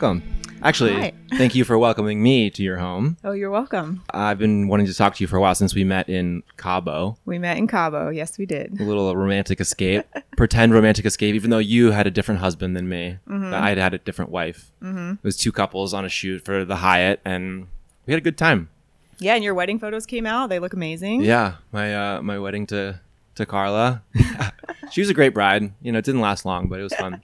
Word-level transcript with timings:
welcome. 0.00 0.22
Actually, 0.62 0.92
Hi. 0.92 1.12
thank 1.38 1.56
you 1.56 1.64
for 1.64 1.76
welcoming 1.76 2.22
me 2.22 2.50
to 2.50 2.62
your 2.62 2.76
home. 2.76 3.16
Oh, 3.24 3.32
you're 3.32 3.50
welcome. 3.50 4.04
I've 4.10 4.38
been 4.38 4.68
wanting 4.68 4.86
to 4.86 4.94
talk 4.94 5.16
to 5.16 5.24
you 5.24 5.26
for 5.26 5.38
a 5.38 5.40
while 5.40 5.56
since 5.56 5.74
we 5.74 5.82
met 5.82 6.08
in 6.08 6.44
Cabo. 6.56 7.16
We 7.24 7.40
met 7.40 7.56
in 7.56 7.66
Cabo. 7.66 8.08
Yes, 8.08 8.38
we 8.38 8.46
did. 8.46 8.80
A 8.80 8.84
little 8.84 9.16
romantic 9.16 9.60
escape, 9.60 10.06
pretend 10.36 10.72
romantic 10.72 11.04
escape, 11.04 11.34
even 11.34 11.50
though 11.50 11.58
you 11.58 11.90
had 11.90 12.06
a 12.06 12.12
different 12.12 12.40
husband 12.40 12.76
than 12.76 12.88
me. 12.88 13.18
I 13.28 13.70
had 13.70 13.78
had 13.78 13.92
a 13.92 13.98
different 13.98 14.30
wife. 14.30 14.70
Mm-hmm. 14.80 15.14
It 15.14 15.24
was 15.24 15.36
two 15.36 15.50
couples 15.50 15.92
on 15.92 16.04
a 16.04 16.08
shoot 16.08 16.44
for 16.44 16.64
the 16.64 16.76
Hyatt, 16.76 17.20
and 17.24 17.66
we 18.06 18.12
had 18.12 18.18
a 18.18 18.24
good 18.24 18.38
time. 18.38 18.70
Yeah, 19.18 19.34
and 19.34 19.42
your 19.42 19.54
wedding 19.54 19.80
photos 19.80 20.06
came 20.06 20.26
out. 20.26 20.48
They 20.48 20.60
look 20.60 20.74
amazing. 20.74 21.22
Yeah, 21.22 21.56
my 21.72 21.96
uh, 21.96 22.22
my 22.22 22.38
wedding 22.38 22.68
to 22.68 23.00
to 23.34 23.46
Carla. 23.46 24.04
she 24.92 25.00
was 25.00 25.10
a 25.10 25.14
great 25.14 25.34
bride. 25.34 25.72
You 25.82 25.90
know, 25.90 25.98
it 25.98 26.04
didn't 26.04 26.20
last 26.20 26.44
long, 26.44 26.68
but 26.68 26.78
it 26.78 26.84
was 26.84 26.94
fun. 26.94 27.20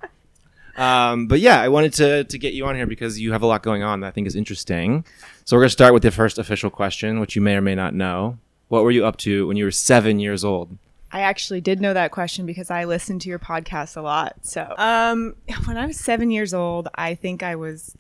Um, 0.77 1.27
but 1.27 1.41
yeah, 1.41 1.61
I 1.61 1.69
wanted 1.69 1.93
to 1.95 2.25
to 2.25 2.39
get 2.39 2.55
you 2.55 2.67
on 2.67 2.75
here 2.75 2.87
because 2.87 3.21
you 3.21 3.33
have 3.33 3.43
a 3.43 3.47
lot 3.47 3.63
going 3.63 3.83
on 3.83 4.01
that 4.01 4.09
I 4.09 4.11
think 4.11 4.27
is 4.27 4.35
interesting. 4.37 5.05
So 5.45 5.57
we're 5.57 5.63
gonna 5.63 5.71
start 5.71 5.95
with 5.95 6.03
the 6.03 6.11
first 6.11 6.39
official 6.39 6.71
question, 6.71 7.21
which 7.21 7.37
you 7.37 7.43
may 7.43 7.57
or 7.57 7.61
may 7.63 7.75
not 7.75 7.95
know. 7.95 8.39
What 8.69 8.83
were 8.83 8.91
you 8.91 9.07
up 9.07 9.17
to 9.19 9.47
when 9.47 9.57
you 9.57 9.65
were 9.65 9.71
seven 9.71 10.19
years 10.19 10.45
old? 10.45 10.77
I 11.13 11.21
actually 11.21 11.61
did 11.61 11.81
know 11.81 11.95
that 11.95 12.11
question 12.11 12.45
because 12.45 12.73
I 12.73 12.85
listened 12.85 13.21
to 13.21 13.29
your 13.29 13.39
podcast 13.39 13.97
a 13.97 14.01
lot. 14.03 14.35
So, 14.43 14.75
um, 14.79 15.37
when 15.67 15.77
I 15.77 15.87
was 15.87 15.97
seven 15.99 16.31
years 16.33 16.53
old, 16.53 16.89
I 16.97 17.15
think 17.15 17.45
I 17.45 17.55
was, 17.55 17.95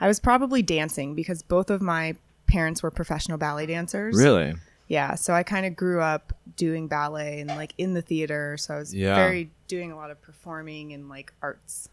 I 0.00 0.08
was 0.08 0.20
probably 0.20 0.62
dancing 0.62 1.14
because 1.14 1.42
both 1.42 1.68
of 1.68 1.82
my 1.82 2.16
parents 2.46 2.82
were 2.82 2.90
professional 2.90 3.36
ballet 3.36 3.66
dancers. 3.66 4.16
Really? 4.16 4.54
Yeah. 4.88 5.16
So 5.16 5.34
I 5.34 5.42
kind 5.42 5.66
of 5.66 5.76
grew 5.76 6.00
up 6.00 6.32
doing 6.56 6.88
ballet 6.88 7.40
and 7.40 7.48
like 7.50 7.74
in 7.76 7.92
the 7.92 8.00
theater. 8.02 8.56
So 8.56 8.74
I 8.74 8.78
was 8.78 8.94
Yeah. 8.94 9.14
very 9.16 9.50
doing 9.70 9.92
a 9.92 9.96
lot 9.96 10.10
of 10.10 10.20
performing 10.20 10.92
and 10.92 11.08
like 11.08 11.32
arts. 11.40 11.88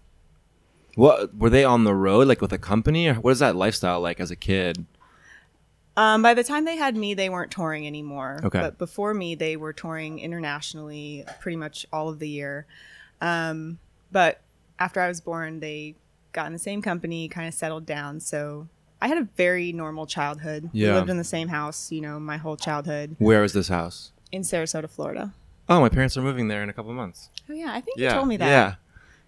What 0.96 1.36
were 1.38 1.52
they 1.52 1.64
on 1.64 1.84
the 1.84 1.94
road 1.94 2.28
like 2.28 2.42
with 2.42 2.52
a 2.52 2.58
company, 2.58 3.08
or 3.08 3.14
what 3.16 3.32
is 3.32 3.40
that 3.40 3.56
lifestyle 3.56 4.02
like 4.02 4.20
as 4.20 4.32
a 4.32 4.36
kid? 4.36 4.86
Um, 5.96 6.22
by 6.22 6.34
the 6.34 6.44
time 6.44 6.66
they 6.66 6.76
had 6.76 6.96
me, 6.96 7.14
they 7.14 7.30
weren't 7.30 7.52
touring 7.52 7.88
anymore. 7.88 8.40
Okay. 8.44 8.60
But 8.60 8.78
before 8.78 9.14
me, 9.14 9.36
they 9.36 9.56
were 9.56 9.74
touring 9.74 10.20
internationally 10.20 11.24
pretty 11.40 11.56
much 11.56 11.86
all 11.94 12.10
of 12.10 12.20
the 12.20 12.28
year. 12.28 12.66
Um, 13.22 13.80
but 14.12 14.42
after 14.80 15.00
I 15.02 15.08
was 15.08 15.22
born, 15.22 15.60
they 15.60 15.96
got 16.34 16.48
in 16.48 16.54
the 16.54 16.60
same 16.60 16.82
company, 16.82 17.28
kind 17.28 17.48
of 17.48 17.54
settled 17.54 17.86
down. 17.86 18.20
So 18.20 18.68
I 19.02 19.08
had 19.08 19.18
a 19.18 19.28
very 19.36 19.72
normal 19.72 20.06
childhood. 20.06 20.70
Yeah. 20.72 20.90
We 20.90 20.94
lived 20.96 21.10
in 21.10 21.18
the 21.18 21.24
same 21.24 21.48
house, 21.48 21.92
you 21.92 22.02
know, 22.02 22.20
my 22.20 22.38
whole 22.38 22.58
childhood 22.58 23.16
Where 23.20 23.42
was 23.42 23.54
this 23.54 23.68
house? 23.70 24.12
in 24.32 24.42
Sarasota, 24.42 24.90
Florida. 24.90 25.34
Oh, 25.70 25.82
my 25.82 25.90
parents 25.90 26.16
are 26.18 26.22
moving 26.22 26.48
there 26.48 26.64
in 26.64 26.70
a 26.70 26.74
couple 26.74 26.94
months. 26.94 27.30
Oh, 27.50 27.54
yeah. 27.54 27.72
I 27.74 27.82
think 27.82 27.98
Yeah, 28.00 28.10
you 28.10 28.16
told 28.16 28.28
me 28.28 28.38
that. 28.38 28.48
Yeah. 28.48 28.76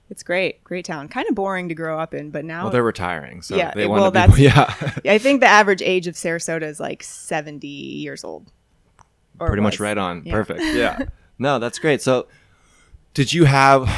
It's 0.09 0.23
great. 0.23 0.63
Great 0.63 0.85
town. 0.85 1.07
Kind 1.07 1.27
of 1.29 1.35
boring 1.35 1.69
to 1.69 1.75
grow 1.75 1.99
up 1.99 2.13
in, 2.13 2.31
but 2.31 2.43
now 2.45 2.63
Well, 2.63 2.71
they're 2.71 2.81
retiring, 2.83 3.41
so 3.41 3.55
Yeah, 3.55 3.73
they 3.75 3.85
want 3.85 4.01
well, 4.01 4.11
to 4.11 4.37
be. 4.37 4.47
that's- 4.47 4.99
Yeah. 5.03 5.11
I 5.13 5.17
think 5.19 5.41
the 5.41 5.47
average 5.47 5.81
age 5.81 6.07
of 6.07 6.15
Sarasota 6.15 6.63
is 6.63 6.79
like 6.79 7.03
70 7.03 7.67
years 7.67 8.23
old. 8.23 8.51
Pretty 9.37 9.61
much 9.61 9.79
right 9.79 9.97
on. 9.97 10.23
Yeah. 10.25 10.33
Perfect. 10.33 10.61
Yeah. 10.63 10.99
no, 11.37 11.59
that's 11.59 11.79
great. 11.79 12.01
So, 12.01 12.27
did 13.13 13.31
you 13.33 13.45
have 13.45 13.89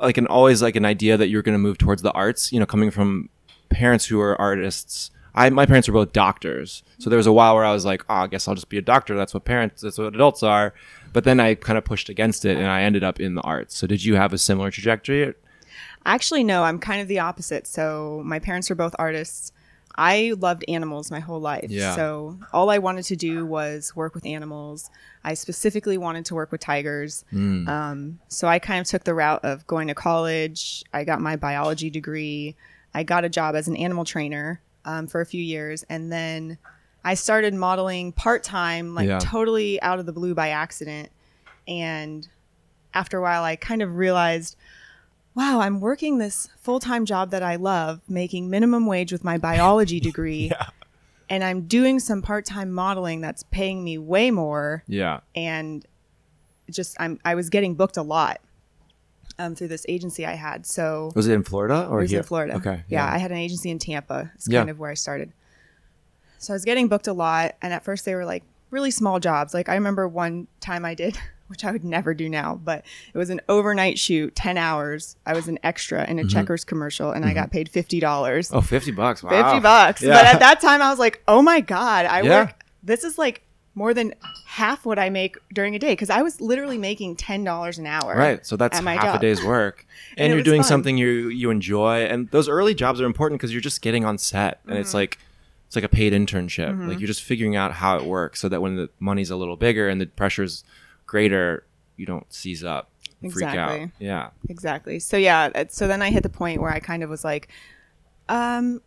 like 0.00 0.16
an 0.16 0.26
always 0.26 0.62
like 0.62 0.76
an 0.76 0.84
idea 0.84 1.16
that 1.16 1.28
you 1.28 1.36
were 1.38 1.42
going 1.42 1.54
to 1.54 1.58
move 1.58 1.78
towards 1.78 2.02
the 2.02 2.12
arts? 2.12 2.52
You 2.52 2.60
know, 2.60 2.66
coming 2.66 2.90
from 2.90 3.28
parents 3.68 4.06
who 4.06 4.20
are 4.20 4.40
artists. 4.40 5.10
I 5.34 5.48
my 5.50 5.64
parents 5.66 5.88
were 5.88 5.94
both 5.94 6.12
doctors, 6.12 6.82
so 6.98 7.08
there 7.10 7.16
was 7.16 7.26
a 7.26 7.32
while 7.32 7.54
where 7.54 7.64
I 7.64 7.72
was 7.72 7.84
like, 7.84 8.04
oh, 8.08 8.14
I 8.14 8.26
guess 8.26 8.46
I'll 8.48 8.54
just 8.54 8.68
be 8.68 8.78
a 8.78 8.82
doctor. 8.82 9.16
That's 9.16 9.32
what 9.34 9.44
parents. 9.44 9.82
That's 9.82 9.96
what 9.98 10.14
adults 10.14 10.42
are. 10.42 10.74
But 11.12 11.24
then 11.24 11.40
I 11.40 11.54
kind 11.54 11.76
of 11.76 11.84
pushed 11.84 12.08
against 12.08 12.44
it, 12.44 12.56
and 12.56 12.66
I 12.66 12.82
ended 12.82 13.04
up 13.04 13.20
in 13.20 13.34
the 13.34 13.42
arts. 13.42 13.76
So, 13.76 13.86
did 13.86 14.04
you 14.04 14.14
have 14.14 14.32
a 14.32 14.38
similar 14.38 14.70
trajectory? 14.70 15.34
Actually, 16.06 16.44
no, 16.44 16.62
I'm 16.62 16.78
kind 16.78 17.00
of 17.00 17.08
the 17.08 17.18
opposite. 17.18 17.66
So, 17.66 18.22
my 18.24 18.38
parents 18.38 18.70
were 18.70 18.76
both 18.76 18.94
artists. 18.98 19.52
I 19.96 20.34
loved 20.38 20.64
animals 20.68 21.10
my 21.10 21.20
whole 21.20 21.40
life. 21.40 21.66
Yeah. 21.68 21.96
So, 21.96 22.38
all 22.52 22.70
I 22.70 22.78
wanted 22.78 23.04
to 23.06 23.16
do 23.16 23.44
was 23.44 23.94
work 23.96 24.14
with 24.14 24.24
animals. 24.24 24.88
I 25.24 25.34
specifically 25.34 25.98
wanted 25.98 26.24
to 26.26 26.34
work 26.34 26.52
with 26.52 26.60
tigers. 26.60 27.24
Mm. 27.32 27.68
Um, 27.68 28.20
so, 28.28 28.46
I 28.46 28.58
kind 28.58 28.80
of 28.80 28.86
took 28.86 29.04
the 29.04 29.14
route 29.14 29.44
of 29.44 29.66
going 29.66 29.88
to 29.88 29.94
college. 29.94 30.84
I 30.92 31.04
got 31.04 31.20
my 31.20 31.36
biology 31.36 31.90
degree. 31.90 32.56
I 32.94 33.02
got 33.02 33.24
a 33.24 33.28
job 33.28 33.54
as 33.54 33.68
an 33.68 33.76
animal 33.76 34.04
trainer 34.04 34.60
um, 34.84 35.06
for 35.06 35.20
a 35.20 35.26
few 35.26 35.42
years. 35.42 35.84
And 35.88 36.10
then 36.10 36.58
I 37.04 37.14
started 37.14 37.54
modeling 37.54 38.12
part 38.12 38.42
time, 38.42 38.94
like 38.94 39.08
Yeah. 39.08 39.18
totally 39.20 39.80
out 39.82 39.98
of 39.98 40.06
the 40.06 40.12
blue 40.12 40.34
by 40.34 40.48
accident. 40.50 41.10
And 41.66 42.28
after 42.92 43.18
a 43.18 43.22
while, 43.22 43.42
I 43.42 43.56
kind 43.56 43.82
of 43.82 43.96
realized 43.96 44.56
wow, 45.36 45.60
I'm 45.60 45.80
working 45.80 46.18
this 46.18 46.48
full 46.60 46.80
time 46.80 47.06
job 47.06 47.30
that 47.30 47.42
I 47.42 47.54
love, 47.56 48.00
making 48.08 48.50
minimum 48.50 48.84
wage 48.86 49.12
with 49.12 49.22
my 49.24 49.38
biology 49.38 50.00
degree. 50.10 50.48
Yeah. 50.50 50.66
And 51.30 51.44
I'm 51.44 51.62
doing 51.62 52.00
some 52.00 52.20
part 52.20 52.44
time 52.44 52.72
modeling 52.72 53.20
that's 53.20 53.44
paying 53.44 53.84
me 53.84 53.96
way 53.96 54.32
more. 54.32 54.82
Yeah. 54.88 55.20
And 55.36 55.86
just, 56.68 56.96
I'm, 57.00 57.20
I 57.24 57.36
was 57.36 57.48
getting 57.48 57.76
booked 57.76 57.96
a 57.96 58.02
lot 58.02 58.40
um, 59.38 59.54
through 59.54 59.68
this 59.68 59.86
agency 59.88 60.26
I 60.26 60.32
had. 60.34 60.66
So 60.66 61.12
Was 61.14 61.28
it 61.28 61.32
in 61.34 61.44
Florida 61.44 61.86
or 61.88 62.00
it 62.00 62.02
was 62.02 62.10
here? 62.10 62.20
in 62.20 62.26
Florida. 62.26 62.56
Okay. 62.56 62.82
Yeah, 62.88 63.06
I 63.10 63.18
had 63.18 63.30
an 63.30 63.38
agency 63.38 63.70
in 63.70 63.78
Tampa. 63.78 64.32
It's 64.34 64.48
Yeah. 64.48 64.58
kind 64.60 64.70
of 64.70 64.80
where 64.80 64.90
I 64.90 64.94
started. 64.94 65.32
So 66.40 66.52
I 66.52 66.56
was 66.56 66.64
getting 66.64 66.88
booked 66.88 67.06
a 67.06 67.12
lot, 67.12 67.54
and 67.62 67.72
at 67.72 67.84
first 67.84 68.04
they 68.04 68.14
were 68.14 68.24
like 68.24 68.42
really 68.70 68.90
small 68.90 69.20
jobs. 69.20 69.54
Like 69.54 69.68
I 69.68 69.74
remember 69.74 70.08
one 70.08 70.46
time 70.60 70.84
I 70.84 70.94
did, 70.94 71.16
which 71.48 71.64
I 71.64 71.70
would 71.72 71.84
never 71.84 72.14
do 72.14 72.28
now, 72.28 72.54
but 72.62 72.84
it 73.12 73.18
was 73.18 73.30
an 73.30 73.40
overnight 73.48 73.98
shoot, 73.98 74.34
ten 74.34 74.56
hours. 74.56 75.16
I 75.26 75.34
was 75.34 75.48
an 75.48 75.58
extra 75.62 76.08
in 76.08 76.18
a 76.18 76.24
Checkers 76.26 76.64
commercial, 76.64 77.12
and 77.12 77.24
I 77.24 77.34
got 77.34 77.50
paid 77.50 77.68
fifty 77.68 78.00
dollars. 78.00 78.48
Mm-hmm. 78.48 78.56
Oh, 78.58 78.62
50 78.62 78.90
bucks. 78.92 79.22
Wow. 79.22 79.30
50 79.30 79.60
bucks. 79.60 80.02
Yeah. 80.02 80.14
But 80.14 80.26
at 80.26 80.40
that 80.40 80.60
time, 80.60 80.80
I 80.82 80.90
was 80.90 80.98
like, 80.98 81.22
oh 81.28 81.42
my 81.42 81.60
God, 81.60 82.06
I 82.06 82.22
Yeah. 82.22 82.40
work. 82.46 82.64
This 82.82 83.04
is 83.04 83.18
like 83.18 83.42
more 83.74 83.94
than 83.94 84.12
half 84.46 84.84
what 84.84 84.98
I 84.98 85.10
make 85.10 85.36
during 85.54 85.74
a 85.76 85.78
day 85.78 85.92
because 85.92 86.10
I 86.10 86.22
was 86.22 86.40
literally 86.40 86.76
making 86.76 87.14
$10 87.16 87.78
an 87.78 87.86
hour. 87.86 88.16
Right. 88.16 88.44
So 88.44 88.56
that's 88.56 88.78
half 88.78 88.86
a 88.86 89.06
job. 89.12 89.20
day's 89.20 89.44
work. 89.44 89.86
And, 90.16 90.26
And 90.26 90.34
you're 90.34 90.42
doing 90.42 90.62
fun. 90.62 90.68
something 90.68 90.96
you 90.98 91.28
you 91.28 91.50
enjoy. 91.50 92.04
And 92.04 92.28
those 92.30 92.48
early 92.48 92.74
jobs 92.74 93.00
are 93.00 93.04
important 93.06 93.38
because 93.40 93.52
you're 93.52 93.60
just 93.60 93.80
getting 93.80 94.04
on 94.04 94.18
set. 94.18 94.60
And 94.64 94.72
Mm-hmm. 94.72 94.80
it's 94.80 94.92
like 94.94 95.18
it's 95.70 95.76
like 95.76 95.84
a 95.84 95.88
paid 95.88 96.12
internship. 96.12 96.84
Like 96.88 96.98
you're 96.98 97.06
just 97.06 97.22
figuring 97.22 97.54
out 97.54 97.70
how 97.70 97.96
it 97.96 98.04
works 98.04 98.40
so 98.40 98.48
that 98.48 98.60
when 98.60 98.74
the 98.74 98.90
money's 98.98 99.30
a 99.30 99.36
little 99.36 99.54
bigger 99.54 99.88
and 99.88 100.00
the 100.00 100.06
pressure's 100.06 100.64
greater, 101.06 101.62
you 101.96 102.06
don't 102.06 102.26
seize 102.32 102.64
up. 102.64 102.90
and 103.22 103.32
Freak 103.32 103.50
out. 103.50 103.88
Yeah. 104.00 104.30
Exactly. 104.48 104.98
So 104.98 105.16
yeah, 105.16 105.62
so 105.68 105.86
then 105.86 106.02
I 106.02 106.10
hit 106.10 106.24
the 106.24 106.28
point 106.28 106.60
where 106.60 106.72
I 106.72 106.80
kind 106.80 107.04
of 107.04 107.08
was 107.08 107.22
like, 107.22 107.46
um, 108.28 108.82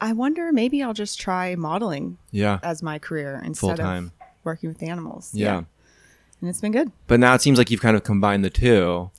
I 0.00 0.12
wonder 0.12 0.52
maybe 0.52 0.80
I'll 0.80 0.94
just 0.94 1.20
try 1.20 1.56
modeling 1.56 2.18
Yeah. 2.30 2.60
as 2.62 2.84
my 2.84 3.00
career 3.00 3.42
instead 3.44 3.78
time. 3.78 4.12
of 4.20 4.26
working 4.44 4.68
with 4.68 4.80
animals. 4.80 5.30
Yeah. 5.34 5.62
And 6.40 6.48
it's 6.48 6.60
been 6.60 6.70
good. 6.70 6.92
But 7.08 7.18
now 7.18 7.34
it 7.34 7.42
seems 7.42 7.58
like 7.58 7.68
you've 7.72 7.80
kind 7.80 7.96
of 7.96 8.04
combined 8.04 8.44
the 8.44 8.50
two. 8.50 9.10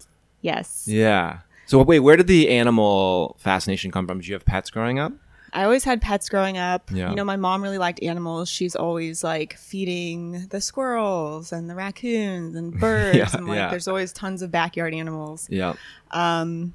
Yes. 0.41 0.85
Yeah. 0.88 1.40
So 1.66 1.84
wait, 1.84 2.00
where 2.00 2.16
did 2.16 2.28
the 2.28 2.47
animal 2.50 3.35
fascination 3.40 3.91
come 3.91 4.08
from? 4.08 4.19
Did 4.19 4.28
you 4.28 4.35
have 4.35 4.46
pets 4.46 4.69
growing 4.69 5.00
up? 5.00 5.12
I 5.54 5.64
always 5.64 5.84
had 5.84 6.02
pets 6.02 6.30
growing 6.30 6.58
up. 6.58 6.90
Yeah. 6.92 7.10
You 7.10 7.16
know, 7.16 7.24
my 7.26 7.36
mom 7.36 7.62
really 7.64 7.78
liked 7.78 8.02
animals. 8.04 8.50
She's 8.50 8.76
always 8.76 9.24
like 9.24 9.58
feeding 9.58 10.48
the 10.50 10.62
squirrels 10.62 11.52
and 11.52 11.70
the 11.70 11.76
raccoons 11.76 12.56
and 12.56 12.80
birds. 12.80 13.18
Yeah, 13.18 13.30
and 13.34 13.48
like 13.48 13.56
yeah. 13.58 13.70
there's 13.70 13.88
always 13.88 14.12
tons 14.14 14.42
of 14.42 14.52
backyard 14.52 14.94
animals. 14.94 15.48
Yeah. 15.50 15.74
Um, 16.12 16.74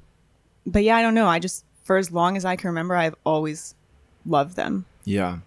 but 0.65 0.83
yeah, 0.83 0.95
I 0.97 1.01
don't 1.01 1.13
know. 1.13 1.27
I 1.27 1.39
just, 1.39 1.63
for 1.83 1.97
as 1.97 2.11
long 2.11 2.37
as 2.37 2.45
I 2.45 2.55
can 2.55 2.69
remember, 2.69 2.95
I've 2.95 3.15
always 3.25 3.75
loved 4.25 4.55
them. 4.55 4.85
Yeah. 5.03 5.37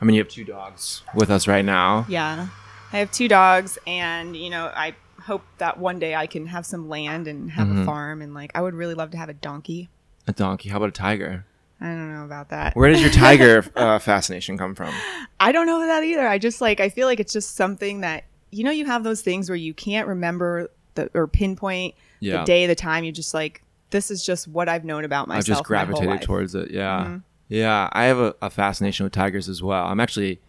I 0.00 0.04
mean, 0.04 0.14
you 0.14 0.22
have 0.22 0.30
two 0.32 0.44
dogs 0.44 1.02
with 1.14 1.30
us 1.30 1.46
right 1.48 1.64
now. 1.64 2.06
Yeah. 2.08 2.48
I 2.92 2.98
have 2.98 3.10
two 3.10 3.26
dogs, 3.28 3.78
and, 3.86 4.36
you 4.36 4.50
know, 4.50 4.66
I 4.74 4.94
hope 5.22 5.42
that 5.58 5.78
one 5.78 5.98
day 5.98 6.14
I 6.14 6.26
can 6.26 6.46
have 6.46 6.66
some 6.66 6.88
land 6.88 7.26
and 7.26 7.50
have 7.52 7.68
Mm-hmm. 7.68 7.82
a 7.82 7.84
farm. 7.86 8.20
And 8.22 8.34
like, 8.34 8.50
I 8.54 8.60
would 8.60 8.74
really 8.74 8.94
love 8.94 9.10
to 9.12 9.16
have 9.16 9.28
a 9.28 9.34
donkey. 9.34 9.88
A 10.26 10.32
donkey. 10.32 10.68
How 10.68 10.76
about 10.76 10.90
a 10.90 10.92
tiger? 10.92 11.44
I 11.82 11.86
don't 11.86 12.14
know 12.14 12.24
about 12.24 12.50
that. 12.50 12.76
Where 12.76 12.90
does 12.90 13.00
your 13.00 13.10
tiger 13.26 13.64
uh, 13.76 13.98
fascination 13.98 14.56
come 14.56 14.74
from? 14.74 14.94
I 15.40 15.50
don't 15.52 15.66
know 15.66 15.80
that 15.84 16.04
either. 16.04 16.26
I 16.28 16.38
just 16.38 16.60
like 16.60 16.78
I 16.80 16.88
feel 16.88 17.06
like 17.08 17.18
it's 17.20 17.32
just 17.32 17.56
something 17.56 18.02
that 18.02 18.24
you 18.50 18.62
know 18.64 18.70
you 18.70 18.86
have 18.86 19.02
those 19.04 19.20
things 19.22 19.48
where 19.50 19.56
you 19.56 19.74
can't 19.74 20.06
remember 20.06 20.70
the 20.94 21.10
or 21.14 21.26
pinpoint 21.26 21.94
Yeah. 22.20 22.38
the 22.40 22.44
day, 22.44 22.66
the 22.66 22.74
time. 22.74 23.02
You 23.04 23.10
just 23.12 23.34
like 23.34 23.62
this 23.90 24.10
is 24.10 24.24
just 24.24 24.46
what 24.48 24.68
I've 24.68 24.84
known 24.84 25.04
about 25.04 25.26
myself. 25.28 25.40
I've 25.40 25.46
just 25.46 25.64
gravitated. 25.64 26.08
Mm-hmm. 26.08 26.24
towards 26.24 26.54
it. 26.54 26.70
Yeah. 26.70 27.18
Yeah. 27.48 27.88
I 27.92 28.04
have 28.04 28.18
a, 28.18 28.34
a 28.40 28.48
fascination 28.50 29.04
with 29.04 29.12
tigers 29.12 29.48
as 29.48 29.62
well. 29.62 29.84
I'm 29.86 30.00
actually 30.00 30.40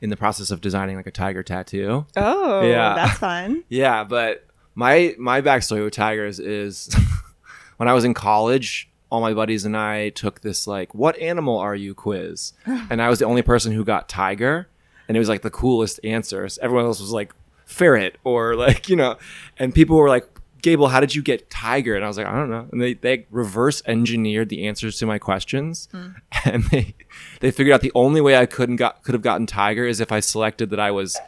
in 0.00 0.10
the 0.10 0.16
process 0.16 0.50
of 0.50 0.60
designing 0.60 0.96
like 0.96 1.06
a 1.06 1.10
tiger 1.10 1.42
tattoo. 1.42 2.04
Oh, 2.16 2.62
Yeah. 2.62 2.94
that's 2.94 3.18
fun. 3.28 3.64
Yeah, 3.68 4.04
but 4.04 4.44
my 4.74 5.14
my 5.18 5.40
backstory 5.40 5.84
with 5.84 5.94
tigers 5.94 6.40
is 6.40 6.94
when 7.78 7.88
I 7.88 7.92
was 7.92 8.04
in 8.04 8.12
college, 8.12 8.90
all 9.14 9.20
my 9.20 9.32
buddies 9.32 9.64
and 9.64 9.76
I 9.76 10.10
took 10.10 10.40
this 10.40 10.66
like 10.66 10.94
"What 10.94 11.18
animal 11.18 11.58
are 11.58 11.74
you?" 11.74 11.94
quiz, 11.94 12.52
and 12.66 13.00
I 13.00 13.08
was 13.08 13.20
the 13.20 13.26
only 13.26 13.42
person 13.42 13.72
who 13.72 13.84
got 13.84 14.08
tiger, 14.08 14.68
and 15.08 15.16
it 15.16 15.20
was 15.20 15.28
like 15.28 15.42
the 15.42 15.50
coolest 15.50 16.00
answers. 16.04 16.58
Everyone 16.60 16.84
else 16.84 17.00
was 17.00 17.12
like 17.12 17.32
ferret 17.64 18.18
or 18.24 18.54
like 18.56 18.88
you 18.88 18.96
know, 18.96 19.16
and 19.58 19.74
people 19.74 19.96
were 19.96 20.08
like 20.08 20.28
Gable, 20.64 20.88
how 20.88 20.98
did 20.98 21.14
you 21.14 21.20
get 21.20 21.50
Tiger? 21.50 21.94
And 21.94 22.02
I 22.02 22.08
was 22.08 22.16
like, 22.16 22.26
I 22.26 22.32
don't 22.32 22.48
know. 22.48 22.66
And 22.72 22.80
they, 22.80 22.94
they 22.94 23.26
reverse 23.30 23.82
engineered 23.84 24.48
the 24.48 24.66
answers 24.66 24.98
to 24.98 25.04
my 25.04 25.18
questions, 25.18 25.90
hmm. 25.92 26.12
and 26.46 26.64
they 26.64 26.94
they 27.40 27.50
figured 27.50 27.74
out 27.74 27.82
the 27.82 27.92
only 27.94 28.22
way 28.22 28.34
I 28.34 28.46
couldn't 28.46 28.76
got 28.76 29.02
could 29.02 29.12
have 29.12 29.20
gotten 29.20 29.46
Tiger 29.46 29.86
is 29.86 30.00
if 30.00 30.10
I 30.10 30.20
selected 30.20 30.70
that 30.70 30.80
I 30.80 30.90
was 30.90 31.18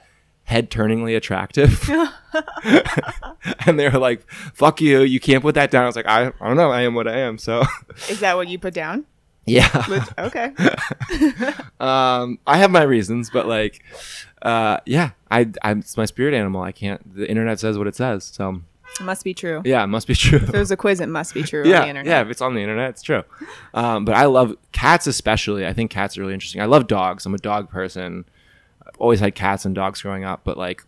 head 0.46 0.70
turningly 0.70 1.14
attractive. 1.14 1.88
and 3.66 3.78
they 3.78 3.88
were 3.88 3.98
like, 3.98 4.28
"Fuck 4.54 4.80
you! 4.80 5.02
You 5.02 5.20
can't 5.20 5.42
put 5.42 5.54
that 5.54 5.70
down." 5.70 5.84
I 5.84 5.86
was 5.86 5.96
like, 5.96 6.06
"I, 6.06 6.32
I 6.40 6.48
don't 6.48 6.56
know. 6.56 6.70
I 6.70 6.82
am 6.82 6.94
what 6.94 7.06
I 7.06 7.18
am." 7.18 7.38
So 7.38 7.62
Is 8.08 8.20
that 8.20 8.36
what 8.36 8.48
you 8.48 8.58
put 8.58 8.74
down? 8.74 9.06
yeah, 9.48 9.84
Okay. 10.18 10.52
um, 11.78 12.38
I 12.46 12.56
have 12.56 12.70
my 12.70 12.82
reasons, 12.82 13.30
but 13.30 13.46
like, 13.46 13.80
uh, 14.42 14.78
yeah, 14.86 15.10
I, 15.30 15.48
I'm 15.62 15.78
it's 15.80 15.96
my 15.96 16.04
spirit 16.04 16.34
animal. 16.34 16.62
I 16.62 16.72
can't. 16.72 17.14
The 17.14 17.28
internet 17.28 17.60
says 17.60 17.78
what 17.78 17.86
it 17.86 17.94
says, 17.94 18.24
so 18.24 18.60
It 19.00 19.04
must 19.04 19.22
be 19.24 19.34
true. 19.34 19.62
yeah, 19.64 19.84
it 19.84 19.88
must 19.88 20.08
be 20.08 20.14
true. 20.14 20.38
If 20.42 20.52
was 20.52 20.70
a 20.72 20.76
quiz, 20.76 21.00
it 21.00 21.08
must 21.08 21.32
be 21.32 21.42
true 21.44 21.62
yeah, 21.64 21.76
on 21.76 21.82
the 21.82 21.88
internet. 21.90 22.10
yeah. 22.10 22.22
If 22.22 22.28
it's 22.30 22.40
on 22.40 22.54
the 22.54 22.60
internet, 22.60 22.90
it's 22.90 23.02
true. 23.02 23.22
Um, 23.72 24.04
but 24.04 24.16
I 24.16 24.24
love 24.26 24.56
cats, 24.72 25.06
especially. 25.06 25.64
I 25.66 25.72
think 25.72 25.90
cats 25.92 26.18
are 26.18 26.22
really 26.22 26.34
interesting. 26.34 26.60
I 26.60 26.66
love 26.66 26.86
dogs. 26.88 27.24
I'm 27.24 27.34
a 27.34 27.38
dog 27.38 27.70
person. 27.70 28.24
Always 28.98 29.20
had 29.20 29.34
cats 29.34 29.64
and 29.64 29.74
dogs 29.74 30.02
growing 30.02 30.24
up, 30.24 30.40
but 30.44 30.56
like, 30.56 30.84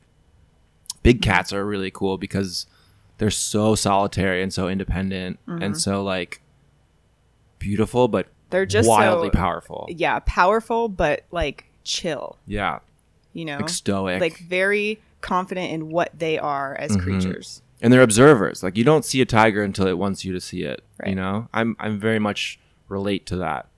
big 1.02 1.22
cats 1.22 1.52
are 1.52 1.64
really 1.64 1.90
cool 1.90 2.19
because 2.19 2.66
they're 3.19 3.31
so 3.31 3.75
solitary 3.75 4.43
and 4.43 4.52
so 4.52 4.69
independent 4.69 5.38
Mm-hmm. 5.46 5.62
and 5.62 5.78
so 5.81 6.02
like 6.02 6.40
beautiful, 7.58 8.08
but 8.08 8.28
They're 8.50 8.66
just 8.66 8.88
wildly 8.88 9.28
so, 9.28 9.32
powerful. 9.38 9.87
Yeah, 9.90 10.20
powerful, 10.20 10.88
but 10.88 11.25
like 11.31 11.66
chill. 11.84 12.38
Yeah, 12.46 12.78
You 13.32 13.44
know, 13.44 13.58
like 13.58 13.69
stoic. 13.69 14.20
like 14.20 14.38
very 14.38 15.00
confident 15.20 15.72
in 15.72 15.88
what 15.90 16.10
they 16.19 16.38
are 16.38 16.75
as 16.76 16.93
Mm-hmm. 16.93 17.00
creatures. 17.02 17.62
and 17.82 17.93
they're 17.93 18.02
observers. 18.02 18.62
Like 18.62 18.76
you 18.76 18.84
don't 18.84 19.05
see 19.05 19.20
a 19.20 19.26
tiger 19.26 19.62
until 19.62 19.87
it 19.87 19.99
wants 19.99 20.25
you 20.25 20.32
to 20.32 20.40
see 20.40 20.62
it. 20.62 20.82
You 21.06 21.14
know, 21.14 21.49
I'm 21.52 21.76
I'm 21.78 21.99
very 22.00 22.19
much 22.19 22.58
relate 22.88 23.26
to 23.26 23.37
that 23.37 23.69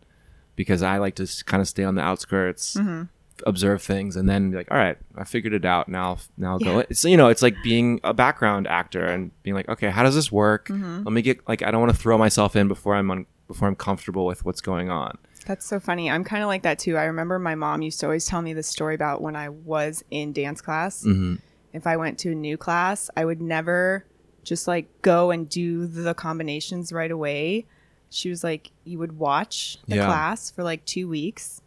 because 0.56 0.82
I 0.82 0.98
like 0.98 1.14
to 1.16 1.26
kind 1.46 1.60
of 1.60 1.68
stay 1.68 1.84
on 1.84 1.94
the 1.96 2.02
outskirts, 2.02 2.74
Mm-hmm. 2.76 3.02
Observe 3.46 3.82
things, 3.82 4.16
and 4.16 4.28
then 4.28 4.50
be 4.50 4.56
like, 4.56 4.70
all 4.70 4.76
right, 4.76 4.96
I 5.16 5.24
figured 5.24 5.52
it 5.54 5.64
out. 5.64 5.88
Now, 5.88 6.18
now 6.36 6.52
I'll 6.52 6.58
go. 6.58 6.78
Yeah. 6.78 6.84
It's 6.90 7.04
you 7.04 7.16
know, 7.16 7.28
it's 7.28 7.42
like 7.42 7.56
being 7.62 8.00
a 8.04 8.12
background 8.14 8.66
actor 8.66 9.04
and 9.04 9.30
being 9.42 9.54
like, 9.54 9.68
okay, 9.68 9.90
how 9.90 10.02
does 10.02 10.14
this 10.14 10.30
work? 10.32 10.68
Mm-hmm. 10.68 11.02
Let 11.04 11.12
me 11.12 11.22
get 11.22 11.46
like 11.48 11.62
I 11.62 11.70
don't 11.70 11.80
want 11.80 11.92
to 11.92 11.98
throw 11.98 12.16
myself 12.18 12.56
in 12.56 12.68
before 12.68 12.94
I'm 12.96 13.10
on 13.10 13.26
before 13.46 13.66
I'm 13.68 13.76
comfortable 13.76 14.26
with 14.26 14.44
what's 14.44 14.60
going 14.60 14.90
on. 14.90 15.18
That's 15.46 15.66
so 15.66 15.80
funny. 15.80 16.10
I'm 16.10 16.22
kind 16.22 16.42
of 16.42 16.46
like 16.48 16.62
that 16.62 16.78
too. 16.78 16.96
I 16.96 17.04
remember 17.04 17.38
my 17.38 17.54
mom 17.54 17.82
used 17.82 17.98
to 18.00 18.06
always 18.06 18.26
tell 18.26 18.42
me 18.42 18.52
this 18.52 18.68
story 18.68 18.94
about 18.94 19.22
when 19.22 19.34
I 19.36 19.48
was 19.48 20.04
in 20.10 20.32
dance 20.32 20.60
class. 20.60 21.02
Mm-hmm. 21.02 21.36
If 21.72 21.86
I 21.86 21.96
went 21.96 22.18
to 22.20 22.32
a 22.32 22.34
new 22.34 22.56
class, 22.56 23.10
I 23.16 23.24
would 23.24 23.40
never 23.40 24.04
just 24.44 24.68
like 24.68 24.86
go 25.02 25.30
and 25.30 25.48
do 25.48 25.86
the 25.86 26.14
combinations 26.14 26.92
right 26.92 27.10
away. 27.10 27.66
She 28.10 28.28
was 28.28 28.42
like, 28.44 28.70
you 28.84 28.98
would 28.98 29.18
watch 29.18 29.78
the 29.88 29.96
Yeah. 29.96 30.06
class 30.06 30.50
for 30.50 30.62
like 30.62 30.84
two 30.84 31.08
weeks 31.08 31.60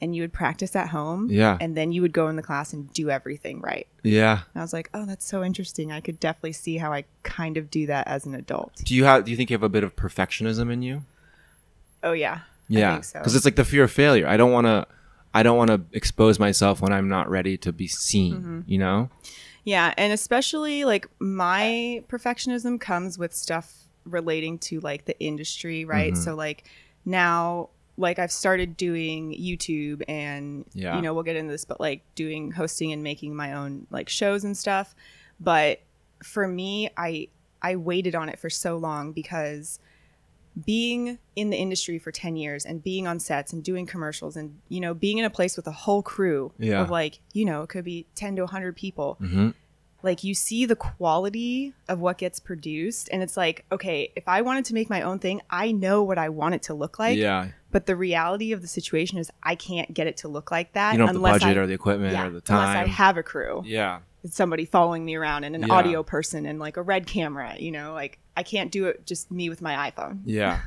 and 0.00 0.14
you 0.14 0.22
would 0.22 0.32
practice 0.32 0.76
at 0.76 0.88
home. 0.88 1.28
Yeah. 1.30 1.58
And 1.60 1.76
then 1.76 1.92
you 1.92 2.02
would 2.02 2.12
go 2.12 2.28
in 2.28 2.36
the 2.36 2.42
class 2.42 2.72
and 2.72 2.92
do 2.92 3.10
everything 3.10 3.60
right. 3.60 3.86
Yeah. 4.02 4.40
And 4.54 4.60
I 4.60 4.64
was 4.64 4.72
like, 4.72 4.90
oh, 4.94 5.04
that's 5.04 5.26
so 5.26 5.42
interesting. 5.42 5.92
I 5.92 6.00
could 6.00 6.20
definitely 6.20 6.52
see 6.52 6.76
how 6.76 6.92
I 6.92 7.04
kind 7.22 7.56
of 7.56 7.70
do 7.70 7.86
that 7.86 8.06
as 8.06 8.26
an 8.26 8.34
adult. 8.34 8.76
Do 8.84 8.94
you 8.94 9.04
have? 9.04 9.24
Do 9.24 9.30
you 9.30 9.36
think 9.36 9.50
you 9.50 9.54
have 9.54 9.62
a 9.62 9.68
bit 9.68 9.84
of 9.84 9.96
perfectionism 9.96 10.72
in 10.72 10.82
you? 10.82 11.02
Oh, 12.02 12.12
yeah. 12.12 12.40
Yeah, 12.68 12.94
think 12.94 13.04
so. 13.04 13.18
because 13.18 13.34
it's 13.34 13.44
like 13.44 13.56
the 13.56 13.64
fear 13.64 13.84
of 13.84 13.90
failure. 13.90 14.26
I 14.26 14.36
don't 14.36 14.52
want 14.52 14.66
to. 14.66 14.86
I 15.34 15.42
don't 15.42 15.56
want 15.56 15.70
to 15.70 15.82
expose 15.92 16.38
myself 16.38 16.80
when 16.80 16.92
I'm 16.92 17.08
not 17.08 17.28
ready 17.30 17.56
to 17.58 17.72
be 17.72 17.88
seen. 17.88 18.34
Mm-hmm. 18.34 18.60
You 18.66 18.78
know. 18.78 19.10
Yeah, 19.64 19.94
and 19.96 20.12
especially 20.12 20.84
like 20.84 21.08
my 21.18 22.02
perfectionism 22.08 22.80
comes 22.80 23.18
with 23.18 23.34
stuff 23.34 23.74
relating 24.04 24.58
to 24.58 24.80
like 24.80 25.06
the 25.06 25.18
industry, 25.18 25.84
right? 25.84 26.12
Mm-hmm. 26.12 26.22
So 26.22 26.34
like 26.34 26.64
now 27.04 27.70
like 27.98 28.18
I've 28.18 28.32
started 28.32 28.76
doing 28.76 29.32
YouTube 29.32 30.02
and 30.08 30.64
Yeah. 30.72 30.96
you 30.96 31.02
know, 31.02 31.12
we'll 31.12 31.24
get 31.24 31.36
into 31.36 31.52
this 31.52 31.64
but 31.64 31.80
like 31.80 32.02
doing 32.14 32.52
hosting 32.52 32.92
and 32.92 33.02
making 33.02 33.34
my 33.34 33.52
own 33.52 33.86
like 33.90 34.08
shows 34.08 34.44
and 34.44 34.56
stuff. 34.56 34.94
But 35.40 35.80
for 36.22 36.46
me, 36.48 36.88
I 36.96 37.28
I 37.60 37.76
waited 37.76 38.14
on 38.14 38.28
it 38.28 38.38
for 38.38 38.48
so 38.48 38.76
long 38.76 39.12
because 39.12 39.80
being 40.64 41.18
in 41.36 41.50
the 41.50 41.56
industry 41.56 41.98
for 41.98 42.10
10 42.10 42.34
years 42.36 42.64
and 42.64 42.82
being 42.82 43.06
on 43.06 43.20
sets 43.20 43.52
and 43.52 43.62
doing 43.62 43.86
commercials 43.86 44.36
and 44.36 44.58
you 44.68 44.80
know 44.80 44.92
being 44.94 45.18
in 45.18 45.24
a 45.24 45.30
place 45.30 45.56
with 45.56 45.66
a 45.68 45.72
whole 45.72 46.02
crew 46.02 46.52
Yeah. 46.58 46.82
of 46.82 46.90
like 46.90 47.20
you 47.32 47.44
know 47.44 47.62
it 47.62 47.68
could 47.68 47.84
be 47.84 48.06
10 48.16 48.36
to 48.36 48.42
100 48.42 48.74
people 48.74 49.14
hmm 49.20 49.50
like 50.02 50.22
you 50.22 50.32
see 50.34 50.64
the 50.64 50.76
quality 50.76 51.74
of 51.88 51.98
what 51.98 52.18
gets 52.18 52.38
produced 52.40 53.08
and 53.12 53.22
it's 53.22 53.36
like 53.36 53.64
okay 53.72 54.12
if 54.16 54.28
i 54.28 54.40
wanted 54.42 54.64
to 54.64 54.74
make 54.74 54.88
my 54.88 55.02
own 55.02 55.18
thing 55.18 55.40
i 55.50 55.72
know 55.72 56.02
what 56.02 56.18
i 56.18 56.28
want 56.28 56.54
it 56.54 56.62
to 56.62 56.74
look 56.74 56.98
like. 56.98 57.16
Yeah, 57.18 57.48
but 57.72 57.86
the 57.86 57.96
reality 57.96 58.52
of 58.52 58.60
the 58.62 58.68
situation 58.68 59.18
is 59.18 59.30
i 59.42 59.54
can't 59.54 59.92
get 59.92 60.06
it 60.06 60.16
to 60.18 60.28
look 60.28 60.50
like 60.50 60.72
that 60.74 60.92
you 60.92 60.98
don't 60.98 61.08
have 61.08 61.14
the 61.14 61.18
unless 61.20 61.40
budget 61.40 61.56
I, 61.56 61.60
or 61.60 61.66
the 61.66 61.74
equipment 61.74 62.12
yeah, 62.12 62.26
or 62.26 62.30
the 62.30 62.40
time 62.40 62.58
unless 62.58 62.76
i 62.76 62.86
have 62.90 63.16
a 63.16 63.22
crew. 63.22 63.62
Yeah, 63.66 64.00
It's 64.22 64.36
somebody 64.36 64.64
following 64.64 65.04
me 65.04 65.14
around 65.16 65.44
and 65.44 65.54
an 65.56 65.66
Yeah. 65.66 65.74
audio 65.74 66.02
person 66.02 66.46
and 66.46 66.58
like 66.58 66.76
a 66.76 66.82
red 66.82 67.06
camera 67.06 67.56
you 67.58 67.70
know? 67.72 67.92
Like 67.92 68.18
i 68.36 68.42
can't 68.42 68.70
do 68.70 68.86
it 68.86 69.04
just 69.06 69.30
me 69.30 69.48
with 69.48 69.60
my 69.60 69.90
iphone. 69.90 70.20
Yeah. 70.24 70.60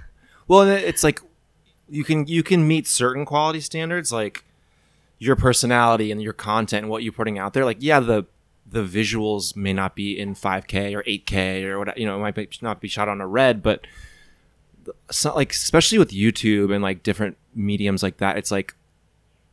Well, 0.47 0.63
it's 0.63 1.03
like 1.03 1.21
you 1.87 2.03
can 2.03 2.27
you 2.27 2.43
can 2.43 2.67
meet 2.67 2.85
certain 2.87 3.23
quality 3.25 3.61
standards, 3.61 4.11
like 4.11 4.43
your 5.19 5.35
personality 5.37 6.11
and 6.11 6.21
your 6.21 6.33
content 6.33 6.83
and 6.83 6.89
what 6.89 7.03
you're 7.03 7.13
putting 7.13 7.37
out 7.39 7.53
there. 7.53 7.63
Like, 7.63 7.77
yeah, 7.79 7.99
the 8.01 8.25
the 8.65 8.83
visuals 8.83 9.55
may 9.55 9.73
not 9.73 9.95
be 9.95 10.17
in 10.17 10.33
5K 10.33 10.95
or 10.95 11.03
8K 11.03 11.63
or 11.65 11.79
what 11.79 11.97
you 11.97 12.05
know, 12.05 12.17
it 12.17 12.21
might 12.21 12.35
be, 12.35 12.49
not 12.61 12.79
be 12.79 12.87
shot 12.87 13.09
on 13.09 13.21
a 13.21 13.27
red, 13.27 13.61
but 13.61 13.85
so, 15.09 15.35
like 15.35 15.51
especially 15.51 15.97
with 15.97 16.11
YouTube 16.11 16.73
and 16.73 16.81
like 16.81 17.03
different 17.03 17.37
mediums 17.53 18.01
like 18.01 18.17
that, 18.17 18.37
it's 18.37 18.51
like 18.51 18.75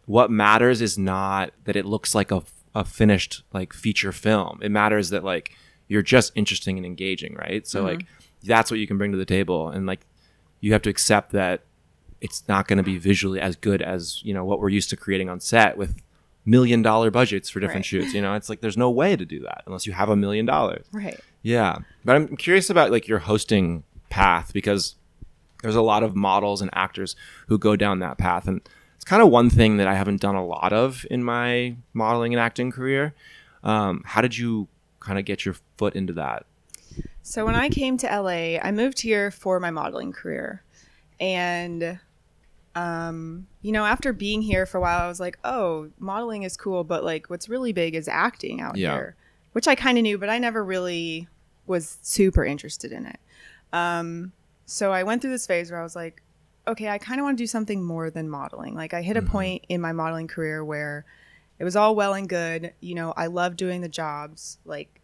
what 0.07 0.31
matters 0.31 0.81
is 0.81 0.97
not 0.97 1.53
that 1.65 1.77
it 1.77 1.85
looks 1.85 2.15
like 2.15 2.31
a, 2.31 2.43
a 2.75 2.85
finished 2.85 3.43
like 3.53 3.73
feature 3.73 4.13
film. 4.13 4.59
It 4.63 4.71
matters 4.71 5.11
that 5.11 5.25
like 5.25 5.53
you're 5.89 6.03
just 6.03 6.33
interesting 6.35 6.77
and 6.77 6.87
engaging, 6.87 7.35
right? 7.35 7.67
So 7.67 7.83
like 7.83 8.01
mm-hmm. 8.01 8.47
that's 8.47 8.71
what 8.71 8.81
you 8.81 8.87
can 8.87 8.99
bring 8.99 9.13
to 9.13 9.19
the 9.19 9.25
table, 9.25 9.69
and 9.69 9.87
like 9.87 10.07
you 10.61 10.73
have 10.73 10.83
to 10.83 10.91
accept 10.91 11.33
that 11.33 11.63
it's 12.21 12.43
not 12.49 12.67
going 12.67 12.79
to 12.79 12.83
be 12.83 12.99
visually 12.99 13.41
as 13.41 13.57
good 13.57 13.83
as 13.83 14.23
you 14.25 14.35
know 14.35 14.45
what 14.45 14.61
we're 14.61 14.69
used 14.69 14.91
to 14.91 14.97
creating 14.97 15.29
on 15.29 15.41
set 15.41 15.77
with 15.77 15.97
million 16.49 16.83
dollar 16.83 17.11
budgets 17.11 17.50
for 17.50 17.61
different 17.61 17.81
Right. 17.81 17.85
shoots. 18.02 18.14
You 18.14 18.23
know, 18.23 18.35
it's 18.35 18.49
like 18.49 18.61
there's 18.61 18.76
no 18.76 18.90
way 18.90 19.17
to 19.17 19.25
do 19.25 19.40
that 19.40 19.62
unless 19.67 19.87
you 19.87 19.93
have 19.93 20.09
a 20.09 20.17
million 20.17 20.47
dollars. 20.47 20.87
right 20.93 21.21
Yeah, 21.43 21.78
but 22.05 22.17
I'm 22.17 22.37
curious 22.37 22.71
about 22.71 22.90
like 22.90 23.07
your 23.07 23.19
hosting 23.21 23.85
path 24.11 24.52
because 24.52 24.95
there's 25.62 25.76
a 25.76 25.83
lot 25.83 26.02
of 26.02 26.14
models 26.17 26.62
and 26.62 26.71
actors 26.73 27.17
who 27.49 27.59
go 27.59 27.76
down 27.76 27.99
that 27.99 28.17
path, 28.17 28.47
and 28.49 28.61
it's 28.97 29.05
kind 29.05 29.21
of 29.23 29.28
one 29.28 29.50
thing 29.50 29.76
that 29.78 29.87
I 29.88 29.95
haven't 29.95 30.21
done 30.21 30.35
a 30.37 30.45
lot 30.47 30.73
of 30.73 31.05
in 31.11 31.23
my 31.25 31.76
modeling 31.93 32.33
and 32.33 32.40
acting 32.40 32.71
career. 32.71 33.12
Um, 33.64 34.02
how 34.07 34.21
did 34.23 34.38
you 34.38 34.69
kind 35.00 35.19
of 35.19 35.25
get 35.25 35.45
your 35.45 35.57
foot 35.76 35.95
into 35.95 36.12
that? 36.14 36.47
So 37.23 37.45
when 37.45 37.55
I 37.57 37.69
came 37.69 37.99
to 37.99 38.07
LA, 38.07 38.59
I 38.59 38.71
moved 38.73 39.00
here 39.02 39.31
for 39.31 39.61
my 39.61 39.71
modeling 39.71 40.12
career. 40.12 40.62
And 41.21 41.99
um, 42.75 43.47
you 43.63 43.73
know, 43.73 43.85
after 43.85 44.13
being 44.13 44.43
here 44.43 44.67
for 44.67 44.79
a 44.79 44.81
while, 44.81 45.01
I 45.01 45.09
was 45.09 45.21
like, 45.21 45.39
"Oh, 45.45 45.91
modeling 45.99 46.43
is 46.45 46.57
cool, 46.57 46.85
but 46.85 47.05
like 47.05 47.29
what's 47.31 47.49
really 47.49 47.73
big 47.73 47.95
is 47.95 48.09
acting 48.09 48.61
out 48.61 48.77
Yeah. 48.77 48.93
here." 48.95 49.17
Which 49.53 49.67
I 49.67 49.75
kind 49.75 49.99
of 49.99 50.03
knew, 50.03 50.19
but 50.19 50.29
I 50.29 50.39
never 50.39 50.63
really 50.65 51.29
was 51.67 51.99
super 52.03 52.45
interested 52.45 52.93
in 52.93 53.07
it. 53.07 53.19
Um, 53.73 54.33
so 54.67 54.93
I 54.93 55.03
went 55.03 55.23
through 55.23 55.31
this 55.33 55.47
phase 55.47 55.71
where 55.71 55.81
I 55.81 55.83
was 55.83 55.97
like, 55.97 56.23
"Okay, 56.67 56.89
I 56.89 56.99
kind 56.99 57.21
of 57.21 57.25
want 57.25 57.39
to 57.39 57.43
do 57.43 57.47
something 57.47 57.83
more 57.83 58.11
than 58.11 58.29
modeling." 58.29 58.75
Like 58.75 58.95
I 58.95 59.03
hit 59.03 59.17
a 59.17 59.23
point 59.23 59.65
in 59.69 59.81
my 59.81 59.93
modeling 59.93 60.29
career 60.29 60.65
where 60.65 61.05
it 61.59 61.65
was 61.65 61.75
all 61.75 61.97
well 61.97 62.15
and 62.15 62.29
good, 62.29 62.73
you 62.81 62.95
know, 62.95 63.13
I 63.17 63.27
love 63.27 63.57
doing 63.57 63.81
the 63.81 63.89
jobs. 63.89 64.59
Like 64.65 65.01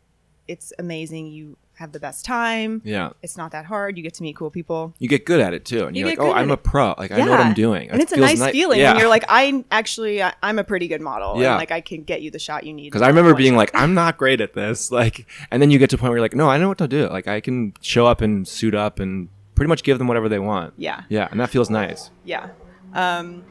it's 0.47 0.73
amazing. 0.79 1.27
You 1.29 1.57
have 1.77 1.93
the 1.93 1.99
best 2.01 2.25
time. 2.25 2.81
Yeah, 2.85 3.11
It's 3.23 3.37
not 3.37 3.51
that 3.53 3.65
hard. 3.65 3.97
You 3.97 4.03
get 4.05 4.15
to 4.15 4.23
meet 4.23 4.37
cool 4.37 4.51
people. 4.51 4.95
you 4.99 5.09
get 5.09 5.27
good 5.27 5.41
at 5.41 5.53
it 5.55 5.65
too, 5.65 5.87
and 5.87 5.97
You 5.97 6.07
you're 6.07 6.15
get 6.17 6.21
like, 6.23 6.29
"Oh, 6.29 6.33
I'm 6.33 6.51
a 6.51 6.57
pro. 6.57 6.95
Like 6.97 7.11
I 7.11 7.17
know 7.19 7.31
what 7.33 7.41
I'm 7.41 7.55
doing." 7.55 7.91
And 7.91 8.01
It 8.01 8.05
it's 8.05 8.13
a 8.13 8.17
nice 8.17 8.41
ni- 8.41 8.53
feeling 8.53 8.79
Yeah. 8.81 8.93
when 8.93 9.01
you're 9.01 9.09
like, 9.09 9.25
I 9.29 9.65
actually, 9.71 10.23
I, 10.23 10.33
I'm 10.43 10.59
a 10.59 10.65
pretty 10.65 10.87
good 10.89 11.01
model. 11.01 11.41
Yeah. 11.41 11.51
And 11.53 11.59
like, 11.59 11.71
I 11.73 11.81
can 11.81 12.05
get 12.05 12.23
you 12.23 12.31
the 12.31 12.39
shot 12.39 12.65
you 12.65 12.73
need. 12.73 12.85
Because 12.91 13.03
I 13.03 13.09
remember 13.09 13.35
being 13.35 13.57
like, 13.57 13.71
I'm 13.75 13.93
not 13.95 14.17
great 14.19 14.41
at 14.41 14.53
this. 14.55 14.91
Like, 14.93 15.27
and 15.51 15.61
then 15.61 15.71
you 15.73 15.79
get 15.79 15.91
to 15.91 15.97
a 15.97 15.99
point 15.99 16.11
where 16.11 16.19
you're 16.19 16.25
like, 16.25 16.35
no, 16.35 16.49
I 16.49 16.59
know 16.59 16.69
what 16.69 16.79
to 16.79 16.87
do. 16.89 17.09
Like, 17.09 17.27
I 17.27 17.41
can 17.41 17.73
show 17.81 18.07
up 18.07 18.21
and 18.21 18.47
suit 18.47 18.75
up 18.75 19.01
and 19.01 19.29
pretty 19.57 19.69
much 19.69 19.83
give 19.83 19.99
them 19.99 20.07
whatever 20.07 20.29
they 20.29 20.39
want. 20.39 20.75
yeah, 20.77 21.03
Yeah, 21.09 21.29
and 21.31 21.41
that 21.41 21.51
feels 21.51 21.71
nice. 21.71 22.11
yeah. 22.25 22.51
Um, 22.93 23.45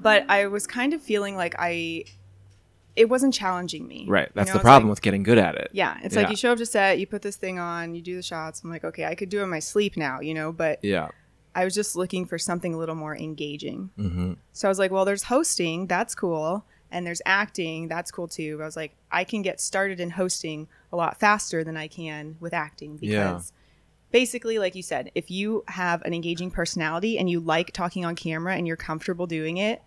but 0.00 0.24
I 0.28 0.46
was 0.46 0.66
kind 0.66 0.94
of 0.94 1.02
feeling 1.02 1.36
like 1.36 1.54
I, 1.58 2.04
it 2.96 3.08
wasn't 3.08 3.32
challenging 3.32 3.86
me. 3.88 4.04
Right. 4.08 4.30
That's 4.34 4.48
You 4.48 4.54
know, 4.54 4.58
the 4.58 4.62
problem 4.62 4.88
like- 4.88 4.96
with 4.96 5.02
getting 5.02 5.22
good 5.22 5.38
at 5.38 5.54
it. 5.56 5.70
yeah, 5.72 5.98
it's 6.02 6.14
Yeah. 6.14 6.22
like 6.22 6.30
you 6.30 6.36
show 6.36 6.52
up 6.52 6.58
to 6.58 6.66
set, 6.66 6.98
you 6.98 7.06
put 7.06 7.22
this 7.22 7.36
thing 7.36 7.58
on, 7.58 7.94
you 7.94 8.02
do 8.02 8.16
the 8.16 8.22
shots. 8.22 8.62
I'm 8.62 8.70
like, 8.70 8.84
okay, 8.84 9.04
I 9.06 9.14
could 9.14 9.28
do 9.30 9.40
it 9.40 9.44
in 9.44 9.48
my 9.50 9.60
sleep 9.60 9.96
now, 9.96 10.20
you 10.20 10.34
know. 10.34 10.52
But 10.52 10.78
Yeah. 10.84 11.08
I 11.54 11.64
was 11.64 11.74
just 11.74 11.96
looking 11.96 12.24
for 12.26 12.38
something 12.38 12.72
a 12.74 12.78
little 12.78 12.94
more 12.94 13.16
engaging. 13.16 13.90
hmm 13.96 14.32
So 14.52 14.68
I 14.68 14.70
was 14.70 14.78
like, 14.78 14.90
well, 14.90 15.04
there's 15.04 15.24
hosting. 15.24 15.86
That's 15.86 16.14
cool. 16.14 16.64
and 16.94 17.06
there's 17.06 17.22
acting. 17.24 17.88
That's 17.88 18.10
cool 18.10 18.28
too. 18.28 18.58
But 18.58 18.64
I 18.64 18.66
was 18.66 18.76
like, 18.76 18.94
I 19.10 19.24
can 19.24 19.40
get 19.40 19.62
started 19.62 19.98
in 19.98 20.10
hosting 20.10 20.68
a 20.92 20.96
lot 20.96 21.18
faster 21.18 21.64
than 21.64 21.74
I 21.74 21.88
can 21.88 22.36
with 22.38 22.52
acting 22.52 22.98
because 22.98 23.10
Yeah. 23.10 23.40
basically, 24.10 24.58
like 24.58 24.74
you 24.74 24.82
said, 24.82 25.10
if 25.14 25.30
you 25.30 25.64
have 25.68 26.02
an 26.02 26.12
engaging 26.12 26.50
personality 26.50 27.18
and 27.18 27.30
you 27.30 27.40
like 27.40 27.72
talking 27.72 28.04
on 28.04 28.14
camera 28.14 28.56
and 28.56 28.66
you're 28.66 28.76
comfortable 28.76 29.26
doing 29.26 29.56
it, 29.56 29.80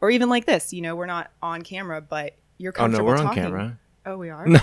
or 0.00 0.10
even 0.10 0.28
like 0.28 0.46
this, 0.46 0.72
you 0.72 0.80
know, 0.82 0.94
we're 0.94 1.06
not 1.06 1.32
on 1.42 1.62
camera, 1.62 2.00
but 2.00 2.34
you're 2.62 2.72
Oh 2.78 2.86
no, 2.86 3.02
we're 3.02 3.16
on 3.16 3.34
camera. 3.34 3.78
Oh, 4.06 4.16
we 4.16 4.30
are. 4.30 4.46
No. 4.46 4.58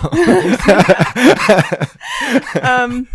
um, 2.62 3.08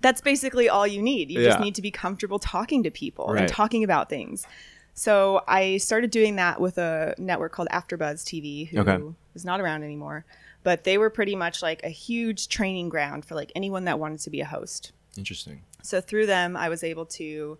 that's 0.00 0.20
basically 0.20 0.68
all 0.68 0.86
you 0.86 1.02
need. 1.02 1.30
You 1.30 1.42
just 1.42 1.60
need 1.60 1.74
to 1.74 1.82
be 1.82 1.90
comfortable 1.90 2.38
talking 2.38 2.82
to 2.84 2.90
people 2.90 3.26
Right. 3.26 3.40
and 3.42 3.48
talking 3.48 3.84
about 3.84 4.08
things. 4.08 4.46
So 4.94 5.42
I 5.46 5.76
started 5.78 6.10
doing 6.10 6.36
that 6.36 6.60
with 6.60 6.78
a 6.78 7.14
network 7.18 7.52
called 7.52 7.68
AfterBuzz 7.72 8.24
TV, 8.24 8.68
who 8.68 8.80
is 8.80 8.88
Okay. 8.88 9.02
not 9.44 9.60
around 9.60 9.82
anymore. 9.82 10.24
But 10.64 10.84
they 10.84 10.98
were 10.98 11.10
pretty 11.10 11.36
much 11.36 11.62
like 11.62 11.82
a 11.84 11.88
huge 11.88 12.48
training 12.48 12.88
ground 12.88 13.24
for 13.24 13.34
like 13.34 13.52
anyone 13.54 13.84
that 13.84 13.98
wanted 13.98 14.20
to 14.20 14.30
be 14.30 14.40
a 14.40 14.44
host. 14.44 14.92
Interesting. 15.16 15.62
So 15.82 16.00
through 16.00 16.26
them, 16.26 16.56
I 16.56 16.68
was 16.68 16.82
able 16.82 17.06
to 17.06 17.58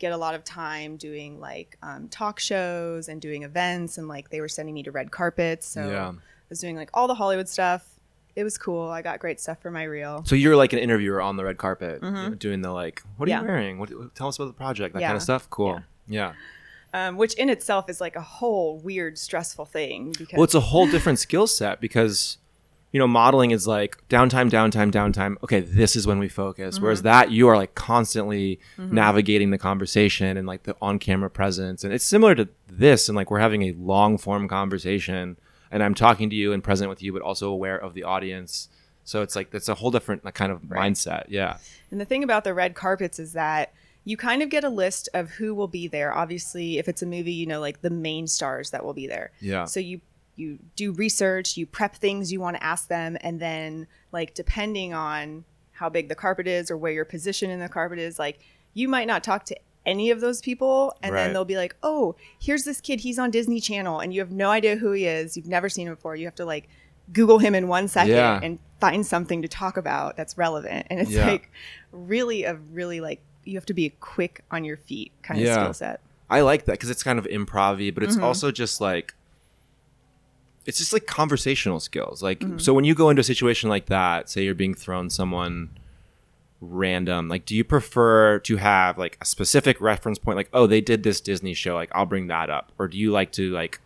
get 0.00 0.10
a 0.12 0.16
lot 0.16 0.34
of 0.34 0.42
time 0.42 0.96
doing 0.96 1.38
like 1.38 1.78
um, 1.84 2.08
talk 2.08 2.40
shows 2.40 3.08
and 3.08 3.20
doing 3.20 3.44
events, 3.44 3.98
and 3.98 4.08
like 4.08 4.30
they 4.30 4.40
were 4.40 4.48
sending 4.48 4.74
me 4.74 4.82
to 4.82 4.90
red 4.90 5.12
carpets. 5.12 5.66
So 5.68 5.88
Yeah. 5.88 6.08
I 6.08 6.14
was 6.48 6.58
doing 6.58 6.74
like 6.74 6.90
all 6.92 7.06
the 7.06 7.14
Hollywood 7.14 7.48
stuff. 7.48 7.86
It 8.34 8.42
was 8.44 8.58
cool. 8.58 8.88
I 8.88 9.02
got 9.02 9.18
great 9.20 9.40
stuff 9.40 9.60
for 9.60 9.70
my 9.70 9.84
reel. 9.84 10.22
So 10.24 10.34
you're 10.34 10.56
like 10.56 10.72
an 10.72 10.78
interviewer 10.80 11.20
on 11.20 11.36
the 11.36 11.44
red 11.44 11.58
carpet, 11.58 12.00
Mhm. 12.00 12.06
you 12.24 12.28
know, 12.30 12.34
doing 12.34 12.62
the 12.62 12.70
like, 12.72 13.02
what 13.16 13.28
are 13.28 13.30
Yeah. 13.30 13.42
you 13.42 13.46
wearing? 13.46 13.78
What, 13.78 14.14
tell 14.16 14.28
us 14.28 14.36
about 14.36 14.46
the 14.46 14.52
project, 14.54 14.94
that 14.94 15.00
Yeah. 15.00 15.08
kind 15.08 15.16
of 15.16 15.22
stuff. 15.22 15.48
Cool. 15.50 15.82
Yeah. 16.08 16.32
um, 16.92 17.16
which 17.16 17.34
in 17.34 17.48
itself 17.48 17.88
is 17.88 18.00
like 18.00 18.16
a 18.16 18.20
whole 18.20 18.76
weird, 18.78 19.16
stressful 19.16 19.64
thing. 19.64 20.10
Because 20.18 20.32
Well, 20.34 20.42
it's 20.42 20.56
a 20.56 20.60
whole 20.60 20.88
different 20.90 21.20
skill 21.20 21.46
set 21.46 21.80
because, 21.80 22.38
you 22.92 22.98
know, 22.98 23.06
modeling 23.06 23.52
is 23.52 23.66
like 23.66 23.96
downtime, 24.08 24.50
downtime, 24.50 24.90
downtime. 24.90 25.36
Okay, 25.44 25.60
this 25.60 25.94
is 25.94 26.06
when 26.06 26.18
we 26.18 26.28
focus. 26.28 26.74
Mm-hmm. 26.74 26.84
Whereas 26.84 27.02
that 27.02 27.30
you 27.30 27.48
are 27.48 27.56
like 27.56 27.74
constantly 27.74 28.58
navigating 28.78 29.50
the 29.50 29.58
conversation 29.58 30.36
and 30.36 30.46
like 30.46 30.64
the 30.64 30.76
on-camera 30.82 31.30
presence, 31.30 31.84
and 31.84 31.92
it's 31.92 32.04
similar 32.04 32.34
to 32.34 32.48
this. 32.68 33.08
And 33.08 33.16
like 33.16 33.30
we're 33.30 33.38
having 33.40 33.62
a 33.62 33.72
long-form 33.72 34.48
conversation, 34.48 35.36
and 35.70 35.82
I'm 35.82 35.94
talking 35.94 36.30
to 36.30 36.36
you 36.36 36.52
and 36.52 36.64
present 36.64 36.88
with 36.90 37.02
you, 37.02 37.12
but 37.12 37.22
also 37.22 37.50
aware 37.50 37.76
of 37.78 37.94
the 37.94 38.02
audience. 38.04 38.68
So 39.04 39.22
it's 39.22 39.34
like 39.36 39.52
it's 39.54 39.68
a 39.68 39.74
whole 39.74 39.90
different 39.90 40.22
kind 40.34 40.52
of 40.52 40.60
Right. 40.68 40.92
mindset. 40.92 41.24
Yeah. 41.28 41.58
and 41.90 42.00
the 42.00 42.04
thing 42.04 42.22
about 42.24 42.44
the 42.44 42.54
red 42.54 42.74
carpets 42.74 43.18
is 43.18 43.32
that 43.32 43.72
you 44.04 44.16
kind 44.16 44.42
of 44.42 44.48
get 44.48 44.64
a 44.64 44.68
list 44.68 45.08
of 45.14 45.30
who 45.30 45.54
will 45.54 45.68
be 45.68 45.86
there. 45.86 46.12
Obviously, 46.12 46.78
if 46.78 46.88
it's 46.88 47.02
a 47.02 47.06
movie, 47.06 47.32
you 47.32 47.46
know, 47.46 47.60
like 47.60 47.82
the 47.82 47.90
main 47.90 48.26
stars 48.26 48.70
that 48.70 48.84
will 48.84 48.94
be 48.94 49.06
there. 49.06 49.30
Yeah. 49.40 49.64
So 49.66 49.78
you 49.78 50.00
you 50.40 50.58
do 50.76 50.92
research, 50.92 51.56
you 51.56 51.66
prep 51.66 51.94
things 51.96 52.32
you 52.32 52.40
want 52.40 52.56
to 52.56 52.64
ask 52.64 52.88
them, 52.88 53.16
and 53.20 53.38
then 53.38 53.86
like 54.12 54.34
depending 54.34 54.94
on 54.94 55.44
how 55.72 55.88
big 55.88 56.08
the 56.08 56.14
carpet 56.14 56.46
is 56.46 56.70
or 56.70 56.76
where 56.76 56.92
your 56.92 57.04
position 57.04 57.50
in 57.50 57.60
the 57.60 57.68
carpet 57.68 57.98
is, 57.98 58.18
like 58.18 58.40
you 58.74 58.88
might 58.88 59.06
not 59.06 59.22
talk 59.22 59.44
to 59.44 59.56
any 59.86 60.10
of 60.10 60.20
those 60.20 60.40
people 60.42 60.94
and 61.02 61.14
Right. 61.14 61.24
then 61.24 61.32
they'll 61.32 61.46
be 61.46 61.56
like 61.56 61.74
oh 61.82 62.14
here's 62.38 62.64
this 62.64 62.82
kid 62.82 63.00
he's 63.00 63.18
on 63.18 63.30
disney 63.30 63.60
channel 63.62 63.98
and 64.00 64.12
you 64.12 64.20
have 64.20 64.30
no 64.30 64.50
idea 64.50 64.76
who 64.76 64.92
he 64.92 65.06
is 65.06 65.38
you've 65.38 65.46
never 65.46 65.70
seen 65.70 65.88
him 65.88 65.94
before 65.94 66.14
you 66.14 66.26
have 66.26 66.34
to 66.34 66.44
like 66.44 66.68
google 67.14 67.38
him 67.38 67.54
in 67.54 67.66
one 67.66 67.88
second 67.88 68.12
Yeah. 68.12 68.38
and 68.42 68.58
find 68.78 69.06
something 69.06 69.40
to 69.40 69.48
talk 69.48 69.78
about 69.78 70.18
that's 70.18 70.36
relevant 70.36 70.86
and 70.90 71.00
it's 71.00 71.10
Yeah. 71.10 71.26
like 71.26 71.50
really 71.92 72.44
a 72.44 72.56
really 72.72 73.00
like 73.00 73.22
you 73.44 73.54
have 73.56 73.64
to 73.66 73.74
be 73.74 73.88
quick 74.00 74.44
on 74.50 74.64
your 74.64 74.76
feet 74.76 75.12
kind 75.22 75.40
of 75.40 75.46
skill 75.50 75.72
set 75.72 76.00
I 76.28 76.42
like 76.42 76.66
that 76.66 76.72
because 76.72 76.90
it's 76.90 77.02
kind 77.02 77.18
of 77.18 77.24
improv 77.24 77.94
but 77.94 78.02
it's 78.04 78.16
Mhm. 78.16 78.22
also 78.22 78.52
just 78.52 78.82
like 78.82 79.14
it's 80.66 80.78
just 80.78 80.92
like 80.92 81.06
conversational 81.06 81.80
skills. 81.80 82.22
Like 82.22 82.40
Mm-hmm. 82.40 82.58
so 82.58 82.74
when 82.74 82.84
you 82.84 82.94
go 82.94 83.10
into 83.10 83.20
a 83.20 83.24
situation 83.24 83.68
like 83.70 83.86
that, 83.86 84.28
say 84.30 84.42
you're 84.44 84.54
being 84.54 84.74
thrown 84.74 85.10
someone 85.10 85.70
random, 86.60 87.28
like 87.28 87.46
do 87.46 87.54
you 87.56 87.64
prefer 87.64 88.38
to 88.40 88.56
have 88.58 88.98
like 88.98 89.16
a 89.20 89.24
specific 89.24 89.80
reference 89.80 90.18
point 90.18 90.36
like 90.36 90.50
oh 90.52 90.66
they 90.66 90.80
did 90.82 91.02
this 91.02 91.20
Disney 91.20 91.54
show, 91.54 91.74
like 91.74 91.90
I'll 91.94 92.06
bring 92.06 92.26
that 92.26 92.50
up 92.50 92.72
or 92.78 92.86
do 92.88 92.98
you 92.98 93.10
like 93.10 93.32
to 93.32 93.50
like 93.50 93.80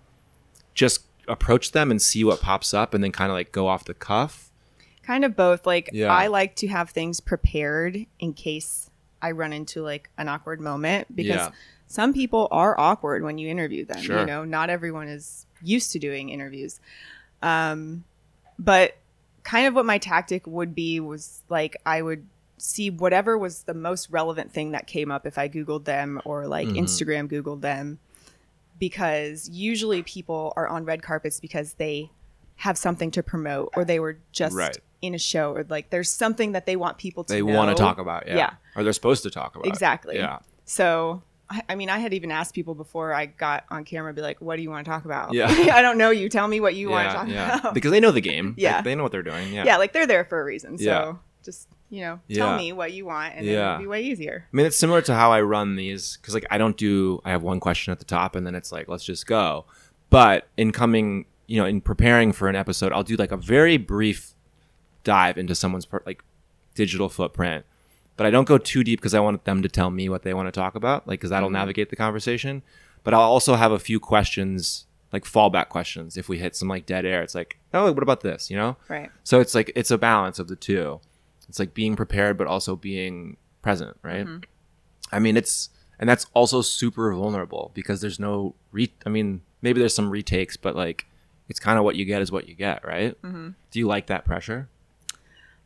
just 0.75 1.04
approach 1.28 1.71
them 1.73 1.90
and 1.90 2.02
see 2.02 2.25
what 2.25 2.40
pops 2.40 2.75
up 2.75 2.93
and 2.93 3.02
then 3.04 3.12
kind 3.12 3.31
of 3.31 3.35
like 3.35 3.52
go 3.52 3.69
off 3.69 3.85
the 3.85 3.95
cuff? 3.95 4.50
kind 5.04 5.23
of 5.25 5.37
both 5.37 5.66
like 5.66 5.90
Yeah. 5.93 6.11
i 6.11 6.28
like 6.28 6.57
to 6.57 6.66
have 6.69 6.88
things 6.88 7.21
prepared 7.21 8.07
in 8.21 8.33
case 8.33 8.88
i 9.21 9.33
run 9.33 9.52
into 9.52 9.83
like 9.83 10.09
an 10.16 10.28
awkward 10.31 10.62
moment 10.62 11.14
because 11.14 11.37
Yeah. 11.37 11.50
some 11.88 12.14
people 12.14 12.49
are 12.50 12.78
awkward 12.81 13.23
when 13.23 13.37
you 13.37 13.49
interview 13.50 13.85
them 13.85 14.00
Sure. 14.00 14.21
you 14.21 14.25
know 14.26 14.45
not 14.47 14.71
everyone 14.71 15.09
is 15.09 15.45
used 15.64 15.90
to 15.92 15.99
doing 15.99 16.28
interviews 16.28 16.78
um 17.42 18.04
but 18.59 18.97
kind 19.42 19.66
of 19.66 19.75
what 19.75 19.85
my 19.85 19.99
tactic 19.99 20.47
would 20.47 20.75
be 20.75 21.00
was 21.00 21.42
like 21.49 21.76
i 21.87 22.00
would 22.00 22.25
see 22.56 22.88
whatever 22.90 23.37
was 23.37 23.64
the 23.64 23.75
most 23.75 24.09
relevant 24.11 24.52
thing 24.52 24.71
that 24.71 24.87
came 24.87 25.11
up 25.11 25.26
if 25.26 25.37
i 25.38 25.49
googled 25.49 25.85
them 25.85 26.21
or 26.25 26.47
like 26.47 26.68
Mhm. 26.68 26.78
instagram 26.78 27.28
googled 27.28 27.61
them 27.61 27.99
because 28.78 29.49
usually 29.49 30.02
people 30.02 30.52
are 30.56 30.66
on 30.68 30.85
red 30.85 31.02
carpets 31.02 31.40
because 31.40 31.75
they 31.75 32.11
have 32.56 32.78
something 32.78 33.11
to 33.12 33.23
promote 33.23 33.73
or 33.76 33.85
they 33.85 34.00
were 34.00 34.18
just 34.33 34.56
Right. 34.56 34.76
in 35.02 35.14
a 35.14 35.18
show 35.18 35.52
or 35.52 35.64
like 35.68 35.90
there's 35.90 36.11
something 36.11 36.52
that 36.52 36.66
they 36.66 36.76
want 36.76 36.99
people 36.99 37.25
to 37.25 37.33
They 37.35 37.42
know. 37.42 37.54
want 37.54 37.76
to 37.76 37.80
talk 37.80 37.99
about, 37.99 38.26
yeah. 38.26 38.37
Yeah. 38.37 38.50
Or 38.76 38.83
they're 38.85 38.92
supposed 38.92 39.23
to 39.25 39.30
talk 39.30 39.54
about. 39.56 39.66
Exactly. 39.66 40.16
Yeah. 40.16 40.38
So 40.64 41.23
I, 41.68 41.75
mean, 41.75 41.88
I 41.88 41.99
had 41.99 42.12
even 42.14 42.30
asked 42.30 42.54
people 42.54 42.75
before 42.75 43.12
I 43.12 43.26
got 43.26 43.64
on 43.70 43.84
camera, 43.84 44.12
be 44.12 44.23
like, 44.23 44.40
"What 44.40 44.56
do 44.56 44.62
you 44.62 44.70
want 44.70 44.84
to 44.84 44.90
talk 44.90 45.04
about?" 45.04 45.32
Yeah. 45.32 45.46
I 45.73 45.82
don't 45.82 45.99
know 45.99 46.11
you. 46.11 46.28
Tell 46.28 46.49
me 46.49 46.61
what 46.61 46.75
you 46.75 46.90
want 46.90 47.08
to 47.08 47.12
yeah, 47.12 47.14
talk 47.14 47.28
yeah. 47.28 47.58
about. 47.58 47.75
Because 47.75 47.90
they 47.90 48.00
know 48.00 48.11
the 48.11 48.20
game. 48.20 48.54
Yeah. 48.56 48.76
Like, 48.76 48.84
they 48.84 48.94
know 48.94 49.02
what 49.02 49.12
they're 49.12 49.23
doing. 49.23 49.52
Yeah. 49.52 49.64
yeah. 49.64 49.76
like 49.76 49.92
they're 49.92 50.06
there 50.06 50.25
for 50.25 50.40
a 50.40 50.44
reason. 50.44 50.78
So 50.78 50.84
Yeah. 50.84 51.14
just 51.44 51.68
you 51.90 52.00
know, 52.00 52.18
tell 52.32 52.50
Yeah. 52.52 52.56
me 52.56 52.73
what 52.73 52.92
you 52.92 53.04
want, 53.06 53.34
and 53.37 53.46
Yeah. 53.46 53.75
it'll 53.75 53.82
be 53.82 53.87
way 53.87 54.02
easier. 54.02 54.49
I 54.52 54.56
mean, 54.56 54.66
it's 54.66 54.76
similar 54.76 55.00
to 55.02 55.14
how 55.14 55.30
I 55.30 55.40
run 55.42 55.76
these 55.76 56.16
because, 56.16 56.34
like, 56.34 56.46
I 56.50 56.58
don't 56.58 56.76
do. 56.76 57.20
I 57.25 57.30
have 57.30 57.42
one 57.42 57.61
question 57.61 57.92
at 57.92 58.00
the 58.00 58.04
top, 58.04 58.34
and 58.34 58.44
then 58.46 58.54
it's 58.56 58.73
like, 58.73 58.88
let's 58.88 59.04
just 59.04 59.26
go. 59.26 59.66
But 60.11 60.49
in 60.56 60.73
coming, 60.73 61.26
you 61.46 61.61
know, 61.61 61.66
in 61.66 61.80
preparing 61.80 62.32
for 62.32 62.49
an 62.49 62.56
episode, 62.56 62.92
I'll 62.92 63.04
do 63.04 63.14
like 63.16 63.30
a 63.32 63.37
very 63.37 63.76
brief 63.76 64.34
dive 65.04 65.38
into 65.38 65.54
someone's 65.54 65.87
per- 65.87 66.02
like 66.04 66.25
digital 66.75 67.08
footprint. 67.08 67.64
But 68.16 68.26
I 68.26 68.30
don't 68.30 68.47
go 68.47 68.59
too 68.59 68.85
deep 68.85 69.00
because 69.00 69.14
I 69.14 69.21
want 69.21 69.44
them 69.44 69.62
to 69.62 69.68
tell 69.68 69.90
me 69.90 70.09
what 70.09 70.23
they 70.23 70.35
want 70.35 70.47
to 70.47 70.52
talk 70.52 70.75
about, 70.76 71.06
like, 71.09 71.18
because 71.21 71.30
that'll 71.30 71.49
Mhm. 71.49 71.52
navigate 71.54 71.90
the 71.90 71.97
conversation. 71.97 72.62
But 73.02 73.12
I'll 73.14 73.21
also 73.23 73.54
have 73.56 73.73
a 73.73 73.78
few 73.78 73.99
questions, 74.00 74.87
like 75.12 75.25
fallback 75.25 75.68
questions. 75.68 76.16
If 76.16 76.28
we 76.28 76.38
hit 76.38 76.54
some 76.56 76.68
like 76.68 76.87
dead 76.87 77.04
air, 77.04 77.23
it's 77.23 77.35
like, 77.35 77.59
oh, 77.73 77.90
what 77.92 78.02
about 78.02 78.21
this? 78.21 78.50
You 78.50 78.56
know. 78.56 78.76
Right. 78.88 79.11
So 79.25 79.40
it's 79.40 79.54
like 79.54 79.73
it's 79.75 79.90
a 79.90 79.99
balance 79.99 80.38
of 80.38 80.49
the 80.49 80.56
two. 80.56 81.00
It's 81.49 81.59
like 81.59 81.75
being 81.75 81.97
prepared 81.97 82.38
but 82.38 82.47
also 82.47 82.76
being 82.76 83.37
present, 83.62 83.97
right? 84.02 84.26
Mhm. 84.26 84.44
I 85.12 85.18
mean, 85.18 85.37
it's 85.37 85.71
and 85.99 86.09
that's 86.09 86.26
also 86.35 86.61
super 86.62 87.12
vulnerable 87.14 87.71
because 87.75 88.00
there's 88.00 88.18
no 88.18 88.54
re. 88.73 88.92
I 89.04 89.09
mean, 89.11 89.42
maybe 89.61 89.78
there's 89.80 89.94
some 89.94 90.11
retakes, 90.11 90.56
but 90.56 90.75
like 90.76 91.06
it's 91.49 91.61
kind 91.61 91.78
of 91.78 91.85
what 91.85 91.97
you 91.97 92.04
get 92.04 92.23
is 92.23 92.33
what 92.33 92.49
you 92.49 92.54
get, 92.54 92.85
right? 92.87 93.16
hmm 93.23 93.50
Do 93.71 93.78
you 93.78 93.87
like 93.87 94.06
that 94.06 94.25
pressure? 94.25 94.68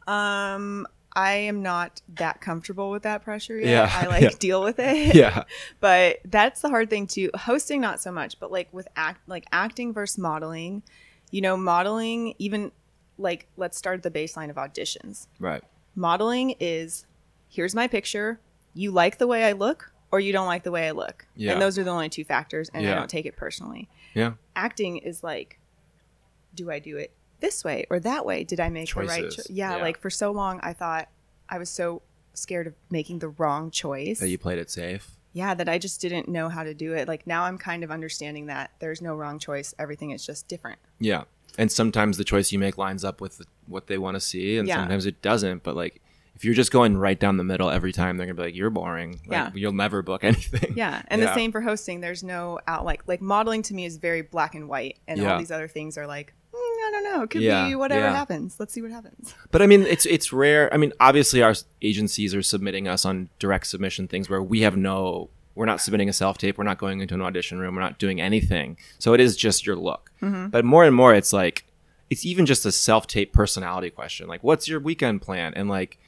Um, 0.07 0.87
I 1.19 1.33
am 1.33 1.63
not 1.63 2.01
that 2.15 2.41
comfortable 2.41 2.91
with 2.91 3.03
that 3.03 3.23
pressure 3.25 3.59
yet. 3.59 3.69
Yeah, 3.69 3.91
I 3.93 4.07
like 4.15 4.23
yeah. 4.23 4.31
deal 4.39 4.63
with 4.63 4.79
it. 4.79 5.15
Yeah, 5.17 5.45
but 5.81 6.19
that's 6.25 6.61
the 6.61 6.69
hard 6.69 6.91
thing 6.91 7.07
too 7.07 7.31
hosting 7.35 7.81
not 7.81 8.01
so 8.01 8.13
much 8.13 8.39
but 8.39 8.53
like 8.53 8.69
with 8.73 8.87
act 8.97 9.21
like 9.29 9.45
acting 9.53 9.93
versus 9.93 10.19
modeling 10.19 10.83
you 11.31 11.41
know 11.41 11.57
modeling 11.57 12.35
even 12.39 12.71
like 13.19 13.47
let's 13.57 13.77
start 13.77 13.97
at 13.97 14.03
the 14.03 14.11
baseline 14.11 14.49
of 14.51 14.57
auditions 14.57 15.27
right. 15.41 15.63
modeling 15.95 16.55
is 16.61 17.05
here's 17.49 17.75
my 17.75 17.87
picture 17.89 18.39
you 18.75 18.91
like 18.91 19.19
the 19.19 19.27
way 19.27 19.45
i 19.45 19.53
look 19.53 19.93
or 20.13 20.21
you 20.21 20.33
don't 20.33 20.47
like 20.47 20.63
the 20.63 20.71
way 20.71 20.87
i 20.89 20.91
look 20.93 21.27
Yeah. 21.37 21.53
and 21.53 21.61
those 21.63 21.79
are 21.79 21.85
the 21.85 21.91
only 21.91 22.09
two 22.09 22.25
factors 22.25 22.71
and 22.73 22.87
i 22.87 22.95
don't 22.95 23.11
take 23.11 23.27
it 23.27 23.37
personally 23.37 23.89
Yeah, 24.15 24.33
acting 24.55 24.99
is 24.99 25.23
like 25.25 25.59
do 26.55 26.71
i 26.71 26.79
do 26.79 26.97
it 26.97 27.13
this 27.41 27.65
way 27.65 27.85
or 27.91 28.01
that 28.01 28.25
way 28.27 28.45
did 28.45 28.61
i 28.61 28.69
make 28.69 28.93
the 28.93 29.01
right 29.01 29.09
Choices. 29.23 29.37
choice 29.37 29.47
yeah, 29.51 29.77
Yeah. 29.77 29.83
like 29.83 29.99
for 29.99 30.11
so 30.11 30.31
long 30.33 30.61
i 30.63 30.73
thought 30.73 31.09
i 31.49 31.59
was 31.59 31.69
so 31.71 32.03
scared 32.35 32.67
of 32.67 32.75
making 32.91 33.19
the 33.21 33.29
wrong 33.29 33.71
choice 33.71 34.21
that 34.21 34.29
you 34.29 34.39
played 34.39 34.59
it 34.59 34.71
safe. 34.71 35.11
yeah 35.33 35.55
that 35.55 35.69
i 35.69 35.79
just 35.79 36.01
didn't 36.01 36.29
know 36.29 36.49
how 36.49 36.63
to 36.65 36.75
do 36.75 36.95
it 36.95 37.09
like 37.09 37.27
now 37.27 37.45
i'm 37.45 37.59
kind 37.59 37.83
of 37.85 37.91
understanding 37.91 38.47
that 38.47 38.71
there's 38.81 39.01
no 39.03 39.15
wrong 39.15 39.39
choice 39.39 39.75
everything 39.79 40.11
is 40.11 40.25
just 40.25 40.49
different 40.49 40.79
Yeah, 41.01 41.25
and 41.57 41.71
sometimes 41.73 42.17
the 42.19 42.25
choice 42.25 42.53
you 42.53 42.59
make 42.59 42.77
lines 42.79 43.05
up 43.05 43.21
with 43.21 43.43
what 43.67 43.87
they 43.87 43.99
want 43.99 44.15
to 44.17 44.21
see, 44.21 44.59
and 44.59 44.67
Yeah. 44.69 44.77
sometimes 44.77 45.07
it 45.07 45.21
doesn't. 45.23 45.63
But 45.63 45.77
like. 45.77 46.01
If 46.35 46.45
you're 46.45 46.55
just 46.55 46.71
going 46.71 46.97
right 46.97 47.19
down 47.19 47.37
the 47.37 47.43
middle 47.43 47.69
every 47.69 47.91
time, 47.93 48.17
they're 48.17 48.25
gonna 48.29 48.37
be 48.37 48.43
like, 48.45 48.55
"You're 48.55 48.71
boring. 48.71 49.15
Like, 49.27 49.31
Yeah. 49.33 49.51
you'll 49.57 49.73
never 49.73 50.03
book 50.03 50.23
anything." 50.33 50.75
yeah 50.77 51.03
and 51.09 51.21
Yeah. 51.21 51.27
the 51.29 51.35
same 51.35 51.51
for 51.51 51.61
hosting 51.63 52.01
there's 52.01 52.23
no 52.23 52.61
out 52.69 52.85
like 52.85 53.03
like 53.09 53.21
modeling 53.21 53.63
to 53.63 53.75
me 53.75 53.85
is 53.85 53.97
very 53.97 54.23
black 54.23 54.55
and 54.55 54.69
white 54.69 54.99
and 55.09 55.19
Yeah. 55.21 55.33
all 55.33 55.39
these 55.41 55.51
other 55.51 55.67
things 55.67 55.99
are 55.99 56.07
like 56.07 56.33
i 56.89 56.91
don't 56.91 57.05
know 57.05 57.23
it 57.23 57.31
could 57.31 57.43
Yeah, 57.43 57.69
be 57.69 57.75
whatever 57.75 58.07
yeah. 58.07 58.15
happens 58.17 58.57
let's 58.59 58.73
see 58.73 58.83
what 58.83 58.91
happens 58.91 59.35
But 59.51 59.63
I 59.63 59.67
mean, 59.67 59.83
it's 59.83 60.07
it's 60.07 60.33
rare. 60.33 60.73
I 60.73 60.77
mean, 60.77 60.93
obviously, 61.01 61.43
our 61.43 61.55
agencies 61.83 62.35
are 62.35 62.43
submitting 62.43 62.89
us 62.89 63.05
on 63.05 63.29
direct 63.39 63.67
submission 63.67 64.09
things 64.09 64.29
where 64.31 64.43
we 64.43 64.61
have 64.63 64.77
no 64.77 65.31
we're 65.55 65.67
not 65.67 65.81
submitting 65.81 66.09
a 66.09 66.13
self 66.13 66.39
tape. 66.39 66.57
We're 66.59 66.65
not 66.65 66.79
going 66.79 67.01
into 67.01 67.15
an 67.15 67.23
audition 67.23 67.59
room. 67.59 67.75
We're 67.75 67.81
not 67.81 67.99
doing 67.99 68.21
anything. 68.21 68.77
So 68.99 69.13
it 69.15 69.21
is 69.21 69.37
just 69.37 69.67
your 69.67 69.75
look. 69.77 70.13
Mm-hmm. 70.23 70.49
But 70.49 70.65
more 70.65 70.85
and 70.85 70.95
more, 70.95 71.15
it's 71.15 71.33
like 71.33 71.65
it's 72.11 72.25
even 72.25 72.47
just 72.47 72.65
a 72.65 72.73
self 72.73 73.07
tape 73.07 73.33
personality 73.33 73.91
question. 73.91 74.29
Like, 74.29 74.45
what's 74.45 74.69
your 74.69 74.81
weekend 74.81 75.21
plan? 75.23 75.53
And 75.55 75.69
like, 75.69 75.99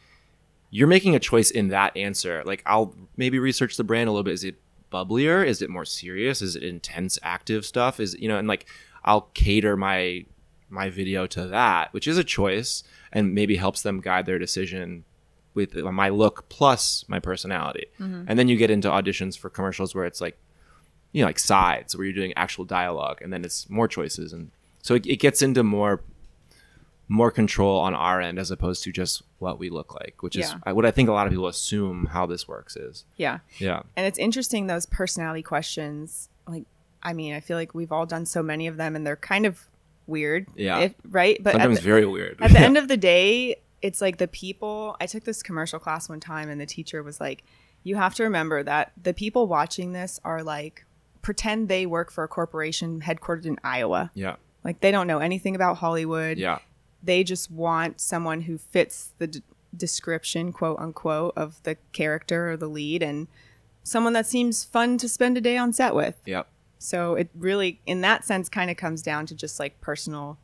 you're 0.71 0.87
making 0.89 1.15
a 1.17 1.19
choice 1.19 1.51
in 1.51 1.69
that 1.69 1.97
answer. 1.97 2.43
Like, 2.47 2.63
I'll 2.67 2.95
maybe 3.17 3.39
research 3.39 3.77
the 3.77 3.85
brand 3.85 4.09
a 4.09 4.13
little 4.13 4.23
bit. 4.23 4.35
Is 4.35 4.45
it 4.45 4.57
bubblier? 4.93 5.45
Is 5.45 5.63
it 5.63 5.71
more 5.71 5.85
serious? 5.85 6.43
Is 6.43 6.55
it 6.57 6.63
intense, 6.63 7.19
active 7.23 7.65
stuff? 7.67 7.99
Is 7.99 8.15
you 8.21 8.29
know, 8.29 8.39
and 8.39 8.47
like, 8.47 8.67
I'll 9.05 9.23
cater 9.35 9.77
my 9.77 10.27
my 10.71 10.89
video 10.91 11.27
to 11.29 11.47
that, 11.49 11.93
which 11.93 12.07
is 12.09 12.17
a 12.19 12.25
choice, 12.25 12.83
and 13.13 13.35
maybe 13.35 13.57
helps 13.57 13.83
them 13.83 14.01
guide 14.01 14.27
their 14.27 14.39
decision 14.39 15.05
with 15.53 15.75
my 15.75 16.09
look 16.09 16.49
plus 16.49 17.05
my 17.09 17.19
personality. 17.19 17.87
Mm-hmm. 17.99 18.25
And 18.29 18.39
then 18.39 18.49
you 18.49 18.57
get 18.57 18.71
into 18.71 18.89
auditions 18.89 19.37
for 19.37 19.51
commercials 19.51 19.95
where 19.95 20.05
it's 20.05 20.21
like, 20.21 20.39
you 21.13 21.23
know, 21.23 21.27
like 21.27 21.41
sides 21.41 21.97
where 21.97 22.05
you're 22.05 22.15
doing 22.15 22.33
actual 22.37 22.65
dialogue, 22.65 23.21
and 23.21 23.33
then 23.33 23.45
it's 23.45 23.69
more 23.69 23.89
choices, 23.89 24.33
and 24.33 24.51
so 24.83 24.95
it, 24.95 25.07
it 25.07 25.17
gets 25.17 25.43
into 25.43 25.63
more 25.65 26.03
more 27.13 27.33
control 27.33 27.81
on 27.81 27.93
our 27.93 28.21
end 28.21 28.39
as 28.39 28.53
opposed 28.53 28.85
to 28.85 28.93
just 28.93 29.25
what 29.41 29.59
we 29.59 29.69
look 29.69 29.93
like, 29.97 30.23
which 30.23 30.37
is 30.37 30.49
Yeah. 30.49 30.59
I- 30.65 30.73
what 30.73 30.87
I 30.87 30.93
think 30.93 31.09
a 31.09 31.13
lot 31.13 31.27
of 31.27 31.33
people 31.33 31.49
assume 31.49 32.07
how 32.07 32.25
this 32.25 32.47
works 32.47 32.77
is. 32.77 33.05
Yeah. 33.17 33.41
Yeah. 33.59 33.83
And 33.97 34.07
it's 34.07 34.17
interesting 34.17 34.69
those 34.69 34.87
personality 34.87 35.43
questions. 35.43 36.29
Like, 36.47 36.67
I 37.03 37.13
mean, 37.13 37.35
I 37.35 37.41
feel 37.41 37.57
like 37.57 37.75
we've 37.75 37.91
all 37.91 38.07
done 38.07 38.27
so 38.27 38.45
many 38.45 38.69
of 38.69 38.77
them, 38.77 38.95
and 38.95 39.05
they're 39.05 39.17
kind 39.17 39.45
of 39.45 39.67
weird. 40.11 40.47
Yeah. 40.55 40.81
if- 40.81 40.95
right. 41.09 41.39
But 41.43 41.53
Sometimes 41.53 41.77
the, 41.79 41.85
very 41.85 42.05
weird. 42.05 42.37
at 42.43 42.51
the 42.53 42.59
end 42.69 42.77
of 42.77 42.89
the 42.89 42.97
day, 42.99 43.57
it's 43.81 44.01
like 44.03 44.19
the 44.19 44.29
people. 44.29 44.97
I 45.01 45.07
took 45.07 45.25
this 45.25 45.43
commercial 45.43 45.79
class 45.79 46.09
one 46.09 46.21
time, 46.21 46.51
and 46.51 46.61
the 46.61 46.67
teacher 46.67 47.03
was 47.03 47.19
like, 47.21 47.45
"You 47.83 47.97
have 47.97 48.15
to 48.17 48.25
remember 48.25 48.63
that 48.63 48.93
the 49.03 49.15
people 49.15 49.47
watching 49.47 49.93
this 49.95 50.21
are 50.25 50.43
like 50.43 50.85
pretend 51.23 51.69
they 51.69 51.87
work 51.87 52.11
for 52.11 52.25
a 52.25 52.29
corporation 52.29 53.01
headquartered 53.01 53.47
in 53.47 53.59
Iowa. 53.65 54.11
yeah. 54.15 54.37
Like 54.65 54.81
they 54.81 54.91
don't 54.91 55.07
know 55.07 55.19
anything 55.21 55.55
about 55.57 55.79
Hollywood. 55.79 56.37
Yeah. 56.39 56.59
They 57.03 57.25
just 57.25 57.51
want 57.51 57.99
someone 58.01 58.43
who 58.43 58.59
fits 58.59 59.13
the 59.19 59.27
d- 59.27 59.43
description, 59.75 60.53
quote 60.53 60.79
unquote, 60.79 61.33
of 61.37 61.63
the 61.63 61.77
character 61.93 62.51
or 62.51 62.57
the 62.59 62.69
lead, 62.69 63.03
and 63.03 63.27
someone 63.83 64.13
that 64.13 64.27
seems 64.27 64.65
fun 64.65 64.99
to 64.99 65.09
spend 65.09 65.39
a 65.39 65.41
day 65.41 65.57
on 65.57 65.73
set 65.73 65.95
with. 65.95 66.21
Yeah. 66.27 66.43
So 66.83 67.15
it 67.15 67.29
really, 67.35 67.81
in 67.87 68.01
that 68.01 68.25
sense, 68.25 68.49
kind 68.49 68.71
of 68.71 68.77
comes 68.77 69.03
down 69.03 69.27
to 69.27 69.35
just 69.35 69.61
like 69.61 69.81
personal 69.81 70.39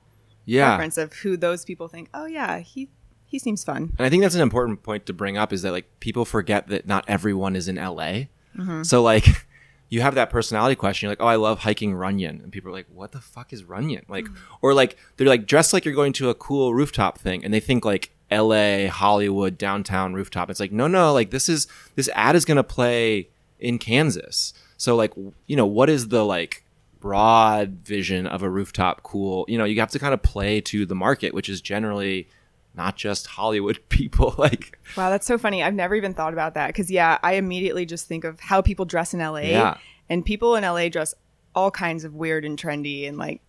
Yeah. 0.44 0.68
preference 0.76 0.98
of 0.98 1.12
who 1.14 1.36
those 1.36 1.64
people 1.64 1.88
think. 1.88 2.08
Oh 2.14 2.26
yeah, 2.26 2.58
he 2.58 2.88
he 3.24 3.38
seems 3.40 3.64
fun. 3.64 3.92
And 3.98 4.06
I 4.06 4.08
think 4.10 4.22
that's 4.22 4.34
an 4.36 4.40
important 4.42 4.82
point 4.84 5.06
to 5.06 5.12
bring 5.12 5.36
up 5.36 5.52
is 5.52 5.62
that 5.62 5.72
like 5.72 5.86
people 5.98 6.24
forget 6.24 6.68
that 6.68 6.86
not 6.86 7.04
everyone 7.08 7.56
is 7.56 7.66
in 7.68 7.74
LA. 7.76 8.28
Mm-hmm. 8.56 8.82
So 8.84 9.02
like 9.02 9.26
you 9.88 10.00
have 10.02 10.14
that 10.16 10.30
personality 10.30 10.74
question, 10.76 11.06
you're 11.06 11.12
like, 11.12 11.22
oh, 11.22 11.26
I 11.26 11.36
love 11.36 11.60
hiking 11.60 11.94
Runyon. 11.94 12.40
And 12.42 12.52
people 12.52 12.70
are 12.70 12.72
like, 12.74 12.86
what 12.92 13.12
the 13.12 13.20
fuck 13.20 13.52
is 13.52 13.64
Runyon? 13.64 14.04
Like, 14.08 14.24
Mm. 14.26 14.34
or 14.60 14.74
like, 14.74 14.96
they're 15.16 15.26
like 15.28 15.46
dressed 15.46 15.72
like 15.72 15.84
you're 15.84 15.94
going 15.94 16.12
to 16.14 16.28
a 16.28 16.34
cool 16.34 16.74
rooftop 16.74 17.18
thing. 17.18 17.44
And 17.44 17.54
they 17.54 17.60
think 17.60 17.84
like 17.84 18.10
LA, 18.30 18.88
Hollywood, 18.88 19.56
downtown 19.56 20.12
rooftop. 20.14 20.50
It's 20.50 20.58
like, 20.60 20.72
no, 20.72 20.86
no, 20.88 21.12
like 21.12 21.30
this 21.30 21.48
is, 21.48 21.66
this 21.94 22.10
ad 22.14 22.34
is 22.36 22.44
going 22.44 22.56
to 22.56 22.64
play 22.64 23.28
in 23.60 23.78
Kansas. 23.78 24.52
So 24.76 24.96
like, 24.96 25.12
you 25.46 25.56
know, 25.56 25.66
what 25.66 25.88
is 25.90 26.08
the 26.08 26.24
like 26.24 26.64
broad 27.00 27.78
vision 27.84 28.26
of 28.26 28.42
a 28.42 28.50
rooftop 28.50 29.02
cool? 29.02 29.44
You 29.48 29.58
know, 29.58 29.64
you 29.64 29.78
have 29.80 29.90
to 29.90 29.98
kind 29.98 30.14
of 30.14 30.22
play 30.22 30.60
to 30.62 30.86
the 30.86 30.94
market, 30.94 31.34
which 31.34 31.48
is 31.48 31.60
generally 31.60 32.28
not 32.74 32.96
just 32.96 33.26
Hollywood 33.26 33.78
people. 33.88 34.34
like, 34.38 34.78
Wow, 34.96 35.10
that's 35.10 35.26
so 35.26 35.38
funny. 35.38 35.62
I've 35.62 35.74
never 35.74 35.94
even 35.94 36.14
thought 36.14 36.32
about 36.32 36.54
that 36.54 36.68
because 36.68 36.90
yeah, 36.90 37.18
I 37.22 37.34
immediately 37.34 37.86
just 37.86 38.06
think 38.06 38.24
of 38.24 38.40
how 38.40 38.60
people 38.62 38.84
dress 38.84 39.14
in 39.14 39.20
LA, 39.20 39.38
Yeah. 39.40 39.76
and 40.08 40.24
people 40.24 40.56
in 40.56 40.62
LA 40.64 40.88
dress 40.88 41.14
all 41.54 41.70
kinds 41.70 42.04
of 42.04 42.14
weird 42.14 42.44
and 42.44 42.58
trendy, 42.58 43.08
and 43.08 43.16
like 43.16 43.40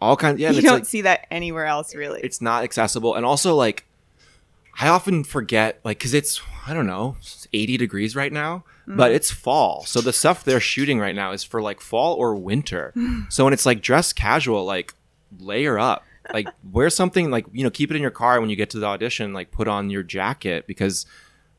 all 0.00 0.16
kinds, 0.16 0.40
yeah, 0.40 0.50
you 0.50 0.62
don't 0.62 0.72
like, 0.80 0.84
see 0.84 1.02
that 1.02 1.26
anywhere 1.30 1.64
else 1.64 1.94
really. 1.94 2.20
it's 2.22 2.42
not 2.42 2.64
accessible 2.64 3.14
and 3.14 3.24
also 3.24 3.54
like 3.54 3.86
i 4.78 4.88
often 4.88 5.24
forget 5.24 5.80
like 5.84 5.96
because 5.98 6.12
it's 6.12 6.42
i 6.66 6.74
don't 6.74 6.86
know 6.86 7.16
80 7.54 7.78
degrees 7.78 8.14
right 8.14 8.30
now 8.30 8.62
but 8.86 9.10
mm. 9.10 9.14
it's 9.14 9.30
fall. 9.30 9.84
So 9.84 10.00
the 10.00 10.12
stuff 10.12 10.44
they're 10.44 10.60
shooting 10.60 10.98
right 10.98 11.14
now 11.14 11.32
is 11.32 11.42
for 11.42 11.60
like 11.60 11.80
fall 11.80 12.14
or 12.14 12.34
winter. 12.34 12.92
So 13.28 13.44
when 13.44 13.52
it's 13.52 13.66
like 13.66 13.82
dress 13.82 14.12
casual 14.12 14.64
like 14.64 14.94
layer 15.38 15.78
up. 15.78 16.04
Like 16.32 16.48
wear 16.72 16.90
something 16.90 17.30
like 17.30 17.46
you 17.52 17.62
know 17.62 17.70
keep 17.70 17.90
it 17.90 17.96
in 17.96 18.02
your 18.02 18.10
car 18.10 18.40
when 18.40 18.50
you 18.50 18.56
get 18.56 18.70
to 18.70 18.80
the 18.80 18.86
audition 18.86 19.32
like 19.32 19.52
put 19.52 19.68
on 19.68 19.90
your 19.90 20.02
jacket 20.02 20.66
because 20.66 21.06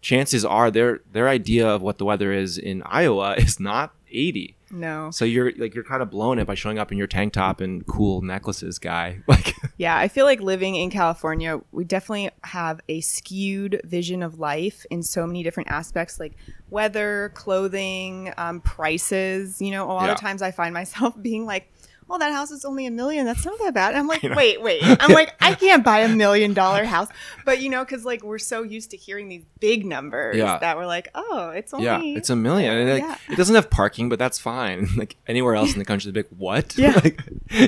chances 0.01 0.43
are 0.43 0.69
their 0.69 0.99
their 1.09 1.29
idea 1.29 1.65
of 1.65 1.81
what 1.81 1.99
the 1.99 2.05
weather 2.05 2.33
is 2.33 2.57
in 2.57 2.83
iowa 2.85 3.35
is 3.37 3.61
not 3.61 3.95
80 4.11 4.56
no, 4.71 5.11
so 5.11 5.25
you're 5.25 5.51
like 5.57 5.73
you're 5.75 5.83
kind 5.83 6.01
of 6.01 6.09
blowing 6.09 6.39
it 6.39 6.45
by 6.45 6.55
showing 6.55 6.77
up 6.79 6.91
in 6.91 6.97
your 6.97 7.07
tank 7.07 7.33
top 7.33 7.61
and 7.61 7.85
cool 7.87 8.21
necklaces 8.21 8.79
guy 8.79 9.19
like 9.27 9.53
yeah, 9.77 9.97
I 9.97 10.07
feel 10.07 10.25
like 10.25 10.41
living 10.41 10.75
in 10.75 10.89
California, 10.89 11.61
we 11.71 11.83
definitely 11.83 12.29
have 12.43 12.81
a 12.89 13.01
skewed 13.01 13.79
vision 13.83 14.23
of 14.23 14.39
life 14.39 14.85
in 14.89 15.03
so 15.03 15.27
many 15.27 15.43
different 15.43 15.69
aspects, 15.69 16.19
like 16.19 16.33
weather, 16.71 17.31
clothing, 17.35 18.33
um, 18.37 18.59
prices. 18.61 19.61
You 19.61 19.71
know, 19.71 19.85
a 19.85 19.93
lot 19.93 20.05
Yeah. 20.07 20.13
of 20.13 20.19
times 20.19 20.41
I 20.41 20.51
find 20.51 20.73
myself 20.73 21.13
being 21.21 21.45
like. 21.45 21.71
Well, 22.07 22.19
that 22.19 22.31
house 22.31 22.51
is 22.51 22.63
only 22.63 22.85
a 22.85 22.91
million. 22.91 23.25
That's 23.25 23.45
not 23.45 23.57
that 23.59 23.73
bad. 23.73 23.89
And 23.89 23.97
I'm 23.99 24.07
like, 24.07 24.23
know. 24.23 24.35
wait, 24.35 24.61
wait. 24.61 24.81
I'm 24.83 25.11
like, 25.11 25.33
I 25.41 25.53
can't 25.65 25.83
buy 25.83 25.99
a 25.99 26.07
million 26.09 26.53
dollar 26.53 26.85
house. 26.85 27.09
But 27.45 27.61
you 27.61 27.69
know, 27.69 27.83
because 27.83 28.05
like 28.05 28.23
we're 28.23 28.37
so 28.39 28.63
used 28.63 28.91
to 28.91 28.97
hearing 28.97 29.27
these 29.27 29.43
big 29.59 29.85
numbers 29.85 30.37
Yeah. 30.37 30.57
that 30.59 30.77
we're 30.77 30.85
like, 30.85 31.09
oh, 31.15 31.49
it's 31.49 31.73
only 31.73 31.85
Yeah, 31.85 32.01
it's 32.01 32.29
a 32.29 32.35
million. 32.35 32.73
And 32.75 32.89
like, 32.89 33.03
Yeah. 33.03 33.17
It 33.33 33.35
doesn't 33.35 33.55
have 33.55 33.69
parking, 33.69 34.09
but 34.09 34.19
that's 34.19 34.39
fine. 34.39 34.87
Like 34.97 35.15
anywhere 35.27 35.53
else 35.55 35.73
in 35.73 35.79
the 35.79 35.85
country, 35.85 36.11
like, 36.11 36.27
"What? 36.37 36.75
Yeah. 36.77 36.93
like, 37.03 37.21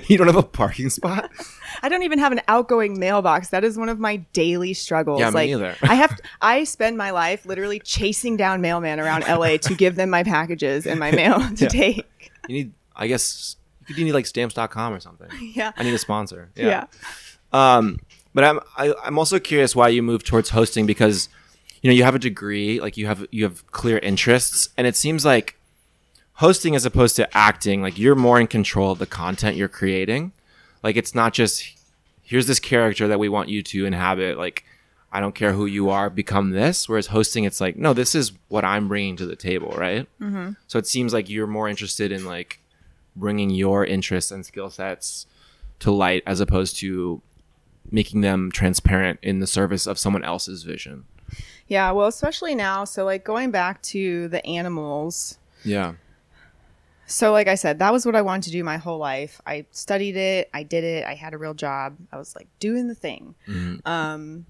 you 0.10 0.17
don't 0.17 0.28
have 0.28 0.36
a 0.36 0.41
parking 0.43 0.89
spot?" 0.89 1.30
I 1.84 1.89
don't 1.89 2.02
even 2.04 2.17
have 2.19 2.32
an 2.32 2.41
outgoing 2.47 2.97
mailbox. 2.99 3.49
That 3.49 3.63
is 3.63 3.78
one 3.78 3.88
of 3.89 3.99
my 3.99 4.17
daily 4.34 4.73
struggles. 4.73 5.19
Yeah, 5.19 5.30
me 5.30 5.34
like 5.36 5.49
either. 5.49 5.75
I 5.84 5.93
have 5.95 6.17
I 6.41 6.63
spend 6.63 6.97
my 6.97 7.12
life 7.12 7.45
literally 7.45 7.80
chasing 7.80 8.36
down 8.38 8.62
mailmen 8.62 8.97
around 8.97 9.25
LA 9.28 9.58
to 9.58 9.75
give 9.75 9.95
them 9.95 10.10
my 10.10 10.23
packages 10.23 10.88
and 10.88 10.99
my 10.99 11.12
mail 11.12 11.39
to 11.58 11.65
Yeah. 11.65 11.67
take. 11.69 12.32
You 12.47 12.56
need, 12.56 12.73
I 12.95 13.08
guess, 13.08 13.58
you 13.97 14.06
need 14.06 14.13
like 14.13 14.25
stamps.com 14.25 14.93
or 14.93 14.99
something. 14.99 15.28
Yeah. 15.56 15.71
I 15.75 15.84
need 15.84 15.93
a 15.93 15.97
sponsor. 15.97 16.49
Yeah. 16.56 16.86
Um, 17.52 17.99
but 18.34 18.43
I'm 18.43 18.60
I, 18.78 18.93
I'm 19.04 19.17
also 19.17 19.39
curious 19.39 19.75
why 19.75 19.89
you 19.89 20.04
moved 20.04 20.28
towards 20.28 20.49
hosting 20.49 20.86
because 20.86 21.30
you 21.82 21.89
know 21.89 21.95
you 21.95 22.04
have 22.04 22.15
a 22.15 22.19
degree, 22.19 22.80
like 22.80 22.95
you 22.97 23.08
have 23.08 23.25
you 23.32 23.43
have 23.43 23.69
clear 23.71 23.97
interests, 23.99 24.69
and 24.78 24.86
it 24.86 24.95
seems 24.95 25.25
like 25.25 25.56
hosting 26.34 26.75
as 26.75 26.86
opposed 26.86 27.15
to 27.17 27.38
acting, 27.38 27.82
like 27.82 27.97
you're 27.97 28.15
more 28.15 28.39
in 28.39 28.47
control 28.47 28.91
of 28.91 28.99
the 28.99 29.06
content 29.06 29.58
you're 29.58 29.67
creating. 29.67 30.32
Like 30.84 30.95
it's 30.95 31.15
not 31.15 31.34
just 31.34 31.63
here's 32.21 32.47
this 32.47 32.60
character 32.60 33.08
that 33.08 33.19
we 33.19 33.28
want 33.28 33.49
you 33.49 33.63
to 33.63 33.86
inhabit. 33.86 34.38
Like 34.38 34.63
I 35.12 35.19
don't 35.19 35.34
care 35.34 35.54
who 35.54 35.65
you 35.65 35.89
are, 35.89 36.10
become 36.10 36.52
this. 36.52 36.88
Whereas 36.88 37.08
hosting, 37.08 37.43
it's 37.45 37.60
like 37.60 37.75
no, 37.78 37.93
this 37.93 38.13
is 38.13 38.32
what 38.47 38.63
I'm 38.63 38.88
bringing 38.88 39.15
to 39.17 39.25
the 39.25 39.36
table, 39.36 39.73
right? 39.75 40.08
Mm-hmm. 40.21 40.52
So 40.67 40.78
it 40.78 40.88
seems 40.88 41.13
like 41.13 41.30
you're 41.30 41.47
more 41.47 41.67
interested 41.67 42.12
in 42.12 42.25
like 42.25 42.59
bringing 43.19 43.49
your 43.49 43.86
interests 43.86 44.32
and 44.32 44.45
skill 44.45 44.69
sets 44.69 45.27
to 45.79 45.91
light 45.91 46.23
as 46.25 46.39
opposed 46.39 46.77
to 46.77 47.21
making 47.91 48.21
them 48.21 48.51
transparent 48.51 49.19
in 49.21 49.39
the 49.39 49.47
service 49.47 49.86
of 49.88 49.97
someone 49.97 50.23
else's 50.23 50.63
vision. 50.63 51.05
Yeah, 51.67 51.91
well, 51.91 52.08
especially 52.08 52.55
now. 52.55 52.84
So 52.84 53.05
like 53.05 53.23
going 53.23 53.51
back 53.51 53.82
to 53.84 54.27
the 54.29 54.45
animals. 54.45 55.38
Yeah. 55.63 55.93
So 57.05 57.32
like 57.32 57.47
I 57.47 57.55
said, 57.55 57.79
that 57.79 57.91
was 57.91 58.05
what 58.05 58.15
I 58.15 58.21
wanted 58.21 58.43
to 58.45 58.51
do 58.51 58.63
my 58.63 58.77
whole 58.77 58.99
life. 58.99 59.41
I 59.45 59.65
studied 59.71 60.15
it, 60.15 60.49
I 60.53 60.62
did 60.63 60.84
it, 60.84 61.05
I 61.05 61.15
had 61.15 61.34
a 61.34 61.38
real 61.38 61.53
job. 61.55 61.95
I 62.12 62.17
was 62.17 62.36
like 62.36 62.47
doing 62.60 62.88
the 62.88 62.95
thing. 62.95 63.36
Mhm. 63.47 63.86
Um 63.88 64.45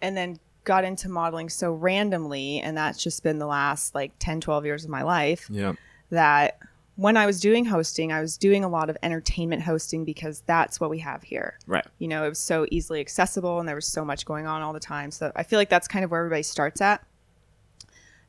and 0.00 0.16
then 0.16 0.38
got 0.64 0.84
into 0.84 1.08
modeling 1.08 1.48
so 1.48 1.72
randomly 1.72 2.60
and 2.60 2.76
that's 2.76 3.02
just 3.02 3.22
been 3.22 3.38
the 3.38 3.46
last 3.46 3.94
like 3.94 4.12
10 4.18 4.40
12 4.42 4.64
years 4.66 4.84
of 4.84 4.90
my 4.90 5.02
life 5.02 5.48
Yeah. 5.50 5.72
that 6.10 6.58
when 6.98 7.16
I 7.16 7.26
was 7.26 7.38
doing 7.38 7.64
hosting, 7.64 8.10
I 8.10 8.20
was 8.20 8.36
doing 8.36 8.64
a 8.64 8.68
lot 8.68 8.90
of 8.90 8.98
entertainment 9.04 9.62
hosting 9.62 10.04
because 10.04 10.42
that's 10.46 10.80
what 10.80 10.90
we 10.90 10.98
have 10.98 11.22
here. 11.22 11.56
Right. 11.68 11.86
You 12.00 12.08
know, 12.08 12.24
it 12.24 12.28
was 12.28 12.40
so 12.40 12.66
easily 12.72 12.98
accessible 12.98 13.60
and 13.60 13.68
there 13.68 13.76
was 13.76 13.86
so 13.86 14.04
much 14.04 14.26
going 14.26 14.48
on 14.48 14.62
all 14.62 14.72
the 14.72 14.80
time. 14.80 15.12
So 15.12 15.30
I 15.36 15.44
feel 15.44 15.60
like 15.60 15.68
that's 15.68 15.86
kind 15.86 16.04
of 16.04 16.10
where 16.10 16.18
everybody 16.18 16.42
starts 16.42 16.80
at. 16.80 17.06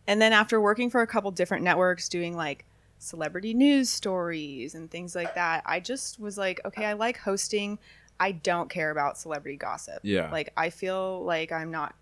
And 0.06 0.22
then 0.22 0.34
after 0.34 0.62
working 0.62 0.92
for 0.92 1.02
a 1.02 1.08
couple 1.08 1.32
different 1.32 1.64
networks 1.64 2.10
doing 2.10 2.38
like 2.38 2.64
celebrity 3.00 3.56
news 3.56 3.90
stories 3.90 4.76
and 4.76 4.92
things 4.92 5.16
like 5.16 5.34
that, 5.34 5.64
I 5.66 5.80
just 5.80 6.20
was 6.20 6.38
like, 6.38 6.62
okay, 6.64 6.86
I 6.86 6.94
like 6.94 7.18
hosting. 7.18 7.80
I 8.20 8.34
don't 8.34 8.70
care 8.70 8.92
about 8.92 9.18
celebrity 9.18 9.58
gossip. 9.58 9.98
Yeah. 10.04 10.30
Like 10.30 10.54
I 10.56 10.70
feel 10.70 11.24
like 11.24 11.52
I'm 11.52 11.72
not 11.72 11.96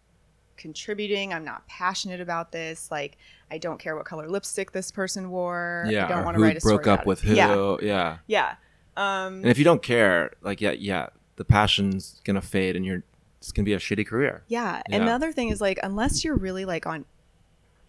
contributing. 0.58 1.34
I'm 1.34 1.46
not 1.46 1.68
passionate 1.68 2.20
about 2.20 2.52
this. 2.52 2.90
Like 2.92 3.18
I 3.50 3.58
don't 3.58 3.80
care 3.80 3.96
what 3.96 4.06
color 4.06 4.28
lipstick 4.30 4.72
this 4.72 4.92
person 4.92 5.30
wore. 5.30 5.86
Yeah. 5.90 6.06
I 6.06 6.10
don't 6.10 6.26
want 6.26 6.38
to 6.38 6.44
write 6.44 6.58
a 6.58 6.60
story 6.60 6.76
broke 6.76 6.88
up 6.88 6.94
about 7.00 7.04
it. 7.04 7.08
with 7.08 7.22
who. 7.22 7.34
Yeah. 7.36 7.78
Yeah. 7.82 8.18
Yeah. 8.28 8.56
Um, 8.98 9.36
And 9.36 9.46
if 9.46 9.58
you 9.58 9.64
don't 9.64 9.82
care, 9.84 10.32
like 10.42 10.60
yeah, 10.60 10.72
yeah, 10.72 11.08
the 11.36 11.46
passion's 11.46 12.20
gonna 12.26 12.42
fade 12.42 12.76
and 12.76 12.86
you're 12.86 13.04
it's 13.40 13.52
gonna 13.52 13.66
be 13.66 13.74
a 13.74 13.78
shitty 13.80 14.06
career. 14.08 14.44
yeah. 14.48 14.82
Yeah. 14.90 14.96
And 14.96 15.08
the 15.08 15.12
other 15.12 15.32
thing 15.32 15.50
is 15.50 15.62
like 15.62 15.80
unless 15.84 16.26
you're 16.26 16.36
really 16.36 16.66
like 16.66 16.86
on 16.88 17.06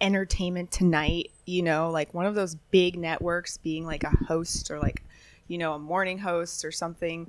Entertainment 0.00 0.70
Tonight, 0.70 1.30
you 1.44 1.62
know, 1.62 1.90
like 1.90 2.14
one 2.14 2.26
of 2.26 2.34
those 2.36 2.54
big 2.70 2.96
networks 2.96 3.56
being 3.58 3.84
like 3.84 4.04
a 4.04 4.10
host 4.10 4.70
or 4.70 4.78
like, 4.78 5.02
you 5.48 5.58
know, 5.58 5.74
a 5.74 5.78
morning 5.78 6.18
host 6.18 6.64
or 6.64 6.70
something. 6.70 7.28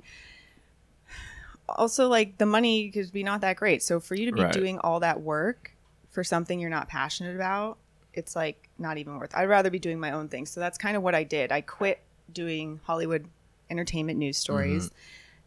Also, 1.76 2.08
like 2.08 2.38
the 2.38 2.46
money 2.46 2.90
could 2.90 3.12
be 3.12 3.22
not 3.22 3.40
that 3.42 3.56
great. 3.56 3.82
So 3.82 4.00
for 4.00 4.14
you 4.14 4.26
to 4.26 4.32
be 4.32 4.42
Right. 4.42 4.52
doing 4.52 4.78
all 4.78 5.00
that 5.00 5.20
work 5.20 5.72
for 6.10 6.24
something 6.24 6.58
you're 6.60 6.70
not 6.70 6.88
passionate 6.88 7.34
about, 7.36 7.78
it's 8.12 8.34
like 8.34 8.68
not 8.78 8.98
even 8.98 9.16
worth. 9.16 9.34
I'd 9.34 9.48
rather 9.48 9.70
be 9.70 9.78
doing 9.78 10.00
my 10.00 10.12
own 10.12 10.28
thing. 10.28 10.46
So 10.46 10.60
that's 10.60 10.78
kind 10.78 10.96
of 10.96 11.02
what 11.02 11.14
I 11.14 11.22
did. 11.24 11.52
I 11.52 11.60
quit 11.60 12.00
doing 12.32 12.80
Hollywood 12.84 13.26
entertainment 13.70 14.18
news 14.18 14.36
stories. 14.36 14.86
Mm-hmm. 14.86 14.94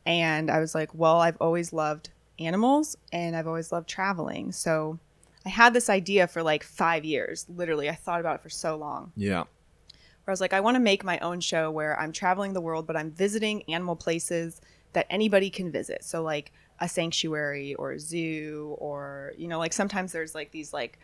And 0.05 0.51
I 0.51 0.59
was 0.59 0.73
like, 0.75 0.93
well, 0.93 1.19
I've 1.19 1.37
always 1.39 1.73
loved 1.73 2.09
animals 2.39 2.97
and 3.11 3.35
I've 3.35 3.47
always 3.47 3.71
loved 3.71 3.87
traveling. 3.87 4.51
So 4.51 4.99
I 5.45 5.49
had 5.49 5.73
this 5.73 5.89
idea 5.89 6.27
for 6.27 6.43
like 6.43 6.63
five 6.63 7.05
years. 7.05 7.45
Literally, 7.49 7.89
I 7.89 7.95
thought 7.95 8.19
about 8.19 8.35
it 8.35 8.41
for 8.41 8.49
so 8.49 8.75
long. 8.75 9.11
Yeah. 9.15 9.41
Where 9.43 10.29
I 10.29 10.31
was 10.31 10.41
like, 10.41 10.53
I 10.53 10.61
want 10.61 10.75
to 10.75 10.79
make 10.79 11.03
my 11.03 11.19
own 11.19 11.41
show 11.41 11.69
where 11.69 11.99
I'm 11.99 12.13
traveling 12.13 12.53
the 12.53 12.61
world, 12.61 12.87
but 12.87 12.95
I'm 12.95 13.11
visiting 13.11 13.63
animal 13.69 13.95
places 13.97 14.61
that 14.93 15.05
anybody 15.09 15.49
can 15.49 15.71
visit. 15.71 16.03
So, 16.03 16.23
like 16.23 16.51
a 16.79 16.87
sanctuary 16.89 17.75
or 17.75 17.91
a 17.93 17.99
zoo, 17.99 18.75
or, 18.79 19.33
you 19.37 19.47
know, 19.47 19.59
like 19.59 19.73
sometimes 19.73 20.11
there's 20.11 20.33
like 20.35 20.51
these 20.51 20.73
like 20.73 20.97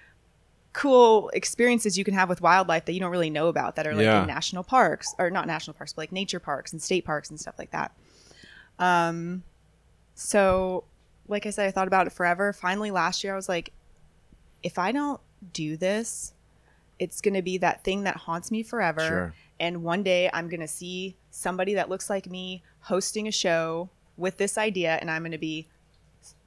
cool 0.73 1.29
experiences 1.29 1.97
you 1.97 2.03
can 2.03 2.13
have 2.13 2.29
with 2.29 2.41
wildlife 2.41 2.85
that 2.85 2.93
you 2.93 2.99
don't 2.99 3.11
really 3.11 3.29
know 3.29 3.47
about 3.47 3.75
that 3.75 3.87
are 3.87 3.93
like 3.95 4.03
Yeah. 4.05 4.21
in 4.21 4.27
national 4.27 4.63
parks 4.63 5.15
or 5.17 5.29
not 5.31 5.47
national 5.47 5.73
parks, 5.73 5.93
but 5.93 6.03
like 6.03 6.11
nature 6.11 6.39
parks 6.39 6.71
and 6.73 6.81
state 6.81 7.05
parks 7.05 7.29
and 7.29 7.39
stuff 7.39 7.55
like 7.57 7.71
that. 7.71 7.91
Um, 8.77 9.43
so 10.15 10.83
like 11.27 11.45
I 11.45 11.49
said, 11.51 11.67
I 11.67 11.71
thought 11.71 11.87
about 11.87 12.07
it 12.07 12.13
forever. 12.13 12.53
Finally, 12.53 12.91
last 12.91 13.23
year, 13.23 13.33
I 13.33 13.35
was 13.35 13.49
like, 13.49 13.71
if 14.63 14.77
I 14.79 14.91
don't 14.91 15.19
do 15.53 15.77
this, 15.77 16.33
it's 16.97 17.21
going 17.21 17.33
to 17.35 17.41
be 17.41 17.57
that 17.59 17.83
thing 17.83 18.03
that 18.03 18.17
haunts 18.17 18.51
me 18.51 18.61
forever. 18.63 19.01
Sure. 19.01 19.33
And 19.59 19.83
one 19.83 20.03
day 20.03 20.29
I'm 20.33 20.47
going 20.49 20.61
to 20.61 20.67
see 20.67 21.17
somebody 21.31 21.73
that 21.75 21.89
looks 21.89 22.09
like 22.09 22.27
me 22.29 22.63
hosting 22.81 23.27
a 23.27 23.31
show 23.31 23.89
with 24.17 24.37
this 24.37 24.57
idea, 24.57 24.97
and 25.01 25.09
I'm 25.11 25.21
going 25.21 25.31
to 25.31 25.37
be 25.37 25.67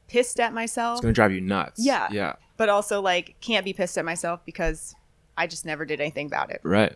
pissed 0.08 0.38
at 0.40 0.52
myself, 0.52 0.96
It's 0.98 1.02
gonna 1.02 1.12
drive 1.14 1.32
you 1.32 1.40
nuts. 1.40 1.82
Yeah. 1.82 2.06
Yeah. 2.10 2.34
but 2.58 2.68
also 2.68 3.00
like 3.00 3.34
can't 3.40 3.64
be 3.64 3.72
pissed 3.72 3.96
at 3.96 4.04
myself 4.04 4.40
because 4.44 4.94
I 5.38 5.46
just 5.46 5.64
never 5.64 5.86
did 5.86 6.00
anything 6.02 6.26
about 6.26 6.50
it. 6.50 6.60
Right. 6.62 6.94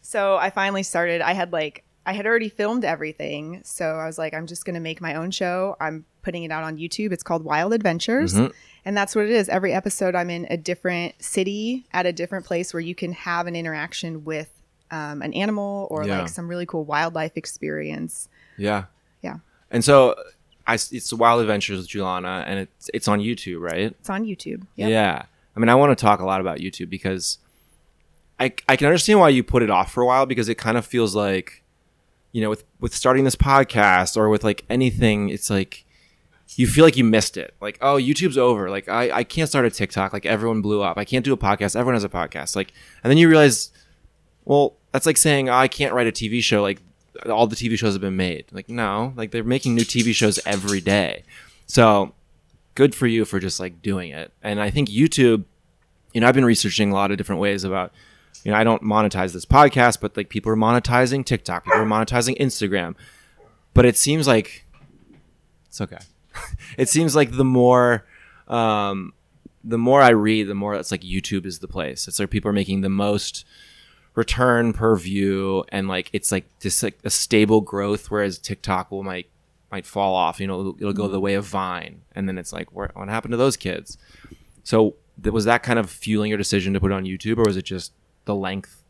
So 0.00 0.36
I 0.36 0.50
finally 0.50 0.82
started. 0.82 1.20
I 1.20 1.32
had 1.34 1.52
like 1.52 1.84
I 2.06 2.12
had 2.12 2.24
already 2.26 2.48
filmed 2.48 2.84
everything, 2.84 3.60
so 3.64 3.84
I 3.96 4.06
was 4.06 4.16
like, 4.16 4.32
I'm 4.32 4.46
just 4.46 4.64
gonna 4.64 4.80
make 4.80 5.00
my 5.00 5.14
own 5.14 5.30
show. 5.30 5.76
I'm 5.80 6.04
putting 6.22 6.44
it 6.44 6.50
out 6.52 6.62
on 6.62 6.78
YouTube. 6.78 7.12
It's 7.12 7.22
called 7.24 7.44
Wild 7.44 7.72
Adventures, 7.74 8.34
Mhm. 8.34 8.52
and 8.84 8.96
that's 8.96 9.14
what 9.14 9.24
it 9.26 9.30
is. 9.32 9.48
Every 9.48 9.72
episode, 9.72 10.14
I'm 10.14 10.30
in 10.30 10.46
a 10.48 10.56
different 10.56 11.20
city 11.22 11.84
at 11.92 12.06
a 12.06 12.12
different 12.12 12.46
place 12.46 12.72
where 12.72 12.80
you 12.80 12.94
can 12.94 13.12
have 13.12 13.46
an 13.46 13.54
interaction 13.56 14.24
with 14.24 14.50
um, 14.90 15.22
an 15.22 15.32
animal 15.34 15.88
or 15.90 16.04
Yeah. 16.04 16.20
like 16.20 16.28
some 16.28 16.48
really 16.48 16.66
cool 16.66 16.84
wildlife 16.84 17.36
experience. 17.36 18.28
Yeah. 18.56 18.84
Yeah. 19.22 19.38
And 19.70 19.84
so 19.84 20.14
I 20.66 20.74
it's 20.74 21.12
Wild 21.12 21.40
Adventures 21.40 21.78
with 21.78 21.88
Julana 21.88 22.44
and 22.46 22.60
it's 22.60 22.90
it's 22.94 23.08
on 23.08 23.20
YouTube, 23.20 23.60
right? 23.60 23.94
It's 23.98 24.10
on 24.10 24.24
YouTube. 24.24 24.66
Yep. 24.76 24.90
Yeah. 24.90 25.22
I 25.56 25.60
mean, 25.60 25.68
I 25.68 25.74
want 25.74 25.96
to 25.96 26.00
talk 26.02 26.20
a 26.20 26.24
lot 26.24 26.40
about 26.40 26.58
YouTube 26.58 26.90
because 26.90 27.38
I, 28.38 28.52
I 28.68 28.76
can 28.76 28.86
understand 28.86 29.18
why 29.20 29.30
you 29.30 29.42
put 29.42 29.62
it 29.62 29.70
off 29.70 29.90
for 29.92 30.02
a 30.02 30.06
while 30.06 30.26
because 30.26 30.48
it 30.50 30.56
kind 30.56 30.76
of 30.76 30.84
feels 30.84 31.14
like, 31.16 31.62
you 32.32 32.42
know, 32.42 32.50
with, 32.50 32.64
with 32.80 32.94
starting 32.94 33.24
this 33.24 33.36
podcast 33.36 34.16
or 34.16 34.28
with 34.28 34.44
like 34.44 34.64
anything, 34.68 35.30
it's 35.30 35.48
like 35.48 35.86
you 36.56 36.66
feel 36.66 36.84
like 36.84 36.96
you 36.98 37.04
missed 37.04 37.36
it. 37.38 37.54
Like, 37.62 37.78
oh, 37.80 37.96
YouTube's 37.96 38.36
over. 38.38 38.68
Like, 38.70 38.88
I, 38.88 39.10
I 39.10 39.24
can't 39.24 39.48
start 39.48 39.64
a 39.64 39.70
TikTok. 39.70 40.12
Like, 40.12 40.26
everyone 40.26 40.60
blew 40.62 40.80
up. 40.82 40.96
I 40.98 41.04
can't 41.04 41.24
do 41.24 41.32
a 41.32 41.36
podcast. 41.36 41.74
Everyone 41.74 41.94
has 41.94 42.04
a 42.04 42.08
podcast. 42.08 42.54
Like, 42.54 42.72
and 43.02 43.10
then 43.10 43.16
you 43.18 43.28
realize, 43.28 43.72
well, 44.46 44.76
that's 44.92 45.04
like 45.04 45.18
saying, 45.18 45.50
oh, 45.50 45.54
I 45.54 45.68
can't 45.68 45.92
write 45.92 46.06
a 46.06 46.12
TV 46.12 46.42
show. 46.42 46.62
Like, 46.62 46.80
all 47.28 47.46
the 47.46 47.56
TV 47.56 47.76
shows 47.76 47.92
have 47.92 48.00
been 48.00 48.16
made. 48.16 48.46
Like, 48.52 48.70
no, 48.70 49.12
like 49.16 49.32
they're 49.32 49.44
making 49.44 49.74
new 49.74 49.82
TV 49.82 50.14
shows 50.14 50.40
every 50.46 50.80
day. 50.80 51.24
So, 51.66 52.14
good 52.74 52.94
for 52.94 53.06
you 53.06 53.24
for 53.24 53.40
just 53.40 53.58
like 53.58 53.82
doing 53.82 54.12
it. 54.12 54.32
And 54.42 54.60
I 54.60 54.70
think 54.70 54.88
YouTube, 54.88 55.44
you 56.14 56.20
know, 56.20 56.28
I've 56.28 56.34
been 56.34 56.44
researching 56.44 56.92
a 56.92 56.94
lot 56.94 57.10
of 57.10 57.18
different 57.18 57.40
ways 57.40 57.64
about, 57.64 57.92
you 58.44 58.52
know, 58.52 58.56
I 58.56 58.64
don't 58.64 58.82
monetize 58.82 59.32
this 59.32 59.44
podcast, 59.44 60.00
but 60.00 60.16
like 60.16 60.28
people 60.28 60.52
are 60.52 60.56
monetizing 60.56 61.24
TikTok, 61.24 61.64
people 61.64 61.80
are 61.80 61.84
monetizing 61.84 62.38
Instagram. 62.38 62.94
But 63.74 63.84
it 63.84 63.96
seems 63.96 64.26
like 64.28 64.64
it's 65.66 65.80
okay. 65.80 65.98
it 66.78 66.88
seems 66.88 67.16
like 67.16 67.32
the 67.32 67.44
more 67.44 68.06
um 68.46 69.12
the 69.64 69.78
more 69.78 70.00
I 70.00 70.10
read, 70.10 70.46
the 70.46 70.54
more 70.54 70.76
it's 70.76 70.92
like 70.92 71.00
YouTube 71.00 71.44
is 71.44 71.58
the 71.58 71.66
place. 71.66 72.06
It's 72.06 72.20
like 72.20 72.30
people 72.30 72.48
are 72.48 72.54
making 72.54 72.82
the 72.82 72.88
most 72.88 73.44
return 74.16 74.72
per 74.72 74.96
view 74.96 75.64
and 75.68 75.86
like 75.86 76.10
it's 76.12 76.32
like 76.32 76.46
just 76.58 76.82
like 76.82 76.98
a 77.04 77.10
stable 77.10 77.60
growth 77.60 78.10
whereas 78.10 78.38
TikTok 78.38 78.90
will 78.90 79.02
might 79.04 79.28
might 79.70 79.84
fall 79.86 80.14
off, 80.14 80.40
you 80.40 80.46
know, 80.46 80.60
it'll, 80.60 80.76
it'll 80.78 80.92
go 80.92 81.06
the 81.08 81.20
way 81.20 81.34
of 81.34 81.44
Vine 81.44 82.00
and 82.14 82.28
then 82.28 82.38
it's 82.38 82.52
like 82.52 82.72
where, 82.72 82.90
what 82.94 83.08
happened 83.08 83.32
to 83.32 83.36
those 83.36 83.56
kids? 83.56 83.98
So 84.64 84.94
th- 85.22 85.32
was 85.32 85.44
that 85.44 85.62
kind 85.62 85.78
of 85.78 85.90
fueling 85.90 86.30
your 86.30 86.38
decision 86.38 86.72
to 86.74 86.80
put 86.80 86.90
it 86.92 86.94
on 86.94 87.04
YouTube 87.04 87.38
or 87.38 87.44
was 87.46 87.56
it 87.56 87.64
just 87.64 87.92
the 88.24 88.34
length? 88.34 88.82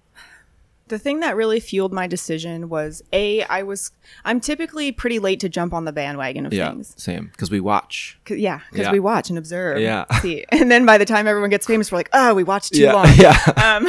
the 0.89 0.99
thing 1.01 1.19
that 1.19 1.35
really 1.35 1.59
fueled 1.59 1.93
my 1.93 2.07
decision 2.07 2.69
was 2.69 3.03
a 3.13 3.43
I 3.45 3.65
was 3.65 3.91
I'm 4.25 4.39
typically 4.39 4.93
pretty 4.93 5.19
late 5.19 5.41
to 5.41 5.49
jump 5.49 5.75
on 5.75 5.85
the 5.85 5.93
bandwagon 5.93 6.47
of 6.47 6.53
Yeah, 6.55 6.71
things. 6.71 6.95
same 6.97 7.27
because 7.33 7.51
we 7.51 7.59
watch. 7.59 8.17
'Cause- 8.25 8.39
yeah, 8.39 8.61
because 8.71 8.85
Yeah. 8.87 8.93
we 8.93 9.01
watch 9.01 9.29
and 9.29 9.37
observe. 9.37 9.81
Yeah. 9.81 10.05
See, 10.21 10.45
and 10.51 10.71
then 10.71 10.87
by 10.87 10.97
the 10.99 11.05
time 11.05 11.27
everyone 11.27 11.51
gets 11.51 11.67
famous, 11.67 11.91
we're 11.91 11.99
like, 11.99 12.11
oh, 12.13 12.35
we 12.35 12.45
watched 12.45 12.75
too 12.75 12.83
yeah, 12.83 12.93
long. 12.93 13.09
yeah, 13.17 13.37
um, 13.57 13.89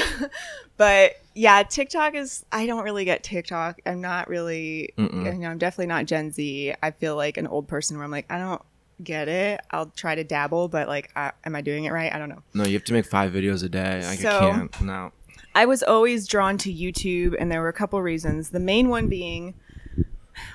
but 0.77 1.17
yeah, 1.37 1.63
TikTok 1.63 2.15
is. 2.15 2.45
I 2.51 2.65
don't 2.65 2.83
really 2.83 3.05
get 3.05 3.23
TikTok. 3.23 3.79
I'm 3.85 4.01
not 4.01 4.27
really. 4.27 4.93
Mm-mm. 4.97 5.25
You 5.25 5.33
know, 5.39 5.49
I'm 5.49 5.57
definitely 5.57 5.87
not 5.87 6.05
Gen 6.05 6.31
Z. 6.31 6.73
I 6.81 6.91
feel 6.91 7.15
like 7.15 7.37
an 7.37 7.47
old 7.47 7.67
person 7.67 7.95
where 7.97 8.03
I'm 8.03 8.11
like, 8.11 8.25
I 8.31 8.39
don't 8.39 8.61
get 9.03 9.27
it. 9.27 9.61
I'll 9.71 9.85
try 9.87 10.15
to 10.15 10.23
dabble, 10.23 10.67
but 10.69 10.87
like, 10.87 11.11
I, 11.15 11.31
am 11.45 11.55
I 11.55 11.61
doing 11.61 11.85
it 11.85 11.91
right? 11.93 12.11
I 12.13 12.17
don't 12.17 12.29
know. 12.29 12.41
no, 12.55 12.63
you 12.65 12.73
have 12.73 12.83
to 12.85 12.93
make 12.93 13.05
five 13.05 13.31
videos 13.31 13.63
a 13.63 13.69
day. 13.69 14.03
Like, 14.05 14.19
So- 14.19 14.29
I 14.37 14.39
can't. 14.51 14.81
No. 14.81 15.11
I 15.55 15.65
was 15.65 15.81
always 15.81 16.27
drawn 16.27 16.57
to 16.59 16.71
YouTube, 16.73 17.35
and 17.39 17.51
there 17.51 17.61
were 17.61 17.67
a 17.67 17.73
couple 17.73 17.99
reasons. 18.01 18.49
The 18.51 18.59
main 18.59 18.89
one 18.89 19.07
being 19.07 19.55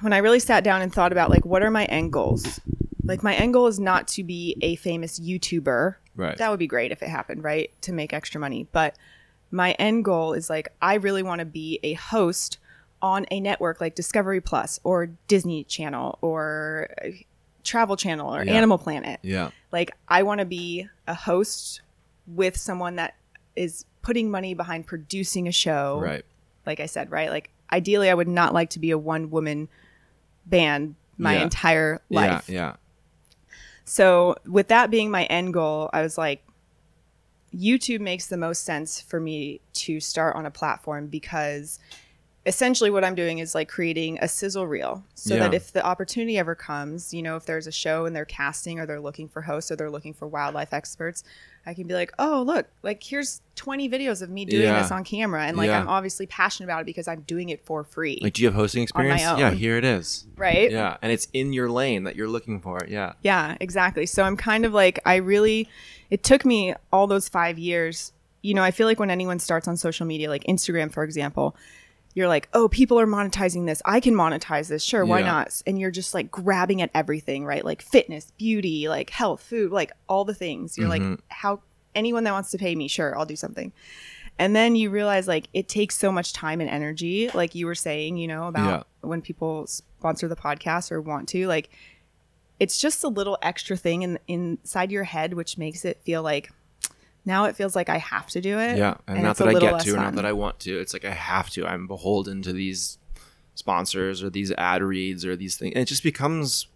when 0.01 0.13
I 0.13 0.19
really 0.19 0.39
sat 0.39 0.63
down 0.63 0.81
and 0.83 0.93
thought 0.93 1.11
about 1.13 1.29
like, 1.31 1.45
what 1.45 1.63
are 1.63 1.71
my 1.73 1.87
end 1.87 2.13
goals? 2.13 2.61
Like, 3.05 3.23
my 3.25 3.35
end 3.35 3.53
goal 3.53 3.67
is 3.67 3.81
not 3.81 4.07
to 4.09 4.23
be 4.23 4.57
a 4.63 4.77
famous 4.77 5.19
YouTuber. 5.19 5.97
Right. 6.15 6.37
That 6.39 6.51
would 6.51 6.61
be 6.61 6.69
great 6.69 6.93
if 6.93 7.03
it 7.03 7.09
happened, 7.09 7.43
right? 7.43 7.71
To 7.83 7.93
make 7.93 8.13
extra 8.13 8.41
money. 8.41 8.69
But 8.71 8.97
my 9.53 9.73
end 9.73 10.05
goal 10.05 10.33
is 10.33 10.51
like, 10.51 10.73
I 10.83 10.95
really 10.95 11.23
want 11.23 11.39
to 11.39 11.45
be 11.45 11.79
a 11.85 11.93
host 11.93 12.59
on 13.01 13.27
a 13.31 13.39
network 13.39 13.81
like 13.81 13.95
Discovery 13.95 14.41
Plus 14.41 14.81
or 14.83 15.07
Disney 15.29 15.63
Channel 15.65 16.19
or 16.23 16.89
uh, 17.05 17.09
Travel 17.65 17.97
Channel 17.97 18.35
or 18.35 18.43
Yeah. 18.45 18.55
Animal 18.55 18.79
Planet 18.79 19.21
yeah. 19.23 19.51
like 19.71 19.91
i 20.09 20.23
want 20.25 20.39
to 20.41 20.45
be 20.45 20.89
a 21.07 21.15
host 21.15 21.81
with 22.27 22.57
someone 22.57 22.97
that 22.97 23.15
is 23.55 23.85
putting 24.03 24.31
money 24.33 24.55
behind 24.55 24.87
producing 24.87 25.47
a 25.47 25.53
show 25.53 26.01
Right. 26.01 26.25
like 26.67 26.81
i 26.81 26.87
said 26.87 27.11
right 27.13 27.31
like 27.31 27.51
ideally 27.73 28.09
i 28.11 28.15
would 28.15 28.27
not 28.29 28.53
like 28.55 28.71
to 28.71 28.79
be 28.81 28.91
a 28.91 28.99
one 28.99 29.31
woman 29.31 29.69
band 30.47 30.95
my 31.19 31.35
Yeah. 31.35 31.43
entire 31.43 32.01
life 32.11 32.49
Yeah. 32.49 32.55
Yeah. 32.55 32.77
so 33.85 34.37
with 34.47 34.69
that 34.69 34.91
being 34.91 35.11
my 35.11 35.25
end 35.25 35.53
goal 35.55 35.91
i 35.93 36.03
was 36.03 36.17
like 36.19 36.45
youtube 37.55 38.01
makes 38.01 38.27
the 38.27 38.37
most 38.37 38.65
sense 38.65 39.01
for 39.01 39.21
me 39.21 39.61
to 39.73 40.01
start 40.01 40.37
on 40.37 40.47
a 40.47 40.51
platform 40.51 41.07
because 41.07 41.79
essentially 42.47 42.91
what 42.91 43.05
i'm 43.05 43.15
doing 43.15 43.39
is 43.39 43.55
like 43.55 43.69
creating 43.69 44.19
a 44.21 44.29
sizzle 44.29 44.67
reel 44.67 45.05
so 45.15 45.37
that 45.37 45.55
if 45.55 45.73
the 45.73 45.85
opportunity 45.85 46.39
ever 46.39 46.55
comes 46.55 47.15
you 47.15 47.23
know 47.23 47.37
if 47.37 47.47
there's 47.47 47.67
a 47.67 47.73
show 47.73 48.05
and 48.05 48.17
they're 48.17 48.25
casting 48.25 48.81
or 48.81 48.87
they're 48.87 49.01
looking 49.01 49.29
for 49.29 49.43
hosts 49.43 49.71
or 49.71 49.77
they're 49.77 49.91
looking 49.91 50.13
for 50.13 50.27
wildlife 50.27 50.73
experts 50.73 51.23
i 51.67 51.75
can 51.75 51.87
be 51.87 51.95
like 51.95 52.13
oh 52.19 52.43
look 52.47 52.67
like 52.83 53.03
here's 53.03 53.41
20 53.57 53.89
videos 53.89 54.23
of 54.23 54.31
me 54.31 54.45
doing 54.45 54.63
Yeah. 54.65 54.81
this 54.83 54.91
on 54.91 55.05
camera 55.05 55.45
and 55.45 55.57
like 55.57 55.69
Yeah. 55.69 55.81
i'm 55.81 55.89
obviously 55.89 56.27
passionate 56.27 56.67
about 56.67 56.81
it 56.83 56.87
because 56.87 57.07
i'm 57.09 57.21
doing 57.23 57.49
it 57.51 57.65
for 57.65 57.85
free 57.85 58.19
Like, 58.21 58.33
do 58.35 58.43
you 58.43 58.49
have 58.49 58.55
hosting 58.55 58.83
experience? 58.83 59.21
Yeah. 59.23 59.51
Here 59.53 59.77
it 59.77 59.85
is. 59.85 60.27
right 60.37 60.71
Yeah. 60.71 60.97
And 61.03 61.13
it's 61.13 61.29
in 61.33 61.53
your 61.53 61.71
lane 61.71 62.05
that 62.05 62.17
you're 62.17 62.29
looking 62.29 62.61
for. 62.61 62.81
Yeah. 62.89 63.13
Yeah, 63.23 63.57
exactly. 63.61 64.07
So 64.07 64.23
I'm 64.23 64.37
kind 64.37 64.65
of 64.65 64.73
like, 64.73 64.99
I 65.07 65.17
really, 65.17 65.69
it 66.11 66.23
took 66.23 66.45
me 66.45 66.75
all 66.93 67.07
those 67.07 67.29
five 67.29 67.59
years. 67.59 68.13
You 68.43 68.55
know, 68.55 68.63
I 68.63 68.71
feel 68.73 68.87
like 68.89 68.99
when 68.99 69.11
anyone 69.11 69.39
starts 69.39 69.69
on 69.69 69.77
social 69.77 70.07
media, 70.07 70.29
like 70.29 70.45
Instagram, 70.45 70.91
for 70.93 71.05
example, 71.05 71.55
you're 72.15 72.29
like, 72.29 72.49
oh, 72.53 72.69
people 72.69 72.99
are 73.01 73.07
monetizing 73.07 73.67
this. 73.67 73.81
I 73.85 74.01
can 74.01 74.15
monetize 74.15 74.69
this. 74.69 74.83
Sure, 74.85 75.05
why 75.05 75.21
Yeah. 75.21 75.27
not? 75.27 75.63
And 75.67 75.79
you're 75.79 75.91
just 75.91 76.13
like 76.15 76.31
grabbing 76.31 76.83
at 76.83 76.91
everything, 76.95 77.45
right? 77.45 77.65
Like 77.65 77.81
fitness, 77.83 78.33
beauty, 78.37 78.89
like 78.89 79.11
health, 79.11 79.41
food, 79.43 79.73
like 79.73 79.93
all 80.09 80.25
the 80.25 80.35
things. 80.35 80.77
You're 80.77 80.89
Mhm. 80.89 81.11
like, 81.11 81.21
how 81.29 81.61
anyone 81.95 82.25
that 82.25 82.33
wants 82.33 82.51
to 82.51 82.59
pay 82.59 82.75
me, 82.75 82.89
sure, 82.89 83.19
I'll 83.19 83.25
do 83.27 83.37
something. 83.37 83.73
And 84.39 84.57
then 84.57 84.77
you 84.77 84.89
realize 84.91 85.29
like 85.29 85.49
it 85.53 85.69
takes 85.69 85.97
so 85.99 86.11
much 86.11 86.33
time 86.33 86.61
and 86.61 86.69
energy, 86.71 87.31
like 87.35 87.55
you 87.55 87.67
were 87.67 87.75
saying, 87.75 88.17
you 88.17 88.27
know, 88.29 88.47
about 88.49 88.87
when 89.03 89.21
people 89.23 89.67
sponsor 89.67 90.27
the 90.29 90.37
podcast 90.37 90.91
or 90.91 91.01
want 91.01 91.29
to, 91.31 91.47
like 91.47 91.71
it's 92.61 92.79
just 92.79 93.03
a 93.05 93.09
little 93.09 93.37
extra 93.43 93.77
thing 93.77 94.03
in 94.03 94.19
inside 94.29 94.91
your 94.93 95.05
head 95.05 95.35
which 95.35 95.59
makes 95.59 95.85
it 95.85 96.01
feel 96.05 96.23
like 96.23 96.51
Now 97.25 97.45
it 97.45 97.57
feels 97.57 97.77
like 97.77 97.89
I 97.89 97.99
have 97.99 98.27
to 98.31 98.41
do 98.41 98.59
it. 98.59 98.77
Yeah, 98.77 98.95
and, 99.07 99.19
and 99.19 99.23
not 99.23 99.37
that 99.37 99.49
I 99.49 99.55
get 99.55 99.81
to, 99.81 99.93
or 99.95 99.97
not 99.97 100.15
that 100.17 100.27
I 100.27 100.33
want 100.33 100.59
to. 100.61 100.79
It's 100.79 100.93
like 100.93 101.05
I 101.05 101.13
have 101.13 101.51
to. 101.51 101.67
I'm 101.67 101.87
beholden 101.87 102.43
to 102.43 102.53
these 102.53 102.99
sponsors 103.55 104.23
or 104.23 104.31
these 104.31 104.51
ad 104.53 104.83
reads 104.83 105.25
or 105.25 105.37
these 105.37 105.57
things. 105.57 105.75
And 105.75 105.83
it 105.83 105.87
just 105.87 106.03
becomes 106.03 106.67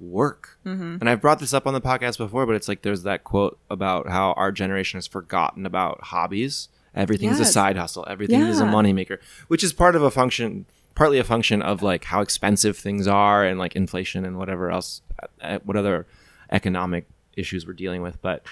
work. 0.00 0.58
Mm-hmm. 0.64 0.96
And 1.00 1.08
I've 1.08 1.20
brought 1.20 1.38
this 1.38 1.54
up 1.54 1.66
on 1.66 1.74
the 1.74 1.80
podcast 1.80 2.18
before, 2.18 2.46
but 2.46 2.54
it's 2.54 2.68
like 2.68 2.82
there's 2.82 3.02
that 3.04 3.24
quote 3.24 3.58
about 3.70 4.08
how 4.08 4.32
our 4.32 4.52
generation 4.52 4.98
has 4.98 5.06
forgotten 5.06 5.66
about 5.66 6.04
hobbies. 6.04 6.68
Everything's 6.94 7.38
a 7.40 7.44
side 7.44 7.76
hustle. 7.76 8.06
Everything 8.08 8.40
is 8.40 8.60
a 8.60 8.64
Yeah. 8.64 8.72
moneymaker, 8.72 9.18
which 9.48 9.62
is 9.62 9.72
part 9.74 9.94
of 9.94 10.02
a 10.02 10.10
function, 10.10 10.64
partly 10.94 11.18
a 11.18 11.24
function 11.24 11.60
of 11.60 11.82
like 11.82 12.04
how 12.04 12.22
expensive 12.22 12.76
things 12.78 13.06
are 13.06 13.44
and 13.44 13.58
like 13.58 13.76
inflation 13.76 14.24
and 14.24 14.38
whatever 14.38 14.70
else, 14.70 15.02
uh, 15.42 15.58
what 15.64 15.76
other 15.76 16.06
economic 16.50 17.06
issues 17.36 17.66
we're 17.66 17.74
dealing 17.74 18.00
with. 18.00 18.20
But 18.22 18.42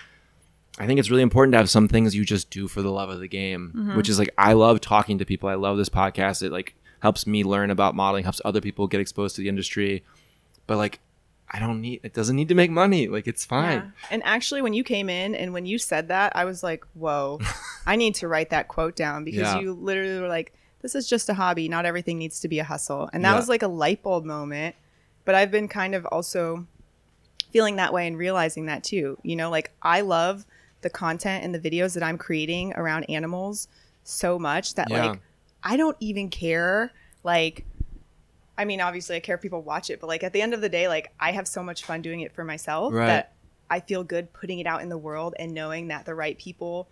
I 0.78 0.86
think 0.86 0.98
it's 0.98 1.10
really 1.10 1.22
important 1.22 1.52
to 1.52 1.58
have 1.58 1.70
some 1.70 1.86
things 1.88 2.14
you 2.16 2.24
just 2.24 2.50
do 2.50 2.66
for 2.66 2.82
the 2.82 2.90
love 2.90 3.08
of 3.10 3.20
the 3.20 3.28
game, 3.28 3.72
Mm-hmm. 3.76 3.96
which 3.96 4.08
is 4.08 4.18
like 4.18 4.30
I 4.36 4.54
love 4.54 4.80
talking 4.80 5.18
to 5.18 5.24
people. 5.24 5.48
I 5.48 5.54
love 5.54 5.76
this 5.76 5.88
podcast. 5.88 6.42
It 6.42 6.50
like 6.52 6.74
helps 7.00 7.26
me 7.26 7.44
learn 7.44 7.70
about 7.70 7.94
modeling, 7.94 8.24
helps 8.24 8.40
other 8.44 8.60
people 8.60 8.86
get 8.88 9.00
exposed 9.00 9.36
to 9.36 9.42
the 9.42 9.48
industry. 9.48 10.02
But 10.66 10.78
like 10.78 11.00
I 11.50 11.60
don't 11.60 11.80
need 11.80 12.00
it 12.02 12.12
doesn't 12.14 12.34
need 12.34 12.48
to 12.48 12.54
make 12.56 12.70
money. 12.72 13.06
Like 13.06 13.28
it's 13.28 13.44
fine. 13.44 13.78
Yeah. 13.78 13.90
And 14.10 14.22
actually, 14.24 14.62
when 14.62 14.72
you 14.74 14.82
came 14.82 15.08
in 15.08 15.34
and 15.36 15.52
when 15.52 15.66
you 15.66 15.78
said 15.78 16.08
that, 16.08 16.34
I 16.34 16.44
was 16.44 16.62
like, 16.64 16.84
whoa, 16.94 17.38
I 17.86 17.94
need 17.96 18.16
to 18.16 18.26
write 18.28 18.50
that 18.50 18.66
quote 18.66 18.96
down 18.96 19.22
because 19.24 19.40
Yeah. 19.42 19.60
you 19.60 19.72
literally 19.74 20.20
were 20.20 20.28
like, 20.28 20.52
this 20.82 20.94
is 20.96 21.08
just 21.08 21.28
a 21.28 21.34
hobby. 21.34 21.68
Not 21.68 21.86
everything 21.86 22.18
needs 22.18 22.40
to 22.40 22.48
be 22.48 22.58
a 22.58 22.64
hustle. 22.64 23.08
And 23.12 23.24
that 23.24 23.32
Yeah. 23.32 23.36
was 23.36 23.48
like 23.48 23.62
a 23.62 23.68
light 23.68 24.02
bulb 24.02 24.24
moment. 24.24 24.74
But 25.24 25.34
I've 25.36 25.50
been 25.52 25.68
kind 25.68 25.94
of 25.94 26.04
also 26.06 26.66
feeling 27.52 27.76
that 27.76 27.92
way 27.92 28.06
and 28.08 28.18
realizing 28.18 28.66
that 28.66 28.82
too. 28.82 29.18
You 29.22 29.36
know, 29.36 29.50
like 29.50 29.70
I 29.82 30.00
love 30.00 30.44
the 30.84 30.90
content 30.90 31.42
and 31.42 31.52
the 31.52 31.58
videos 31.58 31.94
that 31.94 32.04
I'm 32.04 32.16
creating 32.16 32.72
around 32.74 33.04
animals 33.04 33.66
so 34.04 34.38
much 34.38 34.74
that 34.76 34.88
Yeah. 34.90 35.06
like 35.06 35.20
I 35.64 35.76
don't 35.76 35.96
even 35.98 36.28
care. 36.28 36.92
Like, 37.24 37.64
I 38.58 38.66
mean, 38.66 38.80
obviously, 38.82 39.16
I 39.16 39.20
care 39.20 39.34
if 39.36 39.40
people 39.42 39.62
watch 39.62 39.88
it, 39.90 39.98
but 39.98 40.06
like 40.08 40.22
at 40.22 40.32
the 40.34 40.42
end 40.42 40.52
of 40.54 40.60
the 40.60 40.68
day, 40.68 40.86
like 40.88 41.12
I 41.18 41.32
have 41.32 41.48
so 41.48 41.62
much 41.62 41.84
fun 41.84 42.02
doing 42.02 42.20
it 42.20 42.32
for 42.32 42.44
myself 42.44 42.92
Right. 42.92 43.06
that 43.06 43.32
I 43.70 43.80
feel 43.80 44.04
good 44.04 44.32
putting 44.34 44.58
it 44.60 44.66
out 44.66 44.82
in 44.82 44.90
the 44.90 44.98
world 44.98 45.34
and 45.38 45.52
knowing 45.54 45.88
that 45.88 46.04
the 46.04 46.14
right 46.14 46.38
people 46.38 46.88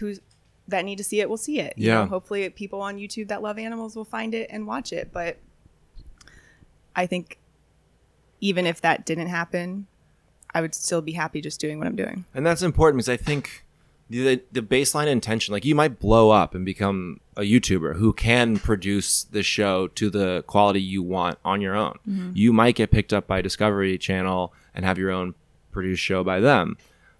who's 0.00 0.20
that 0.68 0.84
need 0.84 0.96
to 0.96 1.04
see 1.04 1.20
it 1.20 1.28
will 1.28 1.36
see 1.36 1.60
it. 1.60 1.74
You 1.76 1.88
Yeah. 1.88 1.94
know, 2.00 2.06
hopefully, 2.06 2.48
people 2.50 2.80
on 2.80 2.96
YouTube 2.96 3.28
that 3.28 3.42
love 3.42 3.58
animals 3.58 3.94
will 3.94 4.04
find 4.06 4.34
it 4.34 4.48
and 4.50 4.66
watch 4.66 4.92
it. 4.92 5.10
But 5.12 5.36
I 6.96 7.06
think 7.06 7.38
even 8.40 8.66
if 8.66 8.80
that 8.80 9.04
didn't 9.04 9.28
happen, 9.28 9.86
I 10.56 10.62
would 10.62 10.74
still 10.74 11.02
be 11.02 11.12
happy 11.12 11.42
just 11.42 11.60
doing 11.60 11.76
what 11.76 11.86
I'm 11.86 11.96
doing. 11.96 12.24
And 12.34 12.46
that's 12.46 12.62
important 12.62 12.96
because 12.96 13.10
I 13.10 13.18
think 13.18 13.66
the 14.08 14.40
the 14.50 14.62
baseline 14.62 15.06
intention, 15.06 15.52
like 15.52 15.66
you 15.66 15.74
might 15.74 16.00
blow 16.00 16.30
up 16.30 16.54
and 16.54 16.64
become 16.64 17.20
a 17.36 17.42
YouTuber 17.42 17.96
who 17.96 18.14
can 18.14 18.58
produce 18.58 19.24
the 19.24 19.42
show 19.42 19.88
to 19.88 20.08
the 20.08 20.44
quality 20.46 20.80
you 20.80 21.02
want 21.02 21.38
on 21.44 21.60
your 21.60 21.74
own. 21.74 21.98
Mm-hmm. 22.08 22.30
You 22.32 22.54
might 22.54 22.74
get 22.74 22.90
picked 22.90 23.12
up 23.12 23.26
by 23.26 23.42
Discovery 23.42 23.98
Channel 23.98 24.54
and 24.74 24.86
have 24.86 24.96
your 24.96 25.10
own 25.10 25.34
produced 25.72 26.02
show 26.02 26.24
by 26.24 26.40
them. 26.40 26.78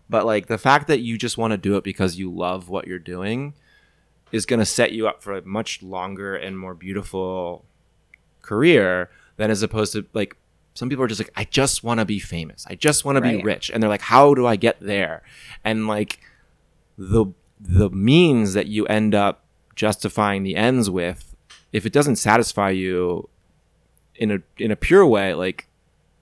But 0.09 0.25
like 0.25 0.47
the 0.47 0.57
fact 0.57 0.87
that 0.87 1.01
you 1.01 1.19
just 1.19 1.37
want 1.37 1.51
to 1.51 1.59
do 1.59 1.77
it 1.77 1.85
because 1.85 2.17
you 2.17 2.33
love 2.33 2.71
what 2.71 2.87
you're 2.87 2.99
doing 2.99 3.53
is 4.33 4.47
going 4.47 4.61
to 4.61 4.67
set 4.67 4.93
you 4.93 5.07
up 5.07 5.23
for 5.23 5.35
a 5.35 5.43
much 5.43 5.83
longer 5.83 6.35
and 6.35 6.59
more 6.59 6.75
beautiful 6.75 7.67
career 8.41 9.11
than 9.37 9.51
as 9.51 9.63
opposed 9.63 9.93
to 9.93 10.07
like 10.15 10.39
some 10.77 10.89
people 10.89 11.05
are 11.05 11.09
just 11.09 11.21
like 11.21 11.33
I 11.37 11.45
just 11.45 11.83
want 11.83 12.01
to 12.01 12.05
be 12.05 12.19
famous. 12.19 12.67
I 12.69 12.75
just 12.75 13.05
want 13.05 13.17
to 13.17 13.23
be 13.23 13.43
rich 13.43 13.71
and 13.73 13.83
they're 13.83 13.91
like 13.91 14.03
how 14.03 14.35
do 14.35 14.47
I 14.47 14.57
get 14.57 14.79
there? 14.81 15.23
And 15.65 15.87
like 15.87 16.21
the 16.99 17.27
the 17.61 17.91
means 17.91 18.55
that 18.55 18.67
you 18.67 18.87
end 18.87 19.15
up 19.15 19.45
justifying 19.75 20.43
the 20.43 20.57
ends 20.57 20.89
with 20.91 21.35
if 21.73 21.85
it 21.87 21.93
doesn't 21.93 22.17
satisfy 22.17 22.71
you 22.71 23.29
in 24.15 24.31
a 24.31 24.39
in 24.59 24.71
a 24.71 24.77
pure 24.77 25.07
way 25.07 25.35
like 25.35 25.67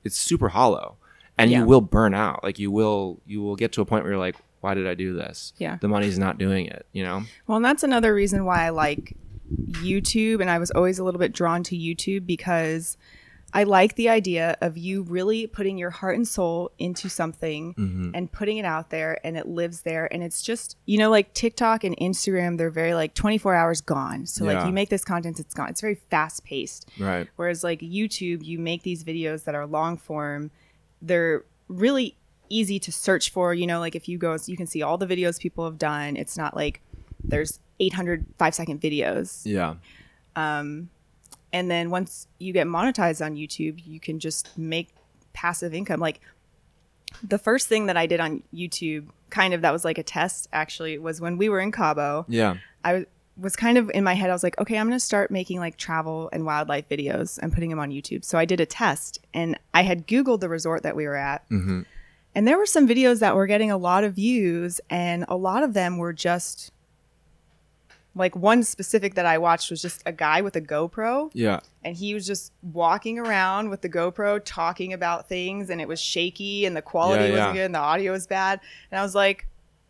it's 0.05 0.17
super 0.19 0.49
hollow 0.49 0.97
and 1.38 1.51
Yeah. 1.51 1.61
you 1.61 1.64
will 1.67 1.81
burn 1.81 2.14
out 2.14 2.43
like 2.43 2.59
you 2.59 2.71
will 2.71 3.21
you 3.27 3.40
will 3.43 3.55
get 3.57 3.73
to 3.73 3.81
a 3.81 3.85
point 3.85 4.03
where 4.05 4.12
you're 4.12 4.21
like 4.21 4.37
why 4.61 4.73
did 4.73 4.87
I 4.87 4.95
do 4.95 5.12
this? 5.14 5.53
Yeah. 5.59 5.77
The 5.79 5.88
money's 5.88 6.19
not 6.19 6.38
doing 6.38 6.64
it, 6.64 6.87
you 6.93 7.03
know? 7.05 7.25
Well, 7.47 7.57
and 7.57 7.64
that's 7.64 7.83
another 7.83 8.14
reason 8.14 8.47
why 8.47 8.64
I 8.64 8.71
like 8.71 9.14
YouTube, 9.73 10.40
and 10.40 10.49
I 10.49 10.59
was 10.59 10.71
always 10.71 10.99
a 10.99 11.05
little 11.05 11.19
bit 11.19 11.33
drawn 11.35 11.62
to 11.64 11.77
YouTube 11.77 12.25
because 12.25 12.97
I 13.57 13.62
like 13.62 13.95
the 13.95 14.09
idea 14.09 14.57
of 14.61 14.77
you 14.77 15.03
really 15.05 15.47
putting 15.47 15.79
your 15.79 15.90
heart 15.90 16.17
and 16.17 16.27
soul 16.27 16.73
into 16.79 17.09
something 17.09 17.75
Mm-hmm. 17.75 18.11
and 18.12 18.31
putting 18.33 18.57
it 18.59 18.64
out 18.64 18.90
there, 18.90 19.19
and 19.25 19.37
it 19.37 19.47
lives 19.47 19.83
there. 19.83 20.12
And 20.12 20.23
it's 20.25 20.43
just, 20.43 20.77
you 20.87 20.99
know, 20.99 21.09
like 21.09 21.33
TikTok 21.35 21.85
and 21.85 21.97
Instagram, 21.99 22.59
they're 22.59 22.69
very 22.71 22.95
like 22.95 23.14
24 23.14 23.55
hours 23.55 23.81
gone. 23.81 24.27
So, 24.27 24.45
Yeah. 24.45 24.55
like, 24.55 24.67
you 24.67 24.73
make 24.73 24.88
this 24.90 25.05
content, 25.05 25.38
it's 25.38 25.55
gone. 25.55 25.69
It's 25.69 25.81
very 25.81 25.95
fast 25.95 26.45
paced. 26.45 26.90
Right. 26.99 27.29
Whereas 27.37 27.62
like 27.62 27.79
YouTube, 27.81 28.45
you 28.45 28.59
make 28.59 28.83
these 28.83 29.05
videos 29.05 29.45
that 29.45 29.55
are 29.55 29.67
long 29.67 29.97
form. 29.99 30.51
They're 31.01 31.45
really 31.69 32.17
easy 32.49 32.79
to 32.81 32.90
search 32.93 33.31
for. 33.31 33.55
You 33.55 33.67
know, 33.69 33.79
like 33.79 33.95
if 33.95 34.09
you 34.09 34.19
go, 34.19 34.37
you 34.47 34.57
can 34.57 34.67
see 34.67 34.83
all 34.83 34.99
the 34.99 35.07
videos 35.07 35.38
people 35.38 35.64
have 35.64 35.79
done. 35.79 36.17
It's 36.17 36.37
not 36.37 36.57
like 36.57 36.81
there's 37.23 37.61
800 37.81 38.27
five 38.37 38.55
second 38.55 38.81
videos. 38.81 39.43
Yeah. 39.45 39.77
And 41.55 41.71
then 41.71 41.88
once 41.88 42.27
you 42.38 42.53
get 42.53 42.67
monetized 42.67 43.25
on 43.25 43.37
YouTube, 43.37 43.81
you 43.87 44.01
can 44.01 44.19
just 44.19 44.59
make 44.59 44.88
passive 45.33 45.73
income. 45.73 46.01
Like 46.01 46.21
the 47.23 47.38
first 47.38 47.69
thing 47.69 47.87
that 47.87 47.97
I 47.97 48.07
did 48.07 48.21
on 48.21 48.43
YouTube, 48.53 49.09
kind 49.31 49.55
of 49.55 49.62
that 49.62 49.73
was 49.73 49.85
like 49.85 49.97
a 49.97 50.03
test 50.03 50.49
actually, 50.53 50.99
was 50.99 51.21
when 51.21 51.38
we 51.38 51.49
were 51.49 51.61
in 51.61 51.73
Cabo. 51.73 52.27
Yeah. 52.29 52.57
I 52.85 52.93
was- 52.95 53.05
was 53.37 53.57
kind 53.57 53.79
of 53.79 53.90
in 53.93 54.05
my 54.05 54.14
head. 54.14 54.31
I 54.31 54.33
was 54.33 54.45
like, 54.45 54.57
okay, 54.61 54.79
I'm 54.79 54.87
going 54.87 54.97
to 54.97 55.05
start 55.05 55.29
making 55.29 55.59
like 55.59 55.77
travel 55.77 56.29
and 56.33 56.47
wildlife 56.47 56.88
videos 56.88 57.37
and 57.38 57.53
putting 57.53 57.69
them 57.69 57.81
on 57.81 57.90
YouTube. 57.90 58.25
So 58.25 58.38
I 58.38 58.45
did 58.45 58.61
a 58.61 58.67
test 58.67 59.19
and 59.35 59.59
I 59.73 59.83
had 59.83 60.07
Googled 60.07 60.38
the 60.38 60.49
resort 60.49 60.85
that 60.85 60.95
we 60.95 61.05
were 61.05 61.17
at. 61.17 61.49
Mm-hmm. 61.51 61.83
And 62.37 62.47
there 62.47 62.57
were 62.59 62.67
some 62.67 62.87
videos 62.87 63.19
that 63.21 63.35
were 63.35 63.49
getting 63.49 63.71
a 63.73 63.77
lot 63.77 64.03
of 64.05 64.14
views, 64.14 64.81
and 64.90 65.25
a 65.29 65.37
lot 65.37 65.62
of 65.62 65.73
them 65.73 65.99
were 65.99 66.12
just 66.12 66.73
like 68.14 68.37
one 68.37 68.62
specific 68.62 69.14
that 69.14 69.27
I 69.27 69.38
watched 69.38 69.70
was 69.70 69.83
just 69.83 70.03
a 70.07 70.12
guy 70.12 70.40
with 70.40 70.55
a 70.57 70.61
GoPro, 70.61 71.31
Yeah. 71.35 71.61
and 71.83 71.96
he 71.96 72.14
was 72.14 72.27
just 72.27 72.53
walking 72.62 73.18
around 73.18 73.70
with 73.70 73.81
the 73.83 73.88
GoPro 73.88 74.40
talking 74.44 74.92
about 74.92 75.29
things, 75.29 75.68
and 75.70 75.81
it 75.81 75.88
was 75.88 76.00
shaky, 76.00 76.64
and 76.64 76.77
the 76.77 76.83
quality 76.83 77.24
Yeah, 77.24 77.31
wasn't 77.31 77.55
good, 77.55 77.64
and 77.66 77.74
the 77.74 77.81
audio 77.81 78.12
was 78.12 78.27
bad. 78.27 78.61
And 78.90 78.98
I 78.98 79.03
was 79.03 79.14
like, 79.14 79.46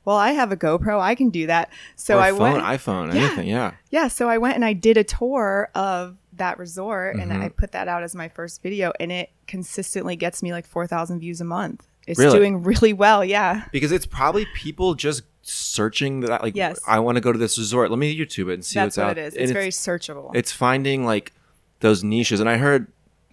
well, 0.06 0.16
I 0.16 0.32
have 0.32 0.52
a 0.52 0.56
GoPro, 0.56 1.00
I 1.00 1.14
can 1.14 1.30
do 1.30 1.46
that. 1.46 1.70
So 1.96 2.18
or 2.18 2.20
I 2.20 2.30
phone, 2.30 2.38
went, 2.40 2.62
iPhone, 2.64 3.14
Yeah. 3.14 3.20
anything. 3.22 3.48
Yeah. 3.48 3.72
yeah, 3.90 4.08
so 4.08 4.28
I 4.28 4.36
went 4.38 4.54
and 4.54 4.64
I 4.64 4.74
did 4.74 4.96
a 4.98 5.04
tour 5.04 5.70
of 5.74 6.16
that 6.34 6.58
resort 6.58 7.16
and 7.16 7.30
Mhm. 7.32 7.42
I 7.42 7.48
put 7.48 7.72
that 7.72 7.88
out 7.88 8.02
as 8.02 8.14
my 8.14 8.28
first 8.28 8.62
video 8.62 8.92
and 9.00 9.10
it 9.12 9.30
consistently 9.46 10.14
gets 10.16 10.42
me 10.42 10.52
like 10.52 10.66
4,000 10.66 11.20
views 11.20 11.40
a 11.40 11.44
month. 11.44 11.86
It's 12.06 12.18
Really? 12.18 12.38
doing 12.38 12.62
really 12.62 12.92
well, 12.92 13.24
yeah. 13.24 13.64
Because 13.72 13.92
it's 13.92 14.06
probably 14.06 14.46
people 14.54 14.94
just 14.94 15.22
searching 15.42 16.20
that 16.20 16.42
like 16.42 16.56
Yes. 16.56 16.80
I 16.86 16.98
want 17.00 17.16
to 17.16 17.20
go 17.20 17.32
to 17.32 17.38
this 17.38 17.58
resort. 17.58 17.90
Let 17.90 17.98
me 17.98 18.16
YouTube 18.18 18.50
it 18.50 18.54
and 18.54 18.64
see 18.64 18.78
That's 18.78 18.96
what's 18.96 18.98
what 18.98 19.06
out. 19.10 19.18
it 19.18 19.26
is. 19.28 19.34
And 19.34 19.42
It's 19.44 19.52
very 19.52 19.68
searchable. 19.68 20.30
it's 20.34 20.52
finding 20.52 21.04
like 21.04 21.32
those 21.80 22.02
niches. 22.04 22.40
And 22.40 22.48
I 22.48 22.56
heard 22.56 22.86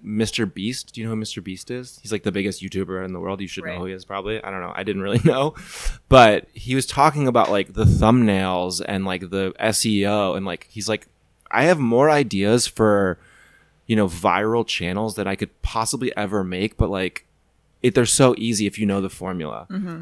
Mr. 0.05 0.51
Beast. 0.51 0.93
Do 0.93 1.01
you 1.01 1.07
know 1.07 1.15
who 1.15 1.21
Mr. 1.21 1.43
Beast 1.43 1.69
is? 1.69 1.99
He's 2.01 2.11
like 2.11 2.23
the 2.23 2.31
biggest 2.31 2.61
YouTuber 2.61 3.05
in 3.05 3.13
the 3.13 3.19
world. 3.19 3.39
You 3.39 3.47
should 3.47 3.63
Right. 3.63 3.73
know 3.75 3.79
who 3.81 3.85
he 3.85 3.93
is 3.93 4.03
probably. 4.03 4.43
I 4.43 4.49
don't 4.49 4.61
know. 4.61 4.73
I 4.75 4.83
didn't 4.83 5.01
really 5.03 5.21
know. 5.25 5.53
But 6.09 6.47
he 6.53 6.73
was 6.75 6.85
talking 6.85 7.27
about 7.27 7.51
like 7.51 7.73
the 7.73 7.85
thumbnails 7.85 8.81
and 8.85 9.05
like 9.05 9.29
the 9.29 9.53
SEO 9.59 10.35
and 10.35 10.45
like 10.45 10.67
he's 10.69 10.89
like 10.89 11.07
I 11.51 11.63
have 11.63 11.79
more 11.79 12.09
ideas 12.09 12.65
for 12.67 13.19
you 13.85 13.95
know 13.95 14.07
viral 14.07 14.65
channels 14.65 15.15
that 15.15 15.27
I 15.27 15.35
could 15.35 15.61
possibly 15.61 16.15
ever 16.17 16.43
make, 16.43 16.77
but 16.77 16.89
like 16.89 17.25
it, 17.81 17.95
they're 17.95 18.05
so 18.05 18.35
easy 18.37 18.67
if 18.67 18.77
you 18.77 18.85
know 18.85 19.01
the 19.01 19.09
formula. 19.09 19.67
Mm-hmm. 19.69 20.01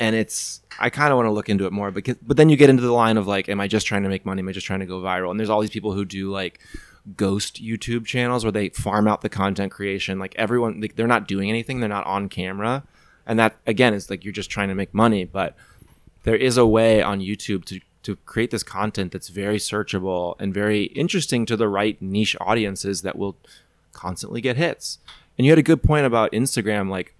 And 0.00 0.16
it's 0.16 0.60
I 0.80 0.90
kind 0.90 1.12
of 1.12 1.16
want 1.16 1.26
to 1.26 1.32
look 1.32 1.48
into 1.48 1.66
it 1.66 1.72
more, 1.72 1.90
because 1.90 2.16
but 2.20 2.36
then 2.36 2.48
you 2.48 2.56
get 2.56 2.68
into 2.68 2.82
the 2.82 2.92
line 2.92 3.16
of 3.16 3.26
like, 3.28 3.48
am 3.48 3.60
I 3.60 3.68
just 3.68 3.86
trying 3.86 4.02
to 4.02 4.08
make 4.08 4.26
money? 4.26 4.40
Am 4.40 4.48
I 4.48 4.52
just 4.52 4.66
trying 4.66 4.80
to 4.80 4.86
go 4.86 5.00
viral? 5.00 5.30
And 5.30 5.38
there's 5.38 5.50
all 5.50 5.60
these 5.60 5.70
people 5.70 5.92
who 5.92 6.04
do 6.04 6.30
like 6.30 6.58
ghost 7.16 7.62
YouTube 7.62 8.04
channels 8.04 8.44
where 8.44 8.50
they 8.50 8.70
farm 8.70 9.06
out 9.06 9.20
the 9.20 9.28
content 9.28 9.70
creation. 9.70 10.18
Like 10.18 10.34
everyone, 10.36 10.80
like, 10.80 10.96
they're 10.96 11.06
not 11.06 11.28
doing 11.28 11.48
anything. 11.48 11.78
They're 11.78 11.88
not 11.88 12.06
on 12.06 12.28
camera, 12.28 12.82
and 13.24 13.38
that 13.38 13.56
again 13.66 13.94
is 13.94 14.10
like 14.10 14.24
you're 14.24 14.32
just 14.32 14.50
trying 14.50 14.68
to 14.68 14.74
make 14.74 14.92
money. 14.92 15.24
But 15.24 15.54
there 16.24 16.36
is 16.36 16.56
a 16.56 16.66
way 16.66 17.00
on 17.00 17.20
YouTube 17.20 17.64
to 17.66 17.80
to 18.02 18.16
create 18.16 18.50
this 18.50 18.62
content 18.62 19.12
that's 19.12 19.28
very 19.28 19.58
searchable 19.58 20.34
and 20.38 20.52
very 20.52 20.84
interesting 20.84 21.46
to 21.46 21.56
the 21.56 21.68
right 21.68 22.00
niche 22.02 22.36
audiences 22.40 23.02
that 23.02 23.16
will 23.16 23.36
constantly 23.92 24.40
get 24.40 24.56
hits. 24.56 24.98
And 25.36 25.44
you 25.44 25.50
had 25.50 25.58
a 25.58 25.62
good 25.62 25.82
point 25.82 26.06
about 26.06 26.32
Instagram. 26.32 26.88
Like, 26.88 27.14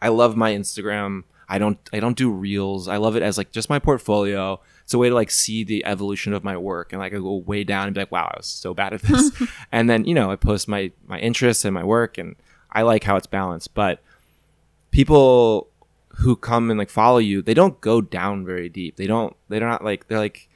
I 0.00 0.08
love 0.08 0.36
my 0.36 0.52
Instagram. 0.52 1.24
I 1.48 1.58
don't 1.58 1.78
I 1.92 2.00
don't 2.00 2.16
do 2.16 2.30
reels. 2.30 2.88
I 2.88 2.96
love 2.96 3.16
it 3.16 3.22
as 3.22 3.38
like 3.38 3.52
just 3.52 3.70
my 3.70 3.78
portfolio. 3.78 4.60
It's 4.82 4.94
a 4.94 4.98
way 4.98 5.08
to 5.08 5.14
like 5.14 5.30
see 5.30 5.64
the 5.64 5.84
evolution 5.84 6.32
of 6.32 6.44
my 6.44 6.56
work 6.56 6.92
and 6.92 7.00
like 7.00 7.12
I 7.12 7.18
go 7.18 7.36
way 7.36 7.64
down 7.64 7.86
and 7.86 7.94
be 7.94 8.00
like, 8.00 8.12
wow, 8.12 8.30
I 8.32 8.38
was 8.38 8.46
so 8.46 8.74
bad 8.74 8.94
at 8.94 9.02
this. 9.02 9.30
and 9.72 9.88
then, 9.88 10.04
you 10.04 10.14
know, 10.14 10.30
I 10.30 10.36
post 10.36 10.68
my 10.68 10.90
my 11.06 11.18
interests 11.18 11.64
and 11.64 11.74
my 11.74 11.84
work 11.84 12.18
and 12.18 12.36
I 12.72 12.82
like 12.82 13.04
how 13.04 13.16
it's 13.16 13.26
balanced. 13.26 13.74
But 13.74 14.02
people 14.90 15.68
who 16.16 16.34
come 16.34 16.70
and 16.70 16.78
like 16.78 16.90
follow 16.90 17.18
you, 17.18 17.42
they 17.42 17.54
don't 17.54 17.80
go 17.80 18.00
down 18.00 18.44
very 18.44 18.68
deep. 18.68 18.96
They 18.96 19.06
don't. 19.06 19.36
They're 19.48 19.60
not 19.60 19.84
like 19.84 20.08
they're 20.08 20.18
like. 20.18 20.48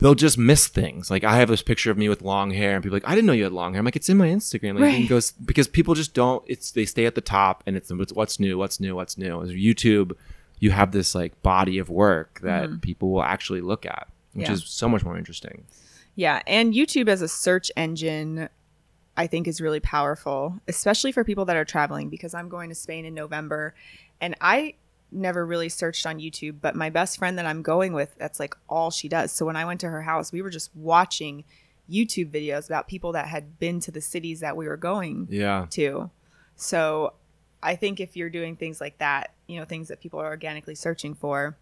They'll 0.00 0.14
just 0.14 0.38
miss 0.38 0.66
things. 0.66 1.10
Like 1.10 1.24
I 1.24 1.36
have 1.36 1.48
this 1.48 1.62
picture 1.62 1.90
of 1.90 1.98
me 1.98 2.08
with 2.08 2.22
long 2.22 2.50
hair, 2.50 2.74
and 2.74 2.82
people 2.82 2.96
are 2.96 3.00
like, 3.00 3.08
I 3.08 3.14
didn't 3.14 3.26
know 3.26 3.32
you 3.32 3.44
had 3.44 3.52
long 3.52 3.72
hair. 3.72 3.78
I'm 3.80 3.84
like, 3.84 3.96
it's 3.96 4.08
in 4.08 4.16
my 4.16 4.28
Instagram. 4.28 4.74
Like, 4.74 4.82
Right. 4.82 5.08
goes 5.08 5.32
because 5.32 5.68
people 5.68 5.94
just 5.94 6.14
don't. 6.14 6.42
It's 6.46 6.70
they 6.70 6.86
stay 6.86 7.06
at 7.06 7.14
the 7.14 7.20
top, 7.20 7.62
and 7.66 7.76
it's 7.76 7.92
what's- 7.92 8.12
what's 8.12 8.40
new, 8.40 8.56
what's 8.58 8.80
new, 8.80 8.94
what's 8.96 9.18
new. 9.18 9.42
As 9.42 9.50
YouTube, 9.50 10.12
you 10.58 10.70
have 10.70 10.92
this 10.92 11.14
like 11.14 11.40
body 11.42 11.78
of 11.78 11.88
work 11.90 12.40
that 12.42 12.68
mm-hmm. 12.68 12.78
people 12.78 13.10
will 13.10 13.22
actually 13.22 13.60
look 13.60 13.84
at, 13.86 14.08
which 14.32 14.48
Yeah. 14.48 14.54
is 14.54 14.64
so 14.64 14.88
much 14.88 15.04
more 15.04 15.16
interesting. 15.16 15.64
Yeah, 16.14 16.42
and 16.46 16.74
YouTube 16.74 17.08
as 17.08 17.22
a 17.22 17.28
search 17.28 17.70
engine 17.76 18.48
I 19.16 19.26
think 19.26 19.46
is 19.46 19.60
really 19.60 19.80
powerful, 19.80 20.60
especially 20.66 21.12
for 21.12 21.24
people 21.24 21.44
that 21.46 21.56
are 21.56 21.64
traveling 21.64 22.08
because 22.08 22.32
I'm 22.32 22.48
going 22.48 22.70
to 22.70 22.74
Spain 22.74 23.04
in 23.04 23.12
November 23.12 23.74
and 24.20 24.34
I 24.40 24.74
never 25.12 25.44
really 25.44 25.68
searched 25.68 26.06
on 26.06 26.18
YouTube, 26.18 26.56
but 26.60 26.74
my 26.76 26.90
best 26.90 27.18
friend 27.18 27.36
that 27.38 27.46
I'm 27.46 27.62
going 27.62 27.92
with, 27.92 28.14
that's 28.18 28.38
like 28.40 28.54
all 28.68 28.90
she 28.90 29.08
does. 29.08 29.32
So 29.32 29.44
when 29.46 29.56
I 29.56 29.64
went 29.64 29.80
to 29.80 29.88
her 29.90 30.02
house, 30.02 30.32
we 30.32 30.42
were 30.42 30.50
just 30.50 30.70
watching 30.74 31.44
YouTube 31.90 32.30
videos 32.30 32.66
about 32.66 32.86
people 32.88 33.12
that 33.12 33.26
had 33.26 33.58
been 33.58 33.80
to 33.80 33.90
the 33.90 34.00
cities 34.00 34.40
that 34.40 34.56
we 34.56 34.68
were 34.68 34.76
going 34.76 35.26
Yeah. 35.30 35.66
to. 35.70 36.10
So 36.56 37.14
I 37.62 37.74
think 37.76 38.00
if 38.00 38.16
you're 38.16 38.30
doing 38.30 38.56
things 38.56 38.80
like 38.80 38.98
that, 38.98 39.34
you 39.46 39.58
know, 39.58 39.64
things 39.64 39.88
that 39.88 40.00
people 40.00 40.20
are 40.20 40.28
organically 40.28 40.74
searching 40.74 41.14
for, 41.14 41.56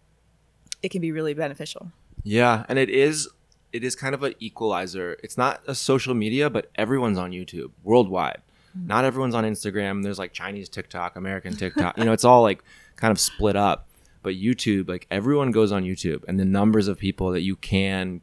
it 0.83 0.89
can 0.89 1.01
be 1.01 1.11
really 1.11 1.33
beneficial. 1.33 1.91
Yeah, 2.23 2.65
and 2.69 2.77
it 2.77 2.89
is 2.89 3.29
it 3.71 3.83
is 3.83 3.95
kind 3.95 4.15
of 4.15 4.23
an 4.23 4.33
equalizer. 4.39 5.17
It's 5.23 5.37
not 5.37 5.61
a 5.67 5.75
social 5.75 6.15
media, 6.15 6.49
but 6.49 6.71
everyone's 6.75 7.19
on 7.19 7.31
YouTube 7.31 7.71
worldwide. 7.83 8.41
Not 8.75 9.05
everyone's 9.05 9.35
on 9.35 9.43
Instagram. 9.43 10.03
There's 10.03 10.19
like 10.19 10.33
Chinese 10.33 10.69
TikTok, 10.69 11.15
American 11.15 11.55
TikTok. 11.55 11.97
you 11.97 12.05
know, 12.05 12.13
it's 12.13 12.23
all 12.25 12.41
like 12.43 12.63
kind 12.95 13.11
of 13.11 13.19
split 13.19 13.55
up. 13.55 13.87
But 14.21 14.35
YouTube, 14.35 14.89
like 14.89 15.07
everyone 15.09 15.51
goes 15.51 15.71
on 15.71 15.83
YouTube, 15.83 16.23
and 16.27 16.39
the 16.39 16.45
numbers 16.45 16.87
of 16.89 16.97
people 16.99 17.31
that 17.31 17.41
you 17.41 17.55
can, 17.55 18.21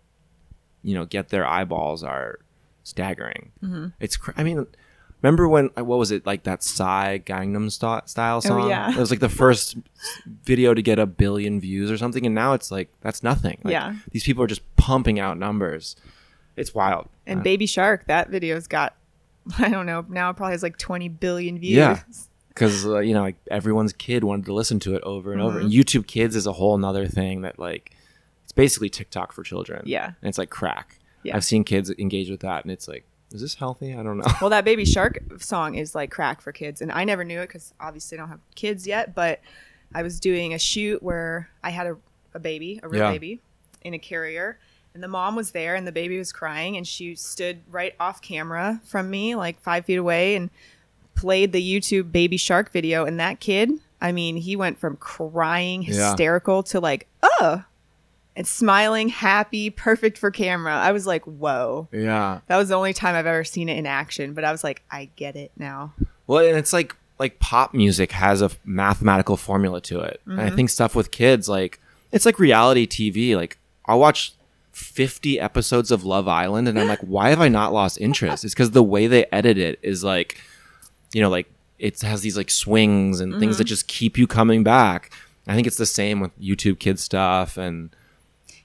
you 0.82 0.94
know, 0.94 1.06
get 1.06 1.30
their 1.30 1.46
eyeballs 1.46 2.02
are 2.04 2.38
staggering. 2.82 3.50
It's, 3.98 4.16
cr- 4.18 4.32
I 4.36 4.44
mean, 4.44 4.66
remember 5.22 5.48
when 5.48 5.70
uh, 5.76 5.84
what 5.84 5.98
was 5.98 6.10
it 6.10 6.26
like 6.26 6.42
that 6.44 6.62
Psy 6.62 7.18
Gangnam 7.18 7.70
Style 8.06 8.40
song? 8.42 8.68
yeah. 8.68 8.90
it 8.90 8.96
was 8.98 9.10
like 9.10 9.20
the 9.20 9.30
first 9.30 9.78
video 10.44 10.74
to 10.74 10.82
get 10.82 10.98
a 10.98 11.06
billion 11.06 11.60
views 11.60 11.90
or 11.90 11.96
something, 11.96 12.26
and 12.26 12.34
now 12.34 12.52
it's 12.52 12.70
like 12.70 12.90
that's 13.00 13.22
nothing. 13.22 13.58
Like, 13.64 13.72
Yeah. 13.72 13.96
these 14.12 14.22
people 14.24 14.44
are 14.44 14.46
just 14.48 14.62
pumping 14.76 15.18
out 15.18 15.38
numbers. 15.38 15.96
It's 16.56 16.74
wild. 16.74 17.08
And 17.26 17.40
Uh, 17.40 17.42
Baby 17.42 17.64
Shark, 17.66 18.06
that 18.06 18.28
video's 18.28 18.66
got, 18.66 18.94
I 19.58 19.68
don't 19.68 19.86
know, 19.86 20.04
now 20.08 20.30
it 20.30 20.36
probably 20.36 20.52
has 20.52 20.62
like 20.62 20.78
20 20.78 21.08
billion 21.08 21.58
views. 21.58 21.76
Yeah. 21.76 22.00
because 22.48 22.86
uh, 22.86 23.00
you 23.00 23.12
know 23.12 23.20
like 23.20 23.36
everyone's 23.50 23.92
kid 23.92 24.24
wanted 24.24 24.46
to 24.46 24.54
listen 24.54 24.80
to 24.80 24.94
it 24.94 25.02
over 25.02 25.30
and 25.32 25.42
over 25.42 25.58
and 25.60 25.70
Mm-hmm. 25.70 25.78
youtube 25.78 26.06
kids 26.06 26.34
is 26.34 26.46
a 26.46 26.52
whole 26.54 26.78
nother 26.78 27.06
thing 27.06 27.42
that 27.42 27.58
like 27.58 27.94
it's 28.44 28.52
basically 28.52 28.88
tiktok 28.88 29.32
for 29.34 29.42
children 29.42 29.82
Yeah. 29.84 30.06
and 30.06 30.14
it's 30.28 30.38
like 30.38 30.48
crack 30.48 30.98
Yeah. 31.22 31.36
i've 31.36 31.44
seen 31.44 31.64
kids 31.64 31.90
engage 31.98 32.30
with 32.30 32.40
that 32.40 32.64
and 32.64 32.72
it's 32.72 32.88
like 32.88 33.04
is 33.30 33.42
this 33.42 33.56
healthy 33.56 33.92
i 33.92 34.02
don't 34.02 34.16
know 34.16 34.24
Well, 34.40 34.48
that 34.48 34.64
Baby 34.64 34.84
Shark 34.94 35.18
song 35.38 35.74
is 35.74 35.94
like 35.94 36.10
crack 36.10 36.40
for 36.40 36.50
kids. 36.50 36.80
And 36.80 36.90
I 36.90 37.04
never 37.04 37.24
knew 37.24 37.40
it 37.40 37.48
because 37.48 37.74
obviously 37.78 38.16
I 38.16 38.20
don't 38.22 38.30
have 38.30 38.40
kids 38.54 38.86
yet, 38.86 39.14
but 39.14 39.40
I 39.94 40.02
was 40.02 40.18
doing 40.18 40.54
a 40.54 40.58
shoot 40.58 41.02
where 41.02 41.50
I 41.62 41.68
had 41.70 41.86
a, 41.88 41.96
a 42.32 42.38
baby, 42.38 42.80
a 42.82 42.88
real 42.88 43.02
Yeah. 43.02 43.10
baby, 43.12 43.42
in 43.82 43.92
a 43.92 43.98
carrier. 43.98 44.58
And 44.96 45.02
the 45.02 45.08
mom 45.08 45.36
was 45.36 45.50
there 45.50 45.74
and 45.74 45.86
the 45.86 45.92
baby 45.92 46.16
was 46.16 46.32
crying. 46.32 46.74
And 46.78 46.88
she 46.88 47.14
stood 47.16 47.60
right 47.70 47.94
off 48.00 48.22
camera 48.22 48.80
from 48.82 49.10
me, 49.10 49.34
like 49.34 49.60
five 49.60 49.84
feet 49.84 49.98
away, 49.98 50.36
and 50.36 50.48
played 51.14 51.52
the 51.52 51.60
YouTube 51.62 52.10
Baby 52.12 52.38
Shark 52.38 52.72
video. 52.72 53.04
And 53.04 53.20
that 53.20 53.38
kid, 53.38 53.70
I 54.00 54.12
mean, 54.12 54.38
he 54.38 54.56
went 54.56 54.78
from 54.78 54.96
crying, 54.96 55.82
Yeah. 55.82 56.08
hysterical 56.08 56.62
to 56.62 56.80
like, 56.80 57.08
oh, 57.22 57.62
and 58.34 58.46
smiling, 58.46 59.10
happy, 59.10 59.68
perfect 59.68 60.16
for 60.16 60.30
camera. 60.30 60.74
I 60.74 60.92
was 60.92 61.06
like, 61.06 61.24
whoa. 61.24 61.88
yeah 61.92 62.40
That 62.46 62.56
was 62.56 62.70
the 62.70 62.74
only 62.76 62.94
time 62.94 63.14
I've 63.16 63.26
ever 63.26 63.44
seen 63.44 63.68
it 63.68 63.76
in 63.76 63.84
action, 63.84 64.32
but 64.32 64.44
I 64.44 64.50
was 64.52 64.64
like, 64.64 64.82
I 64.90 65.10
get 65.16 65.36
it 65.36 65.50
now. 65.58 65.92
well 66.26 66.42
and 66.46 66.56
it's 66.56 66.72
like 66.72 66.96
like 67.18 67.38
pop 67.38 67.72
music 67.74 68.12
has 68.12 68.40
a 68.42 68.50
mathematical 68.64 69.36
formula 69.36 69.80
to 69.82 70.00
it 70.00 70.20
and 70.26 70.38
Mm-hmm. 70.38 70.46
i 70.46 70.50
think 70.56 70.68
stuff 70.68 70.94
with 70.94 71.10
kids 71.10 71.48
like 71.48 71.80
it's 72.12 72.26
like 72.26 72.38
reality 72.38 72.86
tv 72.86 73.34
like 73.36 73.56
i'll 73.86 73.98
watch 73.98 74.34
50 74.76 75.40
episodes 75.40 75.90
of 75.90 76.04
love 76.04 76.28
island 76.28 76.68
and 76.68 76.78
i'm 76.78 76.86
like 76.86 77.00
why 77.00 77.30
have 77.30 77.40
i 77.40 77.48
not 77.48 77.72
lost 77.72 77.98
interest 77.98 78.44
it's 78.44 78.52
because 78.52 78.72
the 78.72 78.82
way 78.82 79.06
they 79.06 79.24
edit 79.32 79.56
it 79.56 79.78
is 79.82 80.04
like 80.04 80.38
you 81.14 81.22
know 81.22 81.30
like 81.30 81.50
it 81.78 82.00
has 82.02 82.20
these 82.20 82.36
like 82.36 82.50
swings 82.50 83.18
and 83.20 83.38
things 83.40 83.56
that 83.56 83.64
Mm-hmm. 83.64 83.68
just 83.68 83.88
keep 83.88 84.18
you 84.18 84.26
coming 84.26 84.62
back 84.62 85.10
i 85.46 85.54
think 85.54 85.66
it's 85.66 85.78
the 85.78 85.86
same 85.86 86.20
with 86.20 86.38
youtube 86.38 86.78
kids 86.78 87.02
stuff 87.02 87.56
and 87.56 87.88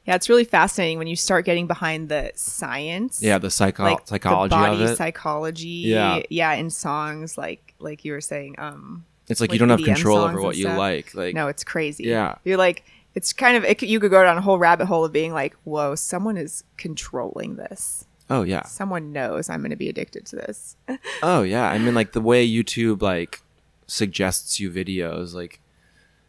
Yeah, 0.06 0.16
it's 0.16 0.28
really 0.28 0.44
fascinating 0.44 0.98
when 0.98 1.08
you 1.08 1.16
start 1.16 1.46
getting 1.46 1.66
behind 1.68 2.10
the 2.10 2.32
science. 2.36 3.22
yeah 3.24 3.38
the 3.38 3.50
psycho- 3.50 3.84
like 3.84 4.06
psychology 4.06 4.50
the 4.50 4.56
body 4.56 4.84
of 4.84 4.90
it 4.90 4.98
psychology. 4.98 5.68
Yeah. 5.96 6.22
yeah, 6.30 6.54
in 6.56 6.70
songs 6.72 7.38
like 7.38 7.74
like 7.80 8.04
you 8.04 8.12
were 8.12 8.22
saying. 8.22 8.56
Um, 8.58 9.06
it's 9.30 9.40
like, 9.40 9.50
like 9.52 9.54
you 9.54 9.60
don't 9.66 9.70
have 9.70 9.84
control 9.86 10.18
over 10.18 10.42
what 10.42 10.58
you 10.58 10.64
stuff. 10.66 10.78
like 10.78 11.14
like 11.16 11.36
no, 11.36 11.48
it's 11.48 11.64
crazy. 11.64 12.04
Yeah. 12.06 12.36
you're 12.44 12.58
like 12.58 12.84
it's 13.16 13.34
kind 13.34 13.58
of 13.58 13.64
it, 13.64 13.82
you 13.82 14.00
could 14.00 14.12
go 14.12 14.24
down 14.24 14.38
a 14.38 14.42
whole 14.42 14.58
rabbit 14.58 14.86
hole 14.86 15.04
of 15.06 15.12
being 15.12 15.34
like, 15.34 15.56
whoa, 15.64 15.96
someone 15.96 16.38
is 16.38 16.64
controlling 16.78 17.56
this. 17.58 18.06
oh 18.30 18.44
yeah 18.44 18.64
Someone 18.64 19.12
knows 19.12 19.50
I'm 19.50 19.60
going 19.62 19.72
to 19.72 19.76
be 19.76 19.90
addicted 19.90 20.26
to 20.28 20.36
this. 20.38 20.76
Oh 21.24 21.42
yeah, 21.44 21.70
I 21.70 21.78
mean 21.78 21.94
like 21.96 22.14
the 22.14 22.22
way 22.22 22.48
YouTube 22.48 23.02
like 23.02 23.42
suggests 23.88 24.60
you 24.60 24.72
videos, 24.72 25.34
like 25.34 25.60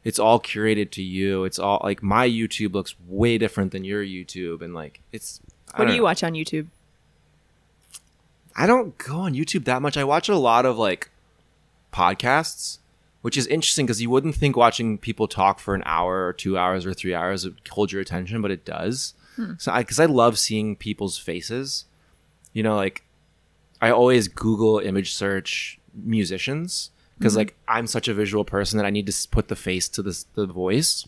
it's 0.04 0.18
all 0.18 0.40
curated 0.40 0.90
to 0.92 1.02
you. 1.02 1.44
It's 1.44 1.60
all 1.60 1.80
like 1.84 2.02
my 2.02 2.28
YouTube 2.28 2.72
looks 2.72 2.96
way 3.06 3.38
different 3.38 3.70
than 3.70 3.84
your 3.84 4.02
YouTube, 4.04 4.60
and 4.60 4.74
like 4.74 5.00
it's. 5.12 5.40
I 5.74 5.78
What 5.78 5.86
do 5.86 5.92
you 5.92 5.98
know. 5.98 6.04
watch 6.04 6.24
on 6.24 6.32
YouTube? 6.32 6.66
I 8.56 8.66
don't 8.66 8.98
go 8.98 9.18
on 9.20 9.32
YouTube 9.34 9.64
that 9.66 9.80
much. 9.80 9.96
I 9.96 10.02
watch 10.04 10.28
a 10.28 10.36
lot 10.36 10.66
of 10.66 10.76
like 10.76 11.10
podcasts, 11.92 12.78
which 13.22 13.36
is 13.36 13.46
interesting 13.46 13.86
because 13.86 14.02
you 14.02 14.10
wouldn't 14.10 14.34
think 14.34 14.56
watching 14.56 14.98
people 14.98 15.26
talk 15.26 15.58
for 15.58 15.74
an 15.74 15.82
hour 15.86 16.26
or 16.26 16.32
two 16.32 16.58
hours 16.58 16.84
or 16.84 16.92
three 16.92 17.14
hours 17.14 17.44
would 17.44 17.56
hold 17.70 17.90
your 17.90 18.02
attention, 18.02 18.42
but 18.42 18.50
it 18.50 18.64
does. 18.64 19.14
So, 19.58 19.74
because 19.74 19.98
I, 19.98 20.04
love 20.04 20.38
seeing 20.38 20.76
people's 20.76 21.16
faces, 21.16 21.86
you 22.52 22.62
know, 22.62 22.76
like 22.76 23.04
I 23.80 23.90
always 23.90 24.28
Google 24.28 24.78
image 24.78 25.14
search 25.14 25.80
musicians 25.94 26.90
because 27.18 27.36
like 27.36 27.56
I'm 27.66 27.86
such 27.86 28.08
a 28.08 28.14
visual 28.14 28.44
person 28.44 28.76
that 28.76 28.86
I 28.86 28.90
need 28.90 29.06
to 29.06 29.28
put 29.28 29.48
the 29.48 29.56
face 29.56 29.88
to 29.90 30.02
this 30.02 30.24
the 30.34 30.46
voice. 30.46 31.06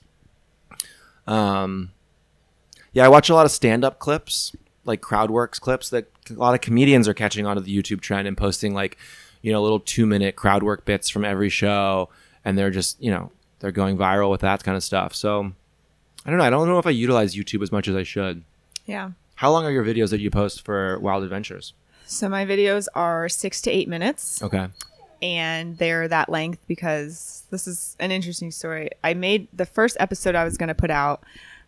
Um, 1.26 1.92
yeah, 2.92 3.04
I 3.04 3.08
watch 3.08 3.28
a 3.28 3.34
lot 3.34 3.44
of 3.44 3.52
stand 3.52 3.84
up 3.84 3.98
clips, 3.98 4.54
like 4.84 5.00
Crowdworks 5.00 5.60
clips 5.60 5.90
that 5.90 6.06
a 6.30 6.34
lot 6.34 6.54
of 6.54 6.60
comedians 6.60 7.08
are 7.08 7.14
catching 7.14 7.46
onto 7.46 7.60
the 7.60 7.76
YouTube 7.76 8.00
trend 8.00 8.28
and 8.28 8.36
posting 8.36 8.72
like, 8.72 8.96
you 9.44 9.52
know, 9.52 9.62
little 9.62 9.78
two 9.78 10.06
minute 10.06 10.36
crowdwork 10.36 10.86
bits 10.86 11.10
from 11.10 11.22
every 11.24 11.50
show. 11.50 12.08
And 12.46 12.56
they're 12.56 12.70
just, 12.70 13.00
you 13.00 13.10
know, 13.10 13.30
they're 13.60 13.70
going 13.72 13.98
viral 13.98 14.30
with 14.30 14.40
that 14.40 14.64
kind 14.64 14.74
of 14.76 14.82
stuff. 14.82 15.14
So 15.14 15.52
I 16.24 16.30
don't 16.30 16.38
know. 16.38 16.44
I 16.44 16.50
don't 16.50 16.66
know 16.66 16.78
if 16.78 16.86
I 16.86 16.90
utilize 16.90 17.34
YouTube 17.34 17.62
as 17.62 17.70
much 17.70 17.86
as 17.86 17.94
I 17.94 18.04
should. 18.04 18.42
Yeah. 18.86 19.10
How 19.36 19.50
long 19.50 19.66
are 19.66 19.70
your 19.70 19.84
videos 19.84 20.08
that 20.10 20.20
you 20.20 20.30
post 20.30 20.64
for 20.64 20.98
Wild 20.98 21.22
Adventures? 21.24 21.74
So 22.06 22.28
my 22.28 22.46
videos 22.46 22.86
are 22.94 23.28
six 23.28 23.60
to 23.62 23.70
eight 23.70 23.88
minutes. 23.88 24.42
Okay. 24.42 24.68
and 25.22 25.76
they're 25.78 26.08
that 26.08 26.28
length 26.28 26.60
because 26.66 27.44
this 27.50 27.66
is 27.66 27.96
an 28.00 28.10
interesting 28.10 28.50
story. 28.50 28.90
I 29.02 29.12
made 29.14 29.48
the 29.52 29.66
first 29.66 29.96
episode 30.00 30.34
I 30.34 30.44
was 30.44 30.56
going 30.56 30.68
to 30.68 30.74
put 30.74 30.90
out. 30.90 31.22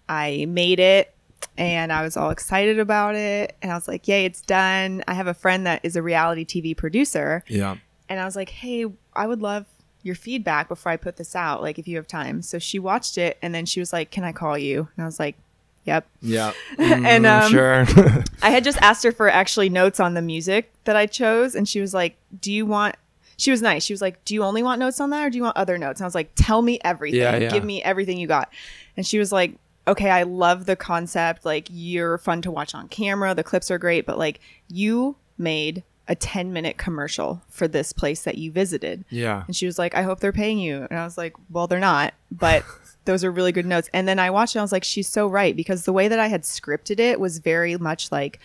I 0.09 0.47
made 0.49 0.79
it 0.81 1.13
and 1.59 1.93
I 1.93 2.03
was 2.03 2.17
all 2.17 2.31
excited 2.31 2.79
about 2.79 3.15
it 3.15 3.57
and 3.63 3.71
I 3.73 3.75
was 3.75 3.89
like, 3.89 4.07
"Yay, 4.09 4.25
it's 4.25 4.41
done." 4.43 5.03
I 5.09 5.15
have 5.15 5.27
a 5.27 5.35
friend 5.35 5.67
that 5.67 5.81
is 5.83 5.97
a 5.97 6.03
reality 6.03 6.45
TV 6.45 6.77
producer 6.77 7.43
Yeah. 7.49 7.77
and 8.09 8.21
I 8.21 8.25
was 8.25 8.37
like, 8.37 8.51
"Hey, 8.51 8.87
I 9.15 9.27
would 9.27 9.43
love 9.43 9.67
your 10.03 10.15
feedback 10.15 10.69
before 10.69 10.93
I 10.93 10.97
put 10.97 11.17
this 11.17 11.35
out, 11.35 11.63
like 11.63 11.79
if 11.79 11.89
you 11.89 11.97
have 11.97 12.07
time." 12.07 12.43
So 12.43 12.59
she 12.59 12.79
watched 12.79 13.19
it 13.19 13.39
and 13.43 13.55
then 13.55 13.67
she 13.67 13.81
was 13.81 13.93
like, 13.93 14.11
"Can 14.11 14.25
I 14.25 14.33
call 14.33 14.57
you?" 14.59 14.89
And 14.97 15.03
I 15.03 15.07
was 15.07 15.19
like, 15.19 15.37
"Yep." 15.85 16.07
Yeah. 16.23 16.53
And, 16.79 17.25
Mm, 17.25 17.43
um, 17.45 17.51
sure. 17.51 18.25
I 18.43 18.51
had 18.51 18.65
just 18.65 18.79
asked 18.83 19.03
her 19.05 19.13
for 19.13 19.29
actually 19.29 19.69
notes 19.69 19.99
on 20.01 20.15
the 20.15 20.23
music 20.23 20.73
that 20.85 20.97
I 20.97 21.07
chose, 21.07 21.55
and 21.55 21.69
she 21.69 21.81
was 21.81 21.93
like, 21.95 22.17
"Do 22.41 22.53
you 22.53 22.67
want?" 22.67 22.97
She 23.39 23.51
was 23.51 23.61
nice. 23.61 23.85
She 23.85 23.93
was 23.93 24.01
like, 24.01 24.25
"Do 24.25 24.33
you 24.35 24.43
only 24.43 24.63
want 24.63 24.79
notes 24.81 24.99
on 25.01 25.11
that, 25.11 25.27
or 25.27 25.31
do 25.31 25.37
you 25.37 25.43
want 25.43 25.57
other 25.59 25.77
notes?" 25.79 26.01
And 26.01 26.05
I 26.05 26.09
was 26.09 26.15
like, 26.15 26.31
"Tell 26.37 26.63
me 26.63 26.79
everything. 26.85 27.21
Yeah, 27.21 27.37
yeah. 27.37 27.51
Give 27.51 27.65
me 27.65 27.83
everything 27.83 28.19
you 28.19 28.27
got." 28.27 28.51
And 28.97 29.07
she 29.07 29.19
was 29.19 29.31
like, 29.33 29.53
"Okay, 29.89 30.11
I 30.11 30.23
love 30.25 30.67
the 30.67 30.77
concept. 30.77 31.45
Like, 31.45 31.69
you're 31.71 32.19
fun 32.19 32.43
to 32.43 32.51
watch 32.51 32.75
on 32.75 32.89
camera. 32.89 33.35
The 33.35 33.45
clips 33.45 33.71
are 33.71 33.79
great, 33.79 34.07
but 34.07 34.19
like, 34.19 34.41
you 34.69 35.17
made 35.39 35.83
a 36.09 36.15
10 36.15 36.53
minute 36.53 36.77
commercial 36.79 37.43
for 37.49 37.67
this 37.67 37.93
place 37.93 38.23
that 38.23 38.39
you 38.39 38.53
visited." 38.53 39.05
yeah. 39.11 39.45
And 39.47 39.57
she 39.57 39.67
was 39.67 39.79
like, 39.79 39.95
I 39.95 40.03
hope 40.03 40.21
they're 40.21 40.33
paying 40.33 40.59
you. 40.59 40.87
And 40.91 40.99
I 40.99 41.05
was 41.05 41.19
like, 41.19 41.35
well, 41.51 41.67
they're 41.67 41.81
not, 41.81 42.15
but 42.31 42.65
those 43.07 43.25
are 43.25 43.31
really 43.31 43.53
good 43.53 43.67
notes. 43.67 43.89
And 43.93 44.07
then 44.07 44.19
I 44.19 44.31
watched 44.31 44.55
it. 44.55 44.59
And 44.59 44.63
I 44.63 44.65
was 44.65 44.73
like, 44.73 44.85
she's 44.85 45.09
so 45.09 45.27
right. 45.27 45.55
Because 45.57 45.85
the 45.85 45.93
way 45.93 46.09
that 46.09 46.19
I 46.19 46.29
had 46.29 46.43
scripted 46.43 46.99
it 47.01 47.19
was 47.21 47.39
very 47.39 47.77
much 47.77 48.11
like, 48.13 48.39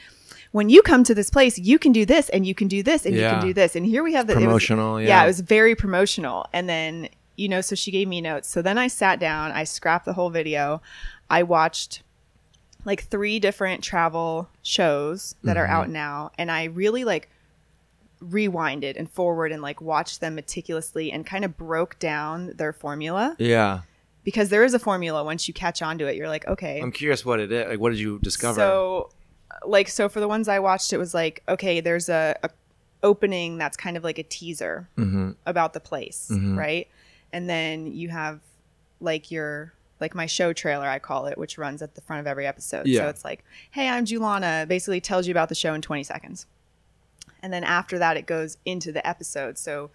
when 0.51 0.69
you 0.69 0.81
come 0.81 1.03
to 1.05 1.15
this 1.15 1.29
place, 1.29 1.57
you 1.57 1.79
can 1.79 1.91
do 1.93 2.05
this 2.05 2.27
and 2.29 2.45
you 2.45 2.53
can 2.53 2.67
do 2.67 2.83
this 2.83 3.05
and 3.05 3.15
you 3.15 3.21
can 3.21 3.41
do 3.41 3.53
this. 3.53 3.75
And 3.75 3.85
here 3.85 4.03
we 4.03 4.13
have 4.13 4.27
the 4.27 4.33
it 4.33 4.37
was- 4.37 4.43
Promotional, 4.45 4.99
yeah. 4.99 5.07
yeah. 5.07 5.23
it 5.23 5.27
was 5.27 5.39
very 5.39 5.75
promotional. 5.75 6.45
And 6.51 6.67
then 6.67 7.09
you 7.37 7.47
know, 7.49 7.61
so 7.61 7.75
she 7.75 7.89
gave 7.91 8.07
me 8.07 8.21
notes. 8.21 8.47
So 8.47 8.61
then 8.61 8.77
I 8.77 8.87
sat 8.87 9.19
down, 9.19 9.51
I 9.51 9.63
scrapped 9.63 10.05
the 10.05 10.13
whole 10.13 10.29
video. 10.29 10.81
I 11.31 11.43
watched 11.43 12.03
like 12.85 13.03
three 13.05 13.39
different 13.39 13.83
travel 13.83 14.49
shows 14.63 15.35
that 15.43 15.55
are 15.57 15.67
out 15.67 15.89
now 15.89 16.31
and 16.37 16.51
I 16.51 16.65
really 16.65 17.03
like 17.03 17.29
rewinded 18.23 18.97
and 18.97 19.09
forward 19.09 19.51
and 19.51 19.61
like 19.61 19.81
watched 19.81 20.21
them 20.21 20.35
meticulously 20.35 21.11
and 21.11 21.25
kind 21.25 21.43
of 21.43 21.57
broke 21.57 21.97
down 21.97 22.53
their 22.55 22.71
formula 22.73 23.35
Yeah. 23.39 23.81
because 24.23 24.49
there 24.49 24.63
is 24.63 24.73
a 24.75 24.79
formula 24.79 25.23
once 25.23 25.47
you 25.47 25.53
catch 25.53 25.81
on 25.81 25.97
to 25.97 26.05
it 26.07 26.15
you're 26.15 26.27
like 26.29 26.47
okay 26.47 26.79
I'm 26.79 26.91
curious 26.91 27.25
what 27.25 27.39
it 27.39 27.51
is. 27.51 27.67
Like, 27.67 27.79
what 27.79 27.89
did 27.91 27.99
you 27.99 28.19
discover? 28.19 28.59
so 28.59 29.09
like 29.65 29.89
so 29.89 30.07
for 30.07 30.19
the 30.19 30.27
ones 30.27 30.47
i 30.47 30.59
watched 30.59 30.93
it 30.93 30.97
was 30.97 31.13
like 31.13 31.43
okay 31.49 31.81
there's 31.81 32.09
a, 32.09 32.35
a 32.43 32.49
opening 33.03 33.57
that's 33.57 33.75
kind 33.75 33.97
of 33.97 34.03
like 34.03 34.19
a 34.19 34.23
teaser 34.23 34.87
Mhm. 34.97 35.35
about 35.47 35.73
the 35.73 35.79
place 35.79 36.29
Mhm. 36.31 36.55
right 36.57 36.87
and 37.33 37.49
then 37.49 37.87
you 37.91 38.09
have 38.09 38.39
like 38.99 39.31
your 39.31 39.73
like 40.01 40.13
my 40.15 40.25
show 40.25 40.51
trailer 40.51 40.87
i 40.87 40.99
call 40.99 41.27
it 41.27 41.37
which 41.37 41.57
runs 41.57 41.81
at 41.81 41.95
the 41.95 42.01
front 42.01 42.19
of 42.19 42.27
every 42.27 42.45
episode 42.47 42.85
Yeah. 42.87 43.01
so 43.01 43.07
it's 43.09 43.23
like 43.23 43.43
hey 43.71 43.87
i'm 43.87 44.05
julana 44.05 44.67
basically 44.67 44.99
tells 44.99 45.27
you 45.27 45.31
about 45.31 45.49
the 45.49 45.55
show 45.55 45.73
in 45.73 45.81
20 45.81 46.03
seconds 46.03 46.45
and 47.43 47.53
then 47.53 47.63
after 47.63 47.97
that 47.99 48.17
it 48.17 48.25
goes 48.25 48.57
into 48.65 48.91
the 48.91 49.05
episode 49.07 49.57
so 49.57 49.89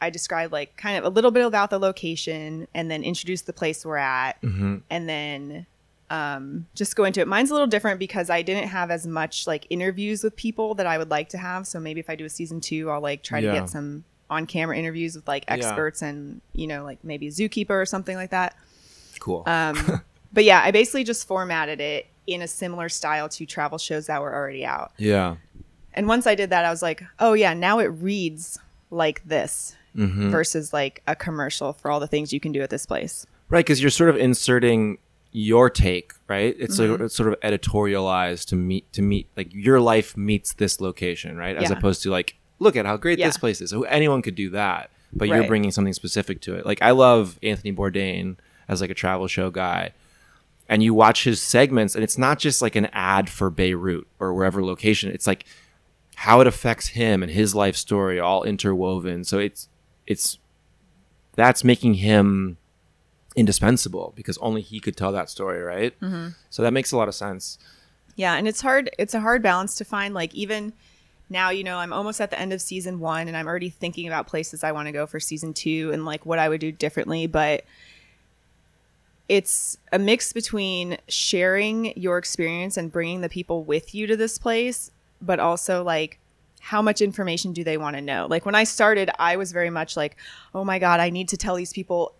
i 0.00 0.10
describe 0.10 0.52
like 0.52 0.76
kind 0.76 0.98
of 0.98 1.04
a 1.04 1.08
little 1.08 1.30
bit 1.30 1.44
about 1.46 1.70
the 1.70 1.78
location 1.78 2.68
and 2.74 2.90
then 2.90 3.02
introduce 3.02 3.42
the 3.42 3.52
place 3.52 3.84
we're 3.86 3.96
at 3.96 4.40
Mhm. 4.42 4.82
and 4.90 5.08
then 5.08 5.66
um, 6.10 6.66
just 6.74 6.96
go 6.96 7.04
into 7.04 7.20
it. 7.20 7.28
Mine's 7.28 7.50
a 7.50 7.52
little 7.52 7.66
different 7.66 7.98
because 7.98 8.30
I 8.30 8.40
didn't 8.40 8.68
have 8.68 8.90
as 8.90 9.06
much 9.06 9.46
like 9.46 9.66
interviews 9.68 10.24
with 10.24 10.34
people 10.36 10.74
that 10.76 10.86
I 10.86 10.96
would 10.96 11.10
like 11.10 11.28
to 11.28 11.36
have. 11.36 11.66
So 11.66 11.78
maybe 11.78 12.00
if 12.00 12.08
I 12.08 12.16
do 12.16 12.24
a 12.24 12.30
season 12.30 12.62
two, 12.62 12.88
I'll 12.88 13.02
like 13.02 13.22
try 13.22 13.40
Yeah. 13.40 13.52
to 13.52 13.60
get 13.60 13.68
some 13.68 14.04
on 14.30 14.46
camera 14.46 14.74
interviews 14.78 15.16
with 15.16 15.28
like 15.28 15.44
Yeah. 15.46 15.52
experts 15.56 16.00
and 16.00 16.40
you 16.54 16.66
know 16.66 16.82
like 16.82 17.04
maybe 17.04 17.26
a 17.26 17.30
zookeeper 17.30 17.72
or 17.82 17.84
something 17.84 18.16
like 18.16 18.30
that. 18.30 18.56
Cool. 19.20 19.42
Um, 19.46 20.02
but 20.32 20.44
yeah, 20.44 20.60
I 20.64 20.70
basically 20.70 21.04
just 21.04 21.26
formatted 21.26 21.80
it 21.80 22.06
in 22.26 22.42
a 22.42 22.48
similar 22.48 22.88
style 22.88 23.28
to 23.30 23.46
travel 23.46 23.78
shows 23.78 24.06
that 24.06 24.20
were 24.20 24.34
already 24.34 24.64
out. 24.64 24.92
yeah. 24.98 25.36
And 25.94 26.06
once 26.06 26.26
I 26.28 26.34
did 26.36 26.50
that, 26.50 26.64
I 26.64 26.70
was 26.70 26.82
like, 26.82 27.02
oh 27.18 27.32
yeah, 27.32 27.54
now 27.54 27.78
it 27.80 27.86
reads 27.86 28.58
like 28.90 29.22
this 29.24 29.74
hmm 29.94 30.30
versus 30.30 30.72
like 30.72 31.02
a 31.08 31.16
commercial 31.16 31.72
for 31.72 31.90
all 31.90 31.98
the 31.98 32.06
things 32.06 32.32
you 32.32 32.38
can 32.38 32.52
do 32.52 32.60
at 32.62 32.70
this 32.70 32.86
place. 32.86 33.26
Right, 33.48 33.64
because 33.64 33.80
you're 33.80 33.90
sort 33.90 34.10
of 34.10 34.16
inserting 34.16 34.98
your 35.32 35.70
take, 35.70 36.12
right? 36.28 36.54
It's, 36.58 36.74
Mm-hmm. 36.78 36.88
sort 36.88 37.00
of 37.00 37.06
it's 37.06 37.14
sort 37.16 37.32
of 37.32 37.40
editorialized 37.40 38.44
to 38.48 38.56
meet 38.56 38.92
to 38.92 39.02
meet 39.02 39.28
like 39.36 39.52
your 39.52 39.80
life 39.80 40.16
meets 40.16 40.52
this 40.54 40.80
location, 40.80 41.36
right? 41.36 41.56
As 41.56 41.70
Yeah. 41.70 41.78
opposed 41.78 42.02
to 42.04 42.10
like, 42.10 42.36
look 42.60 42.76
at 42.76 42.86
how 42.86 42.96
great 42.96 43.18
this 43.18 43.36
place 43.38 43.60
is. 43.60 43.74
Anyone 43.88 44.22
could 44.22 44.34
do 44.36 44.50
that, 44.50 44.90
but 45.12 45.28
you're 45.28 45.46
bringing 45.48 45.70
something 45.70 45.94
specific 45.94 46.40
to 46.42 46.54
it. 46.54 46.64
Like 46.66 46.80
I 46.82 46.92
love 46.92 47.38
Anthony 47.42 47.72
Bourdain 47.72 48.36
as 48.68 48.80
like 48.80 48.90
a 48.90 48.94
travel 48.94 49.26
show 49.26 49.50
guy, 49.50 49.92
and 50.68 50.82
you 50.82 50.92
watch 50.94 51.24
his 51.24 51.40
segments, 51.40 51.94
and 51.94 52.04
it's 52.04 52.18
not 52.18 52.38
just 52.38 52.60
like 52.60 52.76
an 52.76 52.86
ad 52.92 53.30
for 53.30 53.50
Beirut 53.50 54.06
or 54.20 54.34
wherever 54.34 54.62
location. 54.64 55.10
It's 55.10 55.26
like 55.26 55.44
how 56.16 56.40
it 56.40 56.46
affects 56.46 56.88
him 56.88 57.22
and 57.22 57.30
his 57.30 57.54
life 57.54 57.76
story 57.76 58.18
all 58.18 58.42
interwoven. 58.42 59.24
So 59.24 59.38
it's 59.38 59.68
it's 60.06 60.38
that's 61.36 61.62
making 61.62 61.94
him 61.94 62.58
indispensable 63.36 64.12
because 64.16 64.36
only 64.38 64.60
he 64.60 64.80
could 64.80 64.96
tell 64.96 65.12
that 65.12 65.30
story, 65.30 65.62
right? 65.62 65.98
Mm-hmm. 66.00 66.30
So 66.50 66.62
that 66.62 66.72
makes 66.72 66.90
a 66.90 66.96
lot 66.96 67.06
of 67.06 67.14
sense. 67.14 67.56
Yeah, 68.16 68.34
and 68.34 68.48
it's 68.48 68.60
hard 68.60 68.90
it's 68.98 69.14
a 69.14 69.20
hard 69.20 69.42
balance 69.42 69.76
to 69.76 69.84
find 69.84 70.12
like 70.12 70.34
even 70.34 70.72
now, 71.30 71.50
you 71.50 71.62
know, 71.62 71.78
I'm 71.78 71.92
almost 71.92 72.20
at 72.20 72.30
the 72.30 72.40
end 72.40 72.52
of 72.52 72.60
season 72.60 73.00
1 73.00 73.28
and 73.28 73.36
I'm 73.36 73.46
already 73.46 73.68
thinking 73.68 74.08
about 74.08 74.26
places 74.26 74.64
I 74.64 74.72
want 74.72 74.86
to 74.86 74.92
go 74.92 75.06
for 75.06 75.20
season 75.20 75.54
2 75.54 75.90
and 75.92 76.04
like 76.04 76.26
what 76.26 76.38
I 76.38 76.48
would 76.48 76.60
do 76.60 76.72
differently, 76.72 77.26
but 77.26 77.64
it's 79.28 79.76
a 79.92 79.98
mix 79.98 80.32
between 80.32 80.96
sharing 81.08 81.96
your 81.98 82.18
experience 82.18 82.76
and 82.76 82.90
bringing 82.90 83.20
the 83.20 83.28
people 83.28 83.62
with 83.64 83.94
you 83.94 84.06
to 84.06 84.16
this 84.16 84.38
place, 84.38 84.90
but 85.20 85.38
also 85.38 85.82
like 85.82 86.18
how 86.60 86.82
much 86.82 87.00
information 87.00 87.52
do 87.52 87.62
they 87.62 87.76
want 87.76 87.96
to 87.96 88.00
know? 88.02 88.26
Like 88.28 88.44
when 88.44 88.54
I 88.54 88.64
started, 88.64 89.10
I 89.18 89.36
was 89.36 89.52
very 89.52 89.70
much 89.70 89.96
like, 89.96 90.16
"Oh 90.54 90.64
my 90.64 90.78
god, 90.78 91.00
I 91.00 91.10
need 91.10 91.28
to 91.28 91.36
tell 91.36 91.54
these 91.54 91.72
people 91.72 92.14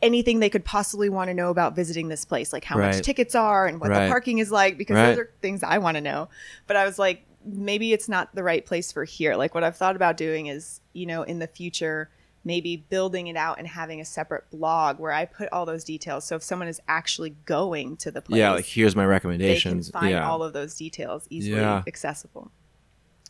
anything 0.00 0.38
they 0.38 0.50
could 0.50 0.64
possibly 0.64 1.08
want 1.08 1.28
to 1.28 1.34
know 1.34 1.50
about 1.50 1.74
visiting 1.74 2.08
this 2.08 2.24
place, 2.24 2.52
like 2.52 2.64
how 2.64 2.78
Right. 2.78 2.94
much 2.94 3.04
tickets 3.04 3.34
are 3.34 3.66
and 3.66 3.80
what 3.80 3.90
Right. 3.90 4.04
the 4.04 4.08
parking 4.08 4.38
is 4.38 4.50
like, 4.50 4.78
because 4.78 4.94
Right. 4.94 5.08
those 5.08 5.18
are 5.18 5.30
things 5.42 5.62
I 5.62 5.78
want 5.78 5.96
to 5.96 6.00
know. 6.00 6.28
But 6.68 6.76
I 6.76 6.84
was 6.84 6.98
like, 7.00 7.24
maybe 7.44 7.92
it's 7.92 8.08
not 8.08 8.32
the 8.34 8.44
right 8.44 8.64
place 8.64 8.92
for 8.92 9.04
here. 9.04 9.34
Like 9.34 9.54
what 9.54 9.64
I've 9.64 9.76
thought 9.76 9.96
about 9.96 10.16
doing 10.16 10.46
is, 10.46 10.80
you 10.92 11.04
know, 11.06 11.22
in 11.24 11.40
the 11.40 11.48
future, 11.48 12.10
maybe 12.44 12.76
building 12.88 13.26
it 13.26 13.36
out 13.36 13.58
and 13.58 13.66
having 13.66 14.00
a 14.00 14.04
separate 14.04 14.50
blog 14.50 14.98
where 14.98 15.12
I 15.12 15.24
put 15.24 15.48
all 15.52 15.66
those 15.66 15.84
details. 15.84 16.24
So 16.24 16.36
if 16.36 16.42
someone 16.42 16.68
is 16.68 16.80
actually 16.88 17.30
going 17.44 17.96
to 17.98 18.10
the 18.10 18.22
place, 18.22 18.38
Yeah, 18.38 18.52
like 18.52 18.64
here's 18.64 18.96
my 18.96 19.04
recommendations. 19.04 19.88
they 19.88 19.92
can 19.92 20.00
find 20.00 20.10
yeah. 20.12 20.28
all 20.28 20.42
of 20.42 20.52
those 20.52 20.74
details 20.74 21.26
easily 21.30 21.60
Yeah. 21.60 21.82
accessible. 21.86 22.50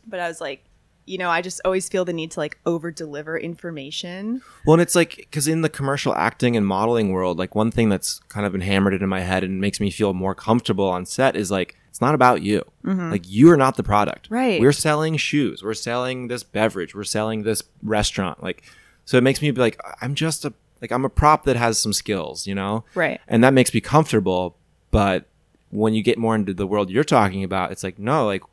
But 0.07 0.19
I 0.19 0.27
was 0.27 0.39
like, 0.39 0.63
you 1.05 1.17
know, 1.17 1.29
I 1.29 1.41
just 1.41 1.59
always 1.65 1.89
feel 1.89 2.05
the 2.05 2.13
need 2.13 2.29
to 2.31 2.39
like 2.39 2.59
over 2.67 2.91
deliver 2.91 3.35
information. 3.37 4.41
Well, 4.65 4.75
and 4.75 4.81
it's 4.81 4.95
like 4.95 5.15
because 5.17 5.47
in 5.47 5.61
the 5.61 5.69
commercial 5.69 6.13
acting 6.13 6.55
and 6.55 6.65
modeling 6.65 7.11
world, 7.11 7.37
like 7.39 7.55
one 7.55 7.71
thing 7.71 7.89
that's 7.89 8.19
kind 8.29 8.45
of 8.45 8.51
been 8.51 8.61
hammered 8.61 8.93
into 8.93 9.07
my 9.07 9.21
head 9.21 9.43
and 9.43 9.59
makes 9.59 9.79
me 9.79 9.89
feel 9.89 10.13
more 10.13 10.35
comfortable 10.35 10.87
on 10.87 11.05
set 11.07 11.35
is 11.35 11.49
like 11.49 11.75
it's 11.89 11.99
not 11.99 12.13
about 12.13 12.43
you. 12.43 12.63
Like 12.83 13.27
you 13.27 13.51
are 13.51 13.57
not 13.57 13.75
the 13.75 13.83
product. 13.83 14.25
Mm-hmm. 14.25 14.33
Right. 14.35 14.61
We're 14.61 14.71
selling 14.71 15.17
shoes. 15.17 15.63
We're 15.63 15.73
selling 15.73 16.27
this 16.27 16.43
beverage. 16.43 16.93
We're 16.93 17.03
selling 17.03 17.41
this 17.43 17.63
restaurant. 17.83 18.41
Like, 18.43 18.63
so 19.09 19.17
it 19.17 19.23
makes 19.23 19.41
me 19.41 19.49
be 19.49 19.59
like, 19.59 19.81
I'm 20.03 20.13
just 20.13 20.45
a 20.45 20.53
like 20.83 20.91
I'm 20.91 21.03
a 21.03 21.09
prop 21.09 21.43
that 21.45 21.55
has 21.55 21.79
some 21.79 21.93
skills, 21.93 22.45
you 22.45 22.53
know. 22.53 22.83
Right. 22.93 23.19
And 23.27 23.43
that 23.43 23.55
makes 23.55 23.73
me 23.73 23.81
comfortable. 23.81 24.55
But 24.91 25.25
when 25.71 25.95
you 25.95 26.03
get 26.03 26.19
more 26.19 26.35
into 26.35 26.53
the 26.53 26.67
world 26.67 26.91
you're 26.91 27.03
talking 27.03 27.43
about, 27.43 27.71
it's 27.71 27.83
like 27.83 27.97
no, 27.97 28.27
like 28.27 28.43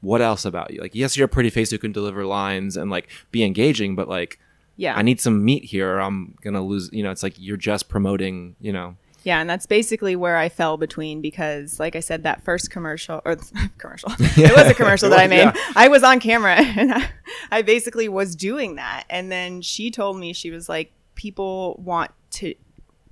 what 0.00 0.22
else 0.22 0.46
about 0.46 0.72
you? 0.72 0.80
Like, 0.80 0.94
yes, 0.94 1.18
you're 1.18 1.26
a 1.26 1.28
pretty 1.28 1.50
face 1.50 1.70
who 1.70 1.76
can 1.76 1.92
deliver 1.92 2.24
lines 2.24 2.78
and 2.78 2.90
like 2.90 3.10
be 3.30 3.44
engaging, 3.44 3.94
but 3.94 4.08
like 4.08 4.38
Yeah. 4.78 4.94
I 4.96 5.02
need 5.02 5.20
some 5.20 5.44
meat 5.44 5.64
here 5.64 5.96
or 5.96 6.00
I'm 6.00 6.34
gonna 6.40 6.62
lose 6.64 6.88
you 6.94 7.02
know, 7.02 7.10
it's 7.10 7.22
like 7.22 7.34
you're 7.36 7.58
just 7.58 7.90
promoting, 7.90 8.56
you 8.58 8.72
know. 8.72 8.96
Yeah, 9.22 9.40
and 9.40 9.48
that's 9.50 9.66
basically 9.66 10.16
where 10.16 10.36
I 10.36 10.48
fell 10.48 10.76
between 10.76 11.20
because, 11.20 11.78
like 11.78 11.94
I 11.96 12.00
said, 12.00 12.22
that 12.22 12.42
first 12.42 12.70
commercial 12.70 13.20
or 13.24 13.36
commercial, 13.78 14.10
it 14.18 14.56
was 14.56 14.66
a 14.66 14.74
commercial 14.74 15.10
that 15.10 15.18
I 15.18 15.26
made. 15.26 15.42
yeah. 15.42 15.54
I 15.76 15.88
was 15.88 16.02
on 16.02 16.20
camera 16.20 16.54
and 16.58 16.92
I, 16.94 17.08
I 17.50 17.62
basically 17.62 18.08
was 18.08 18.34
doing 18.34 18.76
that. 18.76 19.04
And 19.10 19.30
then 19.30 19.60
she 19.62 19.90
told 19.90 20.18
me, 20.18 20.32
she 20.32 20.50
was 20.50 20.68
like, 20.68 20.92
people 21.14 21.76
want 21.84 22.10
to 22.32 22.54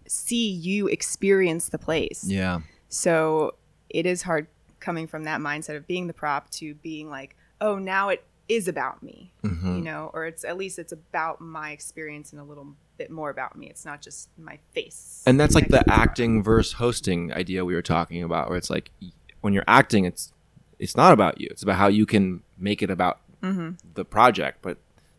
see 0.06 0.48
you 0.50 0.86
experience 0.88 1.68
the 1.68 1.78
place. 1.78 2.24
Yeah. 2.26 2.60
So 2.88 3.54
it 3.90 4.06
is 4.06 4.22
hard 4.22 4.46
coming 4.80 5.06
from 5.06 5.24
that 5.24 5.40
mindset 5.40 5.76
of 5.76 5.86
being 5.86 6.06
the 6.06 6.14
prop 6.14 6.48
to 6.50 6.74
being 6.76 7.10
like, 7.10 7.36
oh, 7.60 7.78
now 7.78 8.08
it 8.08 8.24
is 8.48 8.66
about 8.68 9.02
me, 9.02 9.30
Mm-hmm. 9.44 9.76
you 9.76 9.82
know, 9.82 10.10
or 10.14 10.24
it's 10.24 10.42
at 10.44 10.56
least 10.56 10.78
it's 10.78 10.92
about 10.92 11.40
my 11.40 11.72
experience 11.72 12.32
and 12.32 12.40
a 12.40 12.44
little 12.44 12.68
bit 12.98 13.10
more 13.10 13.30
about 13.30 13.56
me. 13.56 13.66
It's 13.68 13.84
not 13.84 14.02
just 14.02 14.28
my 14.36 14.58
face. 14.72 15.22
And 15.26 15.38
that's 15.40 15.54
like 15.54 15.68
the 15.68 15.82
acting 15.90 16.42
versus 16.42 16.74
hosting 16.74 17.32
idea 17.32 17.64
we 17.64 17.74
were 17.74 17.82
talking 17.82 18.22
about, 18.22 18.48
where 18.48 18.58
it's 18.58 18.70
like 18.70 18.90
when 19.40 19.52
you're 19.54 19.64
acting, 19.68 20.04
it's 20.04 20.32
it's 20.78 20.96
not 20.96 21.12
about 21.12 21.40
you. 21.40 21.48
It's 21.50 21.62
about 21.62 21.76
how 21.76 21.88
you 21.88 22.04
can 22.06 22.42
make 22.58 22.82
it 22.82 22.90
about 22.90 23.20
Mm-hmm. 23.40 23.70
the 23.94 24.04
project. 24.04 24.58
But 24.62 24.78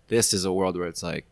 this 0.10 0.34
is 0.34 0.44
a 0.44 0.52
world 0.52 0.78
where 0.78 0.90
it's 0.90 1.02
like, 1.02 1.26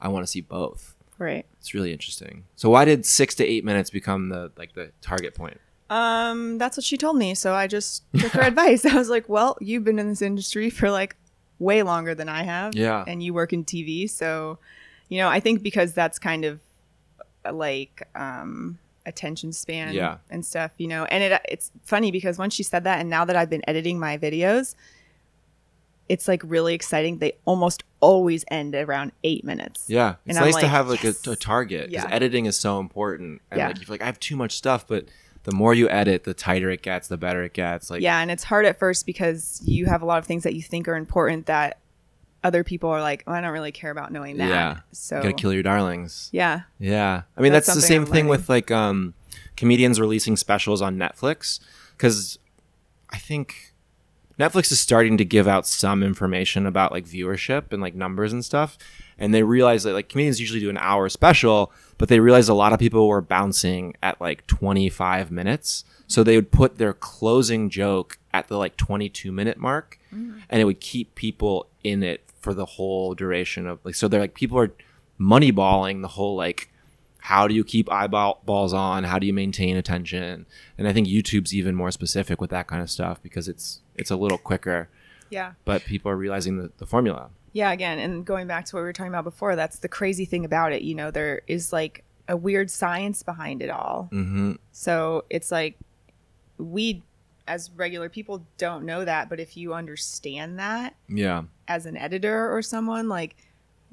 I 0.00 0.08
want 0.08 0.24
to 0.24 0.26
see 0.26 0.40
both. 0.40 0.96
Right. 1.18 1.46
It's 1.60 1.72
really 1.72 1.92
interesting. 1.92 2.44
So 2.56 2.68
why 2.68 2.84
did 2.84 3.06
six 3.06 3.36
to 3.36 3.44
eight 3.44 3.64
minutes 3.64 3.90
become 3.90 4.28
the 4.28 4.50
like 4.56 4.74
the 4.74 4.90
target 5.00 5.34
point? 5.36 5.60
Um, 5.88 6.58
that's 6.58 6.76
what 6.76 6.82
she 6.82 6.96
told 6.96 7.16
me. 7.16 7.34
So 7.36 7.54
I 7.54 7.68
just 7.68 8.02
took 8.18 8.32
her 8.32 8.42
advice. 8.42 8.84
I 8.84 8.94
was 8.96 9.08
like, 9.08 9.28
well, 9.28 9.56
you've 9.60 9.84
been 9.84 10.00
in 10.00 10.08
this 10.08 10.20
industry 10.20 10.68
for 10.68 10.90
like 10.90 11.14
way 11.60 11.84
longer 11.84 12.12
than 12.14 12.28
I 12.28 12.42
have. 12.42 12.74
Yeah. 12.74 13.04
And 13.06 13.22
you 13.22 13.32
work 13.32 13.52
in 13.52 13.64
TV. 13.64 14.10
So, 14.10 14.58
you 15.08 15.18
know, 15.18 15.28
I 15.28 15.40
think 15.40 15.62
because 15.62 15.92
that's 15.92 16.18
kind 16.18 16.44
of 16.44 16.60
uh, 17.44 17.52
like, 17.52 18.08
um, 18.14 18.78
attention 19.04 19.52
span 19.52 19.94
Yeah. 19.94 20.16
and 20.30 20.44
stuff, 20.44 20.72
you 20.78 20.88
know, 20.88 21.04
and 21.04 21.22
it, 21.22 21.40
it's 21.48 21.70
funny 21.84 22.10
because 22.10 22.38
once 22.38 22.54
she 22.54 22.62
said 22.64 22.82
that, 22.84 22.98
and 22.98 23.08
now 23.08 23.24
that 23.24 23.36
I've 23.36 23.48
been 23.50 23.62
editing 23.68 24.00
my 24.00 24.18
videos, 24.18 24.74
it's 26.08 26.28
like 26.28 26.40
really 26.44 26.74
exciting. 26.74 27.18
They 27.18 27.32
almost 27.44 27.82
always 28.00 28.44
end 28.48 28.74
around 28.74 29.12
eight 29.24 29.44
minutes. 29.44 29.84
Yeah, 29.88 30.16
it's 30.24 30.38
nice 30.38 30.56
to 30.56 30.68
have 30.68 30.88
like 30.88 31.02
yes. 31.02 31.26
a, 31.26 31.32
a 31.32 31.36
target 31.36 31.90
because 31.90 32.04
Yeah. 32.04 32.10
editing 32.14 32.46
is 32.46 32.56
so 32.56 32.78
important. 32.78 33.42
And 33.50 33.58
Yeah. 33.58 33.68
like 33.68 33.78
you 33.80 33.86
feel 33.86 33.94
like 33.94 34.02
I 34.02 34.06
have 34.06 34.20
too 34.20 34.36
much 34.36 34.52
stuff, 34.56 34.86
but 34.86 35.06
the 35.42 35.52
more 35.52 35.74
you 35.74 35.88
edit, 35.88 36.24
the 36.24 36.34
tighter 36.34 36.70
it 36.70 36.82
gets, 36.82 37.08
the 37.08 37.16
better 37.16 37.42
it 37.42 37.52
gets. 37.54 37.90
Like 37.90 38.02
yeah, 38.02 38.20
and 38.20 38.30
it's 38.30 38.44
hard 38.44 38.66
at 38.66 38.78
first 38.78 39.04
because 39.06 39.60
you 39.64 39.86
have 39.86 40.02
a 40.02 40.04
lot 40.04 40.18
of 40.18 40.26
things 40.26 40.42
that 40.44 40.54
you 40.54 40.62
think 40.62 40.86
are 40.88 40.96
important 40.96 41.46
that 41.46 41.78
other 42.46 42.62
people 42.62 42.90
are 42.90 43.00
like, 43.00 43.24
oh, 43.26 43.32
I 43.32 43.40
don't 43.40 43.50
really 43.50 43.72
care 43.72 43.90
about 43.90 44.12
knowing 44.12 44.36
that. 44.36 44.48
Yeah. 44.48 44.80
So 44.92 45.16
you 45.16 45.22
gotta 45.22 45.34
kill 45.34 45.52
your 45.52 45.64
darlings. 45.64 46.28
yeah, 46.32 46.62
Yeah, 46.78 47.22
I 47.36 47.40
mean 47.40 47.52
that's, 47.52 47.66
That's 47.66 47.76
the 47.76 47.82
same 47.82 48.02
I'm 48.02 48.06
thing 48.06 48.14
learning. 48.26 48.28
with 48.28 48.48
like 48.48 48.70
um, 48.70 49.14
comedians 49.56 49.98
releasing 50.00 50.36
specials 50.36 50.80
on 50.80 50.96
Netflix 50.96 51.58
because 51.96 52.38
I 53.10 53.18
think 53.18 53.74
Netflix 54.38 54.70
is 54.70 54.78
starting 54.78 55.16
to 55.18 55.24
give 55.24 55.48
out 55.48 55.66
some 55.66 56.04
information 56.04 56.66
about 56.66 56.92
like 56.92 57.04
viewership 57.04 57.72
and 57.72 57.82
like 57.82 57.94
numbers 57.96 58.32
and 58.32 58.44
stuff. 58.44 58.78
And 59.18 59.34
they 59.34 59.42
realize 59.42 59.82
that 59.84 59.94
like 59.94 60.08
comedians 60.08 60.38
usually 60.40 60.60
do 60.60 60.70
an 60.70 60.76
hour 60.76 61.08
special, 61.08 61.72
but 61.98 62.08
they 62.08 62.20
realized 62.20 62.48
a 62.48 62.54
lot 62.54 62.72
of 62.74 62.78
people 62.78 63.08
were 63.08 63.22
bouncing 63.22 63.94
at 64.02 64.20
like 64.20 64.46
25 64.46 65.30
minutes. 65.32 65.84
So 66.06 66.22
they 66.22 66.36
would 66.36 66.52
put 66.52 66.76
their 66.78 66.92
closing 66.92 67.70
joke 67.70 68.18
at 68.32 68.46
the 68.48 68.56
like 68.58 68.76
22 68.76 69.32
minute 69.32 69.56
mark 69.58 69.98
and 70.48 70.60
it 70.60 70.64
would 70.64 70.80
keep 70.80 71.14
people 71.14 71.66
in 71.84 72.02
it 72.02 72.22
for 72.46 72.54
the 72.54 72.64
whole 72.76 73.14
duration 73.14 73.66
of 73.66 73.80
like, 73.84 73.96
so 73.96 74.06
they're 74.06 74.20
like, 74.20 74.34
people 74.34 74.56
are 74.58 74.70
moneyballing 75.20 76.02
the 76.02 76.08
whole 76.08 76.36
like, 76.36 76.70
how 77.18 77.48
do 77.48 77.54
you 77.54 77.64
keep 77.64 77.90
eyeballs 77.90 78.72
on? 78.72 79.02
How 79.02 79.18
do 79.18 79.26
you 79.26 79.32
maintain 79.34 79.76
attention? 79.76 80.46
And 80.78 80.86
I 80.86 80.92
think 80.92 81.08
YouTube's 81.08 81.52
even 81.52 81.74
more 81.74 81.90
specific 81.90 82.40
with 82.40 82.50
that 82.50 82.68
kind 82.68 82.80
of 82.82 82.88
stuff 82.88 83.20
because 83.20 83.48
it's 83.48 83.80
it's 83.96 84.12
a 84.12 84.16
little 84.16 84.38
quicker, 84.38 84.88
Yeah. 85.30 85.54
but 85.64 85.82
people 85.84 86.08
are 86.12 86.16
realizing 86.16 86.58
the, 86.58 86.70
the 86.78 86.86
formula. 86.86 87.30
Yeah, 87.52 87.72
again, 87.72 87.98
and 87.98 88.24
going 88.24 88.46
back 88.46 88.64
to 88.66 88.76
what 88.76 88.80
we 88.82 88.84
were 88.84 88.92
talking 88.92 89.12
about 89.12 89.24
before, 89.24 89.56
that's 89.56 89.78
the 89.80 89.88
crazy 89.88 90.24
thing 90.24 90.44
about 90.44 90.72
it. 90.72 90.82
You 90.82 90.94
know, 90.94 91.10
there 91.10 91.40
is 91.48 91.72
like 91.72 92.04
a 92.28 92.36
weird 92.36 92.70
science 92.70 93.22
behind 93.24 93.60
it 93.60 93.70
all. 93.70 94.08
hmm 94.12 94.52
So 94.70 95.24
it's 95.30 95.50
like 95.50 95.74
we, 96.58 97.02
as 97.46 97.70
regular 97.70 98.08
people, 98.08 98.46
don't 98.58 98.84
know 98.84 99.04
that. 99.04 99.28
But 99.28 99.40
if 99.40 99.56
you 99.56 99.74
understand 99.74 100.58
that 100.58 100.96
Yeah. 101.08 101.44
as 101.68 101.86
an 101.86 101.96
editor 101.96 102.54
or 102.54 102.62
someone, 102.62 103.08
like 103.08 103.36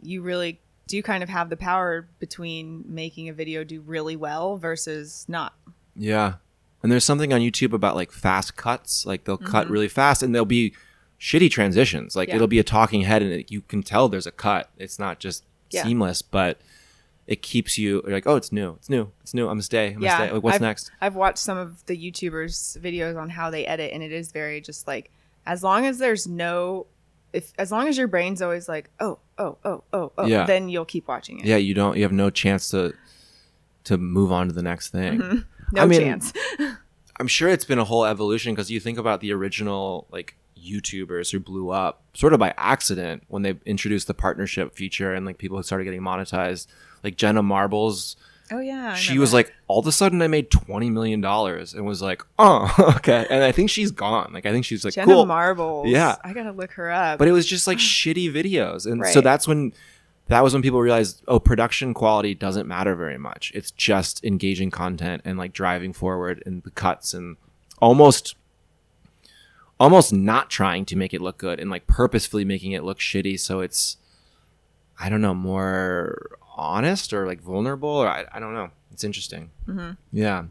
you 0.02 0.22
really 0.22 0.60
do 0.88 1.02
kind 1.02 1.24
of 1.24 1.30
have 1.30 1.50
the 1.50 1.58
power 1.58 2.08
between 2.20 2.84
making 2.88 3.30
a 3.30 3.34
video 3.34 3.64
do 3.64 3.82
really 3.82 4.16
well 4.16 4.58
versus 4.58 5.26
not. 5.28 5.54
Yeah. 5.96 6.36
And 6.82 6.92
there's 6.92 7.06
something 7.06 7.32
on 7.32 7.40
YouTube 7.40 7.74
about 7.74 7.96
like 7.96 8.12
fast 8.12 8.58
cuts. 8.58 9.06
Like 9.06 9.24
they'll 9.24 9.38
cut 9.38 9.66
mm-hmm. 9.66 9.74
really 9.74 9.88
fast 9.88 10.22
and 10.22 10.36
there'll 10.36 10.46
be 10.46 10.74
shitty 11.20 11.50
transitions. 11.50 12.16
Like 12.16 12.30
Yeah. 12.30 12.36
it'll 12.36 12.48
be 12.48 12.60
a 12.60 12.64
talking 12.64 13.02
head 13.02 13.22
and 13.22 13.32
it, 13.32 13.52
you 13.52 13.62
can 13.62 13.82
tell 13.84 14.10
there's 14.10 14.28
a 14.28 14.32
cut. 14.32 14.70
It's 14.78 15.00
not 15.00 15.20
just 15.20 15.46
Yeah. 15.70 15.84
seamless, 15.84 16.22
but 16.22 16.60
it 17.28 17.42
keeps 17.42 17.78
you 17.78 18.02
like, 18.06 18.28
oh, 18.28 18.36
it's 18.36 18.52
new. 18.52 18.74
It's 18.74 18.90
new. 18.90 19.12
It's 19.22 19.34
new. 19.34 19.44
I'm 19.46 19.54
gonna 19.54 19.62
stay. 19.64 19.94
I'm 19.94 20.02
Yeah, 20.02 20.18
gonna 20.18 20.26
stay. 20.28 20.34
Like, 20.36 20.44
what's 20.44 20.56
I've- 20.56 20.64
next? 20.66 20.92
I've 21.02 21.16
watched 21.16 21.38
some 21.40 21.58
of 21.58 21.86
the 21.86 21.98
YouTubers' 21.98 22.78
videos 22.80 23.20
on 23.20 23.30
how 23.30 23.50
they 23.50 23.66
edit, 23.66 23.92
and 23.94 24.04
it 24.04 24.12
is 24.12 24.32
very 24.32 24.60
just 24.62 24.88
like 24.88 25.12
as 25.46 25.64
long 25.64 25.86
as 25.86 25.98
there's 26.00 26.28
no, 26.28 26.86
if 27.34 27.54
as 27.58 27.72
long 27.72 27.88
as 27.88 27.98
your 27.98 28.08
brain's 28.08 28.42
always 28.42 28.68
like, 28.70 28.90
oh, 29.00 29.20
oh, 29.38 29.58
oh, 29.64 29.84
oh, 29.94 30.12
oh, 30.18 30.26
Yeah. 30.28 30.46
then 30.46 30.70
you'll 30.70 30.86
keep 30.86 31.08
watching 31.08 31.40
it. 31.40 31.46
Yeah, 31.46 31.58
you 31.58 31.74
don't. 31.74 31.96
You 31.98 32.04
have 32.04 32.12
no 32.12 32.30
chance 32.30 32.70
to 32.72 32.94
to 33.86 33.98
move 33.98 34.32
on 34.32 34.48
to 34.48 34.54
the 34.54 34.62
next 34.64 34.90
thing. 34.90 35.20
Mhm. 35.20 35.46
No 35.74 35.82
I 35.84 35.86
mean, 35.86 36.02
chance. 36.02 36.34
I'm 37.20 37.28
sure 37.28 37.50
it's 37.50 37.66
been 37.66 37.80
a 37.80 37.84
whole 37.84 38.06
evolution 38.06 38.54
because 38.54 38.72
you 38.72 38.80
think 38.80 38.98
about 38.98 39.22
the 39.22 39.32
original 39.34 40.08
like 40.12 40.36
YouTubers 40.60 41.32
who 41.32 41.40
blew 41.40 41.70
up 41.70 42.02
sort 42.14 42.32
of 42.34 42.40
by 42.40 42.54
accident 42.58 43.24
when 43.28 43.42
they 43.44 43.56
introduced 43.66 44.08
the 44.08 44.14
partnership 44.14 44.74
feature 44.76 45.14
and 45.14 45.26
like 45.26 45.38
people 45.38 45.62
started 45.64 45.84
getting 45.84 46.02
monetized. 46.02 46.68
Like 47.04 47.18
Jenna 47.18 47.44
Marbles, 47.44 48.16
oh 48.52 48.60
yeah. 48.60 48.94
I 48.94 48.96
she 48.96 49.20
was 49.20 49.32
that. 49.32 49.38
like, 49.38 49.54
all 49.68 49.80
of 49.80 49.88
a 49.88 49.92
sudden 49.92 50.22
I 50.22 50.28
made 50.28 50.50
twenty 50.50 50.90
million 50.90 51.22
dollars 51.22 51.74
and 51.74 51.86
was 51.86 52.02
like, 52.02 52.24
oh, 52.40 52.74
okay. 52.98 53.26
And 53.30 53.44
I 53.44 53.52
think 53.52 53.70
she's 53.70 53.92
gone. 53.92 54.32
Like 54.34 54.46
I 54.46 54.52
think 54.52 54.66
she's 54.66 54.86
like, 54.86 54.94
Jenna 54.94 55.08
cool. 55.08 55.26
Marbles. 55.26 55.88
Yeah. 55.90 56.16
I 56.24 56.34
gotta 56.34 56.52
look 56.52 56.72
her 56.74 56.90
up. 56.92 57.20
but 57.20 57.28
it 57.28 57.32
was 57.32 57.46
just 57.46 57.68
like 57.68 57.78
shitty 57.80 58.32
videos 58.34 58.86
and 58.86 59.06
so 59.08 59.22
that's 59.22 59.48
when 59.48 59.74
that 60.28 60.42
was 60.42 60.54
when 60.54 60.62
people 60.62 60.80
realized 60.80 61.22
oh 61.28 61.40
production 61.40 61.94
quality 61.94 62.34
doesn't 62.34 62.68
matter 62.68 62.96
very 62.96 63.18
much 63.18 63.52
it's 63.54 63.72
just 63.72 64.24
engaging 64.24 64.72
content 64.72 65.22
and 65.26 65.38
like 65.38 65.52
driving 65.52 65.92
forward 65.92 66.42
and 66.46 66.64
the 66.64 66.72
cuts 66.72 67.14
and 67.14 67.36
almost 67.80 68.36
almost 69.80 70.14
not 70.14 70.50
trying 70.50 70.86
to 70.86 70.96
make 70.96 71.14
it 71.14 71.22
look 71.22 71.38
good 71.38 71.60
and 71.60 71.70
like 71.70 71.88
purposefully 71.88 72.46
making 72.46 72.72
it 72.72 72.84
look 72.84 73.00
shitty 73.00 73.38
so 73.38 73.60
it's 73.60 73.98
i 74.98 75.10
don't 75.10 75.22
know 75.22 75.34
more 75.34 76.38
honest 76.56 77.14
or 77.14 77.26
like 77.26 77.42
vulnerable 77.42 77.90
or 77.90 78.08
i, 78.08 78.26
I 78.32 78.40
don't 78.40 78.54
know 78.54 78.70
it's 78.92 79.04
interesting 79.04 79.50
Mhm. 79.68 79.98
yeah 80.12 80.44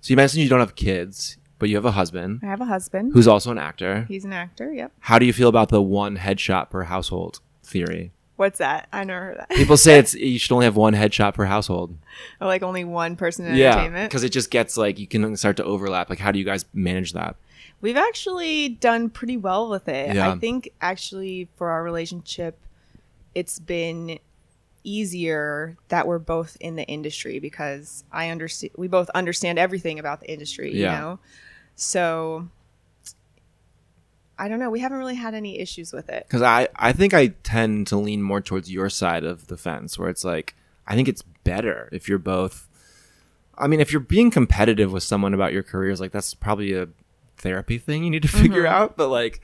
so 0.00 0.10
you 0.10 0.16
mentioned 0.16 0.42
you 0.42 0.48
don't 0.48 0.60
have 0.60 0.74
kids 0.74 1.36
but 1.58 1.68
you 1.68 1.76
have 1.76 1.84
a 1.84 1.90
husband 1.92 2.40
I 2.42 2.46
have 2.46 2.60
a 2.60 2.66
husband. 2.66 3.12
who's 3.14 3.26
also 3.26 3.50
an 3.50 3.58
actor 3.58 4.04
He's 4.08 4.24
an 4.24 4.32
actor. 4.32 4.72
Yep. 4.72 4.92
how 5.00 5.18
do 5.18 5.26
you 5.26 5.32
feel 5.32 5.48
about 5.48 5.70
the 5.70 5.82
one 5.82 6.16
headshot 6.18 6.70
per 6.70 6.84
household 6.84 7.40
theory? 7.64 8.12
What's 8.36 8.58
that? 8.60 8.86
I 8.92 9.02
never 9.02 9.24
heard 9.26 9.38
that. 9.38 9.48
People 9.50 9.76
say 9.76 9.98
it's 10.02 10.14
you 10.14 10.38
should 10.38 10.52
only 10.52 10.66
have 10.66 10.76
one 10.76 10.94
headshot 10.94 11.34
per 11.34 11.44
household. 11.46 11.96
Or 12.40 12.46
like 12.46 12.62
only 12.62 12.84
one 12.84 13.16
person 13.16 13.44
in 13.46 13.56
Yeah, 13.56 13.72
entertainment. 13.72 14.10
because 14.10 14.22
it 14.22 14.28
just 14.30 14.52
gets 14.52 14.76
like 14.76 14.96
you 15.00 15.08
can 15.08 15.36
start 15.36 15.56
to 15.56 15.64
overlap. 15.64 16.08
Like, 16.08 16.20
how 16.20 16.30
do 16.30 16.38
you 16.38 16.44
guys 16.44 16.64
manage 16.72 17.14
that? 17.14 17.34
We've 17.80 17.96
actually 17.96 18.68
done 18.68 19.10
pretty 19.10 19.36
well 19.36 19.68
with 19.68 19.88
it. 19.88 20.14
Yeah. 20.14 20.30
I 20.32 20.38
think 20.38 20.70
actually 20.80 21.48
for 21.56 21.70
our 21.70 21.82
relationship, 21.82 22.56
it's 23.34 23.58
been 23.58 24.20
easier 24.84 25.76
that 25.88 26.06
we're 26.06 26.18
both 26.18 26.56
in 26.60 26.76
the 26.76 26.84
industry 26.86 27.38
because 27.38 28.04
I 28.12 28.30
understand 28.30 28.72
we 28.76 28.88
both 28.88 29.10
understand 29.10 29.58
everything 29.58 29.98
about 29.98 30.20
the 30.20 30.30
industry, 30.32 30.74
you 30.74 30.82
know. 30.84 31.18
So 31.76 32.48
I 34.38 34.48
don't 34.48 34.60
know, 34.60 34.70
we 34.70 34.80
haven't 34.80 34.98
really 34.98 35.16
had 35.16 35.34
any 35.34 35.58
issues 35.58 35.92
with 35.92 36.08
it. 36.08 36.24
Because 36.28 36.42
I 36.42 36.68
I 36.76 36.92
think 36.92 37.12
I 37.12 37.28
tend 37.42 37.86
to 37.88 37.96
lean 37.96 38.22
more 38.22 38.40
towards 38.40 38.70
your 38.70 38.88
side 38.88 39.24
of 39.24 39.48
the 39.48 39.56
fence, 39.56 39.98
where 39.98 40.08
it's 40.08 40.24
like 40.24 40.54
I 40.86 40.94
think 40.94 41.08
it's 41.08 41.22
better 41.44 41.88
if 41.92 42.08
you're 42.08 42.18
both. 42.18 42.66
I 43.56 43.66
mean, 43.66 43.80
if 43.80 43.90
you're 43.90 44.00
being 44.00 44.30
competitive 44.30 44.92
with 44.92 45.02
someone 45.02 45.34
about 45.34 45.52
your 45.52 45.64
careers, 45.64 46.00
like 46.00 46.12
that's 46.12 46.32
probably 46.34 46.72
a 46.74 46.88
therapy 47.38 47.78
thing 47.78 48.04
you 48.04 48.10
need 48.10 48.22
to 48.22 48.28
figure 48.42 48.62
Mm-hmm. 48.62 48.74
out. 48.74 48.96
But 48.96 49.08
like, 49.08 49.40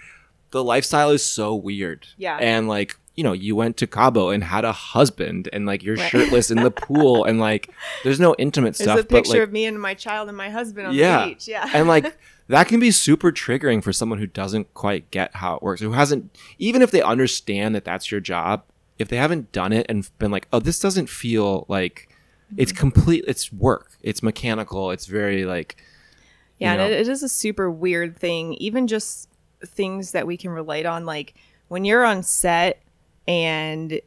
the 0.54 0.64
lifestyle 0.64 1.10
is 1.10 1.24
so 1.24 1.54
weird. 1.54 2.06
Yeah. 2.16 2.36
And 2.40 2.68
like, 2.68 2.96
you 3.16 3.22
know, 3.24 3.32
you 3.32 3.54
went 3.54 3.76
to 3.78 3.86
Cabo 3.86 4.30
and 4.30 4.42
had 4.42 4.64
a 4.64 4.72
husband, 4.72 5.48
and 5.52 5.66
like 5.66 5.82
you're 5.82 5.96
Right. 5.96 6.10
shirtless 6.10 6.50
in 6.50 6.62
the 6.62 6.70
pool, 6.70 7.24
and 7.24 7.38
like, 7.38 7.70
there's 8.04 8.18
no 8.20 8.34
intimate 8.38 8.76
There's 8.76 8.88
stuff. 8.90 9.00
a 9.00 9.04
picture 9.04 9.32
like, 9.40 9.42
of 9.42 9.52
me 9.52 9.66
and 9.66 9.80
my 9.80 9.94
child 9.94 10.28
and 10.28 10.36
my 10.36 10.50
husband 10.50 10.86
on 10.88 10.94
yeah. 10.94 11.20
the 11.26 11.30
beach. 11.34 11.46
Yeah. 11.48 11.68
and 11.74 11.86
like 11.88 12.16
that 12.48 12.66
can 12.68 12.78
be 12.80 12.90
super 12.90 13.30
triggering 13.32 13.82
for 13.82 13.92
someone 13.92 14.18
who 14.18 14.26
doesn't 14.26 14.72
quite 14.74 15.10
get 15.10 15.34
how 15.36 15.56
it 15.56 15.62
works 15.62 15.80
who 15.80 15.92
hasn't 15.92 16.36
even 16.58 16.82
if 16.82 16.90
they 16.90 17.00
understand 17.02 17.74
that 17.74 17.84
that's 17.84 18.10
your 18.10 18.20
job 18.20 18.62
if 18.98 19.08
they 19.08 19.16
haven't 19.16 19.50
done 19.52 19.72
it 19.72 19.86
and 19.88 20.08
been 20.18 20.30
like 20.30 20.46
oh 20.52 20.60
this 20.60 20.78
doesn't 20.78 21.08
feel 21.08 21.64
like 21.68 22.08
it's 22.56 22.70
Mm-hmm. 22.72 22.78
complete 22.80 23.24
it's 23.26 23.50
work 23.52 23.92
it's 24.02 24.22
mechanical 24.22 24.90
it's 24.90 25.06
very 25.06 25.44
like 25.46 25.76
Yeah, 26.58 26.72
you 26.72 26.78
know. 26.78 26.84
and 26.84 26.92
it, 26.94 27.00
it 27.00 27.08
is 27.08 27.22
a 27.22 27.28
super 27.28 27.70
weird 27.70 28.16
thing. 28.18 28.54
Even 28.54 28.86
just 28.86 29.28
things 29.66 30.12
that 30.12 30.26
we 30.26 30.36
can 30.36 30.50
relate 30.50 30.86
on, 30.86 31.04
like 31.06 31.34
when 31.68 31.84
you're 31.84 32.04
on 32.04 32.22
set 32.22 32.82
and 33.28 34.00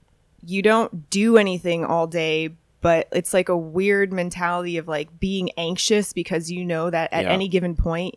you 0.46 0.62
don't 0.62 1.10
do 1.10 1.38
anything 1.38 1.84
all 1.84 2.08
day, 2.08 2.50
but 2.82 3.08
it's 3.12 3.34
like 3.34 3.50
a 3.50 3.58
weird 3.58 4.14
mentality 4.14 4.78
of 4.78 4.88
like 4.88 5.20
being 5.20 5.50
anxious 5.58 6.14
because 6.14 6.52
you 6.52 6.64
know 6.64 6.90
that 6.90 7.12
at 7.12 7.26
Yeah. 7.26 7.32
any 7.32 7.48
given 7.48 7.76
point 7.76 8.16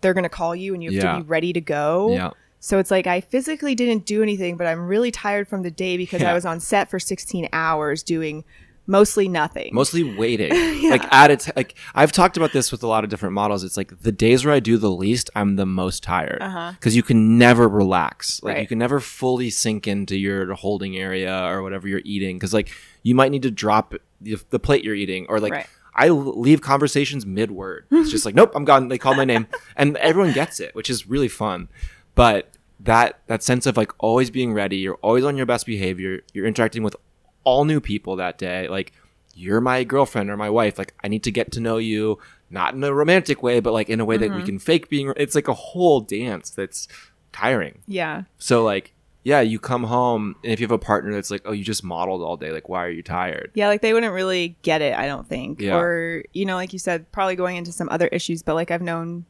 they're 0.00 0.12
gonna 0.14 0.28
call 0.28 0.54
you 0.54 0.74
and 0.74 0.82
you 0.82 0.90
have 0.90 1.02
Yeah. 1.02 1.14
to 1.16 1.22
be 1.22 1.26
ready 1.28 1.52
to 1.54 1.60
go. 1.62 2.12
yeah 2.14 2.30
So 2.60 2.78
it's 2.78 2.90
like 2.90 3.06
I 3.06 3.20
physically 3.20 3.74
didn't 3.74 4.04
do 4.06 4.22
anything, 4.22 4.56
but 4.56 4.66
I'm 4.66 4.86
really 4.86 5.10
tired 5.10 5.46
from 5.48 5.62
the 5.62 5.70
day 5.70 5.96
because. 5.96 6.22
I 6.22 6.32
was 6.34 6.44
on 6.46 6.60
set 6.60 6.90
for 6.90 6.98
16 6.98 7.48
hours 7.52 8.02
doing 8.02 8.42
mostly 8.86 9.28
nothing. 9.28 9.70
mostly 9.72 10.02
waiting 10.02 10.50
like 10.90 11.02
at 11.12 11.30
it 11.30 11.48
like 11.56 11.74
i've 11.94 12.12
talked 12.12 12.36
about 12.36 12.52
this 12.52 12.70
with 12.70 12.82
a 12.82 12.86
lot 12.86 13.02
of 13.04 13.10
different 13.10 13.32
models 13.34 13.64
it's 13.64 13.76
like 13.76 13.98
the 14.02 14.12
days 14.12 14.44
where 14.44 14.52
i 14.54 14.60
do 14.60 14.76
the 14.76 14.90
least 14.90 15.30
i'm 15.34 15.56
the 15.56 15.64
most 15.66 16.02
tired 16.02 16.38
Uh-huh. 16.42 16.72
because 16.72 16.94
you 16.94 17.02
can 17.02 17.38
never 17.38 17.66
relax 17.68 18.42
like 18.42 18.58
you 18.58 18.66
can 18.66 18.78
never 18.78 19.00
fully 19.00 19.48
sink 19.50 19.86
into 19.88 20.16
your 20.16 20.52
holding 20.54 20.96
area 20.96 21.44
or 21.46 21.62
whatever 21.62 21.88
you're 21.88 22.02
eating 22.04 22.36
because 22.36 22.52
like 22.52 22.70
you 23.02 23.14
might 23.14 23.30
need 23.30 23.42
to 23.42 23.50
drop 23.50 23.94
the, 24.20 24.36
the 24.50 24.58
plate 24.58 24.84
you're 24.84 24.94
eating 24.94 25.26
or 25.28 25.40
like 25.40 25.52
Right. 25.52 25.66
I 25.96 26.08
leave 26.08 26.60
conversations 26.60 27.24
mid 27.24 27.52
word. 27.52 27.86
It's 27.92 28.10
just 28.10 28.24
like, 28.26 28.34
nope, 28.34 28.50
I'm 28.56 28.64
gone. 28.64 28.88
They 28.88 28.98
call 28.98 29.14
my 29.14 29.24
name, 29.24 29.46
and 29.76 29.96
everyone 29.98 30.32
gets 30.32 30.58
it, 30.58 30.74
which 30.74 30.90
is 30.90 31.06
really 31.08 31.28
fun. 31.28 31.68
But 32.16 32.50
that 32.80 33.20
that 33.28 33.44
sense 33.44 33.64
of 33.64 33.76
like 33.76 33.92
always 33.98 34.28
being 34.28 34.52
ready, 34.52 34.78
you're 34.78 34.98
always 35.02 35.24
on 35.24 35.36
your 35.36 35.46
best 35.46 35.66
behavior. 35.66 36.22
You're 36.32 36.46
interacting 36.46 36.82
with 36.82 36.96
all 37.44 37.64
new 37.64 37.80
people 37.80 38.16
that 38.16 38.38
day. 38.38 38.68
Like 38.68 38.92
you're 39.34 39.60
my 39.60 39.84
girlfriend 39.84 40.30
or 40.30 40.36
my 40.36 40.50
wife. 40.50 40.78
Like 40.78 40.94
I 41.02 41.08
need 41.08 41.22
to 41.24 41.30
get 41.30 41.52
to 41.52 41.60
know 41.60 41.78
you, 41.78 42.18
not 42.50 42.74
in 42.74 42.82
a 42.84 42.92
romantic 42.92 43.42
way, 43.42 43.60
but 43.60 43.72
like 43.72 43.88
in 43.88 44.00
a 44.00 44.04
way 44.04 44.16
that 44.16 44.30
we 44.30 44.36
mm-hmm. 44.36 44.46
can 44.46 44.58
fake 44.58 44.88
being. 44.88 45.12
It's 45.16 45.34
like 45.34 45.48
a 45.48 45.54
whole 45.54 46.00
dance 46.00 46.50
that's 46.50 46.88
tiring. 47.32 47.80
yeah. 47.86 48.22
So 48.38 48.62
like, 48.64 48.92
yeah, 49.24 49.40
you 49.40 49.58
come 49.58 49.84
home, 49.84 50.36
and 50.44 50.52
if 50.52 50.60
you 50.60 50.64
have 50.64 50.70
a 50.70 50.78
partner 50.78 51.14
that's 51.14 51.30
like, 51.30 51.40
oh, 51.46 51.52
you 51.52 51.64
just 51.64 51.82
modeled 51.82 52.20
all 52.20 52.36
day. 52.36 52.52
Like, 52.52 52.68
why 52.68 52.84
are 52.84 52.90
you 52.90 53.02
tired? 53.02 53.52
Yeah, 53.54 53.68
like 53.68 53.80
they 53.80 53.94
wouldn't 53.94 54.12
really 54.12 54.54
get 54.60 54.82
it, 54.82 54.94
I 54.94 55.06
don't 55.06 55.26
think. 55.26 55.62
Yeah. 55.62 55.76
Or, 55.76 56.24
you 56.34 56.44
know, 56.44 56.56
like 56.56 56.74
you 56.74 56.78
said, 56.78 57.10
probably 57.10 57.34
going 57.34 57.56
into 57.56 57.72
some 57.72 57.88
other 57.88 58.06
issues, 58.08 58.42
but 58.42 58.54
like 58.54 58.70
I've 58.70 58.82
known 58.82 59.24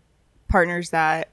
partners 0.49 0.91
that 0.91 1.31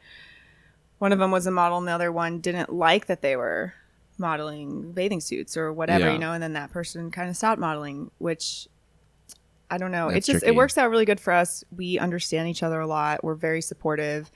one 1.00 1.12
of 1.12 1.18
them 1.18 1.32
was 1.32 1.48
a 1.48 1.52
model 1.52 1.80
and 1.80 1.88
the 1.88 1.92
other 1.92 2.12
one 2.12 2.40
didn't 2.40 2.72
like 2.72 3.08
that 3.08 3.24
they 3.24 3.36
were 3.36 3.74
modeling 4.22 4.94
bathing 4.94 5.20
suits 5.20 5.58
or 5.58 5.74
whatever, 5.74 6.06
Yeah. 6.06 6.14
you 6.14 6.20
know, 6.20 6.32
and 6.32 6.42
then 6.42 6.54
that 6.54 6.72
person 6.72 7.12
kind 7.12 7.30
of 7.30 7.36
stopped 7.36 7.60
modeling, 7.60 8.10
which 8.20 8.70
I 9.70 9.78
don't 9.78 9.92
know. 9.92 10.12
That's 10.12 10.28
it 10.30 10.32
just 10.34 10.44
tricky. 10.44 10.54
it 10.54 10.58
works 10.58 10.78
out 10.78 10.90
really 10.90 11.06
good 11.06 11.20
for 11.20 11.34
us. 11.34 11.64
We 11.76 11.98
understand 12.00 12.48
each 12.50 12.62
other 12.64 12.80
a 12.80 12.88
lot. 12.88 13.24
We're 13.24 13.36
very 13.36 13.62
supportive. 13.62 14.32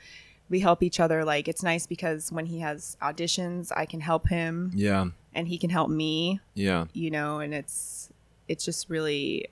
we 0.47 0.59
help 0.59 0.83
each 0.83 0.99
other. 0.99 1.25
Like 1.25 1.47
it's 1.47 1.63
nice 1.63 1.88
because 1.88 2.31
when 2.31 2.45
he 2.45 2.59
has 2.59 2.95
auditions, 3.01 3.71
I 3.75 3.88
can 3.88 3.99
help 3.99 4.27
him 4.29 4.71
Yeah. 4.75 5.05
and 5.33 5.47
he 5.47 5.57
can 5.57 5.71
help 5.71 5.89
me, 5.89 6.39
Yeah. 6.53 6.86
you 6.93 7.09
know, 7.09 7.39
and 7.39 7.51
it's 7.53 8.09
it's 8.47 8.63
just 8.63 8.88
really 8.89 9.47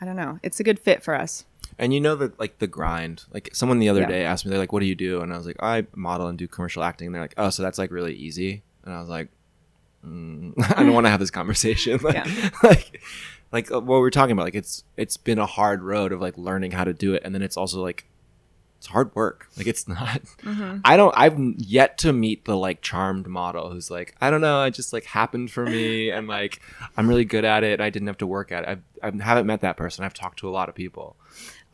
I 0.00 0.04
don't 0.04 0.16
know. 0.16 0.40
It's 0.42 0.58
a 0.60 0.64
good 0.64 0.80
fit 0.80 1.02
for 1.04 1.14
us. 1.14 1.44
And 1.78 1.94
you 1.94 2.00
know 2.00 2.16
that 2.16 2.38
like 2.40 2.58
the 2.58 2.66
grind. 2.66 3.24
Like 3.32 3.50
someone 3.52 3.78
the 3.78 3.88
other 3.88 4.00
Yeah. 4.00 4.08
day 4.08 4.24
asked 4.24 4.44
me, 4.44 4.50
they're 4.50 4.58
like, 4.58 4.72
"What 4.72 4.80
do 4.80 4.86
you 4.86 4.94
do?" 4.96 5.20
And 5.20 5.32
I 5.32 5.36
was 5.36 5.46
like, 5.46 5.56
"I 5.62 5.86
model 5.94 6.26
and 6.26 6.36
do 6.36 6.48
commercial 6.48 6.82
acting." 6.82 7.06
And 7.06 7.14
they're 7.14 7.22
like, 7.22 7.34
"Oh, 7.38 7.50
so 7.50 7.62
that's 7.62 7.78
like 7.78 7.90
really 7.92 8.14
easy." 8.14 8.62
And 8.86 8.94
I 8.94 9.00
was 9.00 9.08
like, 9.10 9.28
mm, 10.06 10.54
"I 10.76 10.82
don't 10.82 10.94
want 10.94 11.06
to 11.06 11.10
have 11.10 11.20
this 11.20 11.30
conversation." 11.30 11.98
like, 12.02 12.14
Yeah. 12.14 12.50
like, 12.62 13.02
like 13.52 13.70
uh, 13.70 13.80
what 13.80 14.00
we're 14.00 14.10
talking 14.10 14.32
about. 14.32 14.44
Like 14.44 14.54
it's 14.54 14.84
it's 14.96 15.16
been 15.18 15.38
a 15.38 15.46
hard 15.46 15.82
road 15.82 16.12
of 16.12 16.20
like 16.22 16.38
learning 16.38 16.70
how 16.70 16.84
to 16.84 16.94
do 16.94 17.12
it, 17.14 17.22
and 17.24 17.34
then 17.34 17.42
it's 17.42 17.56
also 17.58 17.82
like 17.82 18.06
it's 18.78 18.86
hard 18.86 19.14
work. 19.14 19.48
Like 19.56 19.66
it's 19.66 19.88
not. 19.88 20.22
Mm-hmm. 20.42 20.78
I 20.84 20.96
don't. 20.96 21.14
I've 21.16 21.38
yet 21.58 21.98
to 21.98 22.12
meet 22.12 22.44
the 22.44 22.56
like 22.56 22.80
charmed 22.80 23.26
model 23.26 23.70
who's 23.70 23.90
like, 23.90 24.14
I 24.20 24.30
don't 24.30 24.40
know. 24.40 24.62
It 24.64 24.72
just 24.72 24.92
like 24.92 25.04
happened 25.04 25.50
for 25.50 25.64
me, 25.66 26.10
and 26.10 26.28
like 26.28 26.60
I'm 26.96 27.08
really 27.08 27.24
good 27.24 27.44
at 27.44 27.64
it. 27.64 27.80
I 27.80 27.90
didn't 27.90 28.06
have 28.08 28.18
to 28.18 28.26
work 28.26 28.52
at 28.52 28.62
it. 28.64 28.68
I've, 29.02 29.14
I 29.20 29.24
haven't 29.24 29.46
met 29.46 29.60
that 29.62 29.76
person. 29.76 30.04
I've 30.04 30.14
talked 30.14 30.38
to 30.40 30.48
a 30.48 30.50
lot 30.50 30.68
of 30.68 30.74
people. 30.74 31.16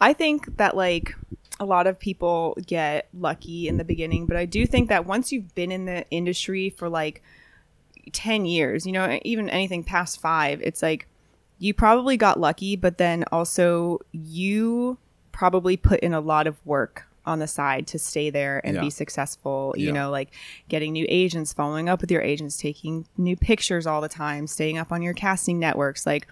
I 0.00 0.12
think 0.14 0.56
that 0.56 0.76
like 0.76 1.14
a 1.62 1.64
lot 1.64 1.86
of 1.86 1.96
people 1.98 2.56
get 2.66 3.08
lucky 3.14 3.68
in 3.68 3.76
the 3.76 3.84
beginning, 3.84 4.26
but 4.26 4.36
I 4.36 4.46
do 4.46 4.66
think 4.66 4.88
that 4.88 5.06
once 5.06 5.30
you've 5.30 5.54
been 5.54 5.70
in 5.70 5.84
the 5.84 6.04
industry 6.10 6.70
for 6.70 6.88
like 6.88 7.22
10 8.12 8.44
years, 8.46 8.84
you 8.84 8.90
know, 8.92 9.18
even 9.22 9.48
anything 9.48 9.84
past 9.84 10.20
5, 10.20 10.60
it's 10.60 10.82
like 10.82 11.06
you 11.58 11.72
probably 11.72 12.16
got 12.16 12.40
lucky, 12.40 12.74
but 12.74 12.98
then 12.98 13.24
also 13.30 14.00
you 14.10 14.98
probably 15.30 15.76
put 15.76 16.00
in 16.00 16.12
a 16.12 16.20
lot 16.20 16.48
of 16.48 16.56
work 16.66 17.06
on 17.24 17.38
the 17.38 17.46
side 17.46 17.86
to 17.86 17.98
stay 18.00 18.28
there 18.28 18.60
and 18.66 18.74
Yeah. 18.74 18.80
be 18.80 18.90
successful, 18.90 19.72
you 19.78 19.86
Yeah. 19.86 19.92
know, 19.92 20.10
like 20.10 20.30
getting 20.68 20.92
new 20.92 21.06
agents, 21.08 21.52
following 21.52 21.88
up 21.88 22.00
with 22.00 22.10
your 22.10 22.22
agents, 22.22 22.56
taking 22.56 23.06
new 23.16 23.36
pictures 23.36 23.86
all 23.86 24.00
the 24.00 24.08
time, 24.08 24.48
staying 24.48 24.76
up 24.78 24.90
on 24.90 25.00
your 25.02 25.14
casting 25.14 25.60
networks 25.60 26.04
like 26.06 26.26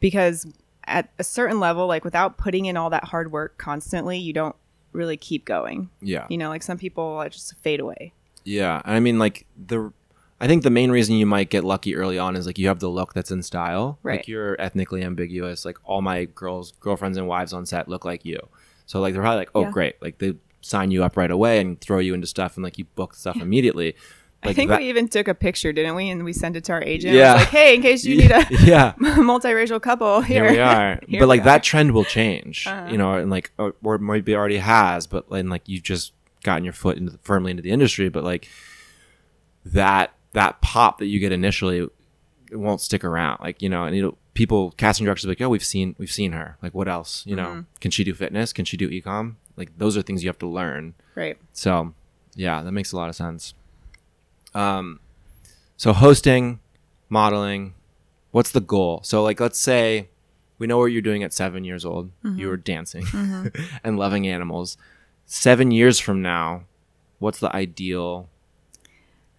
because 0.00 0.46
at 0.88 1.10
a 1.18 1.24
certain 1.24 1.60
level 1.60 1.86
like 1.86 2.04
without 2.04 2.36
putting 2.38 2.66
in 2.66 2.76
all 2.76 2.90
that 2.90 3.04
hard 3.04 3.30
work 3.32 3.58
constantly 3.58 4.18
you 4.18 4.32
don't 4.32 4.56
really 4.92 5.16
keep 5.16 5.44
going 5.44 5.90
Yeah. 6.00 6.26
you 6.30 6.38
know 6.38 6.48
like 6.48 6.62
some 6.62 6.78
people 6.78 7.18
uh, 7.18 7.28
just 7.28 7.54
fade 7.58 7.80
away 7.80 8.12
Yeah, 8.44 8.80
and 8.84 8.94
I 8.96 9.00
mean, 9.00 9.18
like 9.18 9.46
the, 9.56 9.92
I 10.40 10.46
think 10.46 10.62
the 10.62 10.70
main 10.70 10.90
reason 10.90 11.16
you 11.16 11.26
might 11.26 11.50
get 11.50 11.64
lucky 11.64 11.94
early 11.94 12.18
on 12.18 12.34
is 12.36 12.46
like 12.46 12.58
you 12.58 12.68
have 12.68 12.78
the 12.80 12.88
look 12.88 13.12
that's 13.12 13.30
in 13.30 13.42
style. 13.42 13.98
Right. 14.02 14.18
Like 14.20 14.28
you're 14.28 14.56
ethnically 14.60 15.02
ambiguous. 15.02 15.64
Like 15.64 15.76
all 15.84 16.00
my 16.00 16.24
girls, 16.26 16.72
girlfriends, 16.80 17.18
and 17.18 17.26
wives 17.28 17.52
on 17.52 17.66
set 17.66 17.88
look 17.88 18.04
like 18.04 18.24
you. 18.24 18.38
So 18.86 19.00
like 19.00 19.12
they're 19.12 19.22
probably 19.22 19.40
like, 19.40 19.50
oh 19.54 19.62
Yeah. 19.62 19.70
great, 19.72 20.00
like 20.00 20.18
they 20.18 20.34
sign 20.60 20.90
you 20.90 21.04
up 21.04 21.16
right 21.16 21.30
away 21.30 21.60
and 21.60 21.78
throw 21.80 21.98
you 21.98 22.14
into 22.14 22.26
stuff 22.26 22.56
and 22.56 22.64
like 22.64 22.78
you 22.78 22.84
book 22.94 23.14
stuff 23.14 23.36
immediately. 23.36 23.94
I 24.44 24.52
think 24.52 24.68
that- 24.70 24.78
we 24.80 24.88
even 24.88 25.08
took 25.08 25.26
a 25.28 25.34
picture 25.34 25.72
didn't 25.72 25.94
we 25.94 26.08
and 26.10 26.24
we 26.24 26.32
sent 26.32 26.54
it 26.56 26.64
to 26.64 26.72
our 26.72 26.82
agent 26.82 27.14
Yeah. 27.14 27.34
like 27.34 27.48
hey 27.48 27.74
in 27.74 27.82
case 27.82 28.04
you 28.04 28.16
need 28.22 28.30
a 28.30 28.46
yeah. 28.64 28.92
multiracial 29.00 29.80
couple 29.82 30.20
here, 30.20 30.44
Here 30.44 30.52
we 30.52 30.58
are, 30.60 31.00
Here 31.08 31.20
but 31.20 31.26
we 31.26 31.28
like 31.34 31.40
are. 31.42 31.44
that 31.44 31.62
trend 31.64 31.92
will 31.92 32.04
change, 32.04 32.66
Uh-huh. 32.66 32.88
you 32.90 32.98
know, 32.98 33.14
and 33.14 33.30
like 33.30 33.50
or, 33.58 33.74
or 33.82 33.98
maybe 33.98 34.34
already 34.34 34.58
has, 34.58 35.06
but 35.06 35.28
and 35.30 35.50
like 35.50 35.62
you've 35.66 35.82
just 35.82 36.12
gotten 36.44 36.62
your 36.64 36.72
foot 36.72 36.96
into 36.98 37.18
firmly 37.22 37.50
into 37.50 37.62
the 37.62 37.70
industry, 37.70 38.08
but 38.08 38.22
like 38.24 38.48
that 39.64 40.12
that 40.32 40.60
pop 40.60 40.98
that 40.98 41.06
you 41.06 41.18
get 41.18 41.32
initially 41.32 41.88
it 42.50 42.56
won't 42.56 42.80
stick 42.80 43.04
around. 43.04 43.40
Like 43.40 43.60
you 43.60 43.68
know, 43.68 43.84
and 43.84 43.94
you 43.96 44.02
know, 44.02 44.16
people 44.34 44.70
casting 44.76 45.04
directors 45.04 45.26
are 45.26 45.28
like, 45.28 45.40
oh, 45.40 45.48
we've 45.48 45.64
seen 45.64 45.94
we've 45.98 46.10
seen 46.10 46.32
her. 46.32 46.56
Like, 46.62 46.74
what 46.74 46.88
else? 46.88 47.24
You 47.26 47.36
know, 47.36 47.64
can 47.80 47.90
she 47.90 48.04
do 48.04 48.14
fitness? 48.14 48.52
Can 48.52 48.64
she 48.64 48.76
do 48.76 48.88
ecom? 48.88 49.34
Like 49.56 49.76
those 49.76 49.96
are 49.96 50.02
things 50.02 50.22
you 50.22 50.28
have 50.28 50.38
to 50.38 50.46
learn. 50.46 50.94
right 51.14 51.36
So, 51.52 51.92
yeah, 52.36 52.62
that 52.62 52.72
makes 52.72 52.92
a 52.92 52.96
lot 52.96 53.08
of 53.08 53.16
sense. 53.16 53.54
Um, 54.54 55.00
so 55.76 55.92
hosting, 55.92 56.60
modeling, 57.08 57.74
what's 58.30 58.50
the 58.50 58.60
goal? 58.60 59.00
So, 59.04 59.22
like, 59.22 59.40
let's 59.40 59.58
say 59.58 60.08
we 60.58 60.66
know 60.66 60.78
what 60.78 60.86
you're 60.86 61.02
doing 61.02 61.22
at 61.22 61.32
seven 61.32 61.64
years 61.64 61.84
old. 61.84 62.10
You 62.22 62.30
mm-hmm. 62.30 62.46
were 62.48 62.56
dancing 62.56 63.04
mm-hmm. 63.04 63.76
and 63.84 63.98
loving 63.98 64.26
animals. 64.26 64.76
Seven 65.26 65.70
years 65.70 65.98
from 65.98 66.22
now, 66.22 66.64
what's 67.18 67.38
the 67.38 67.54
ideal 67.54 68.28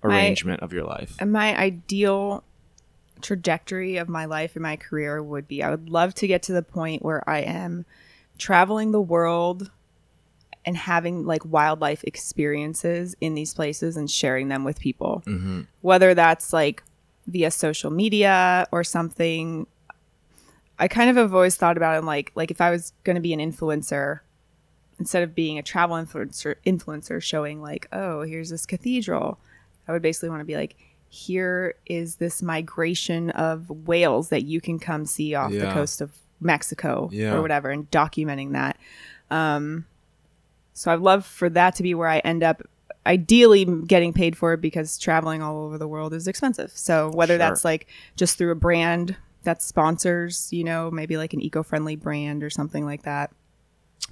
My- 0.04 0.10
arrangement 0.10 0.62
of 0.62 0.74
your 0.74 0.86
life? 0.86 1.16
and 1.20 1.32
my 1.32 1.58
ideal 1.58 2.44
trajectory 3.22 3.98
of 3.98 4.08
my 4.08 4.24
life 4.24 4.56
and 4.56 4.64
my 4.64 4.78
career 4.78 5.22
would 5.22 5.46
be 5.46 5.62
I 5.62 5.70
would 5.70 5.90
love 5.90 6.14
to 6.16 6.28
get 6.28 6.42
to 6.44 6.54
the 6.54 6.62
point 6.62 7.04
where 7.04 7.28
I 7.30 7.40
am 7.40 7.86
traveling 8.38 8.92
the 8.92 9.02
world 9.02 9.72
and 10.66 10.76
having 10.78 11.26
like 11.26 11.44
wildlife 11.46 12.04
experiences 12.04 13.16
in 13.22 13.34
these 13.34 13.54
places 13.54 13.96
and 13.98 14.10
sharing 14.12 14.50
them 14.50 14.64
with 14.64 14.80
people. 14.80 15.22
hmm 15.26 15.62
Whether 15.82 16.14
that's 16.14 16.52
like 16.54 16.84
via 17.28 17.52
social 17.52 17.92
media 17.92 18.68
or 18.72 18.84
something. 18.84 19.68
I 20.78 20.88
kind 20.88 21.10
of 21.10 21.16
have 21.18 21.34
always 21.34 21.56
thought 21.58 21.78
about 21.78 21.98
it 22.02 22.06
like 22.06 22.32
like 22.36 22.52
if 22.52 22.62
I 22.62 22.70
was 22.72 22.94
going 23.04 23.16
to 23.16 23.22
be 23.22 23.34
an 23.34 23.40
influencer 23.40 24.22
instead 24.98 25.24
of 25.24 25.36
being 25.36 25.58
a 25.58 25.64
travel 25.64 25.96
influencer 25.98 26.56
influencer 26.66 27.22
showing 27.22 27.62
like, 27.62 27.88
"Oh, 27.92 28.22
here's 28.22 28.50
this 28.50 28.66
cathedral." 28.66 29.38
I 29.88 29.92
would 29.92 30.02
basically 30.02 30.30
want 30.30 30.42
to 30.42 30.46
be 30.46 30.56
like, 30.56 30.76
here 31.10 31.76
is 31.88 32.16
this 32.18 32.42
migration 32.44 33.32
of 33.32 33.70
whales 33.88 34.30
that 34.30 34.44
you 34.44 34.62
can 34.62 34.78
come 34.80 35.06
see 35.06 35.34
off 35.36 35.52
the 35.52 35.72
coast 35.74 36.00
of 36.02 36.12
Mexico 36.40 37.10
Yeah. 37.12 37.34
or 37.36 37.42
whatever, 37.42 37.70
and 37.72 37.90
documenting 37.92 38.52
that. 38.54 38.78
Um, 39.32 39.86
so 40.80 40.94
I'd 40.94 41.02
love 41.02 41.26
for 41.26 41.50
that 41.50 41.76
to 41.76 41.84
be 41.84 41.94
where 41.94 42.08
I 42.08 42.20
end 42.20 42.42
up. 42.42 42.62
Ideally, 43.06 43.66
getting 43.66 44.14
paid 44.14 44.38
for 44.38 44.54
it 44.54 44.62
because 44.62 44.98
traveling 44.98 45.42
all 45.42 45.66
over 45.66 45.78
the 45.78 45.90
world 45.90 46.14
is 46.14 46.26
expensive. 46.26 46.72
So 46.74 47.10
whether 47.14 47.34
Sure. 47.34 47.38
that's 47.38 47.66
like 47.66 47.88
just 48.16 48.38
through 48.38 48.52
a 48.52 48.56
brand 48.56 49.18
that 49.44 49.62
sponsors, 49.62 50.54
you 50.54 50.64
know, 50.64 50.90
maybe 50.90 51.18
like 51.18 51.34
an 51.34 51.42
eco-friendly 51.42 51.98
brand 51.98 52.44
or 52.46 52.50
something 52.50 52.86
like 52.86 53.04
that. 53.04 53.30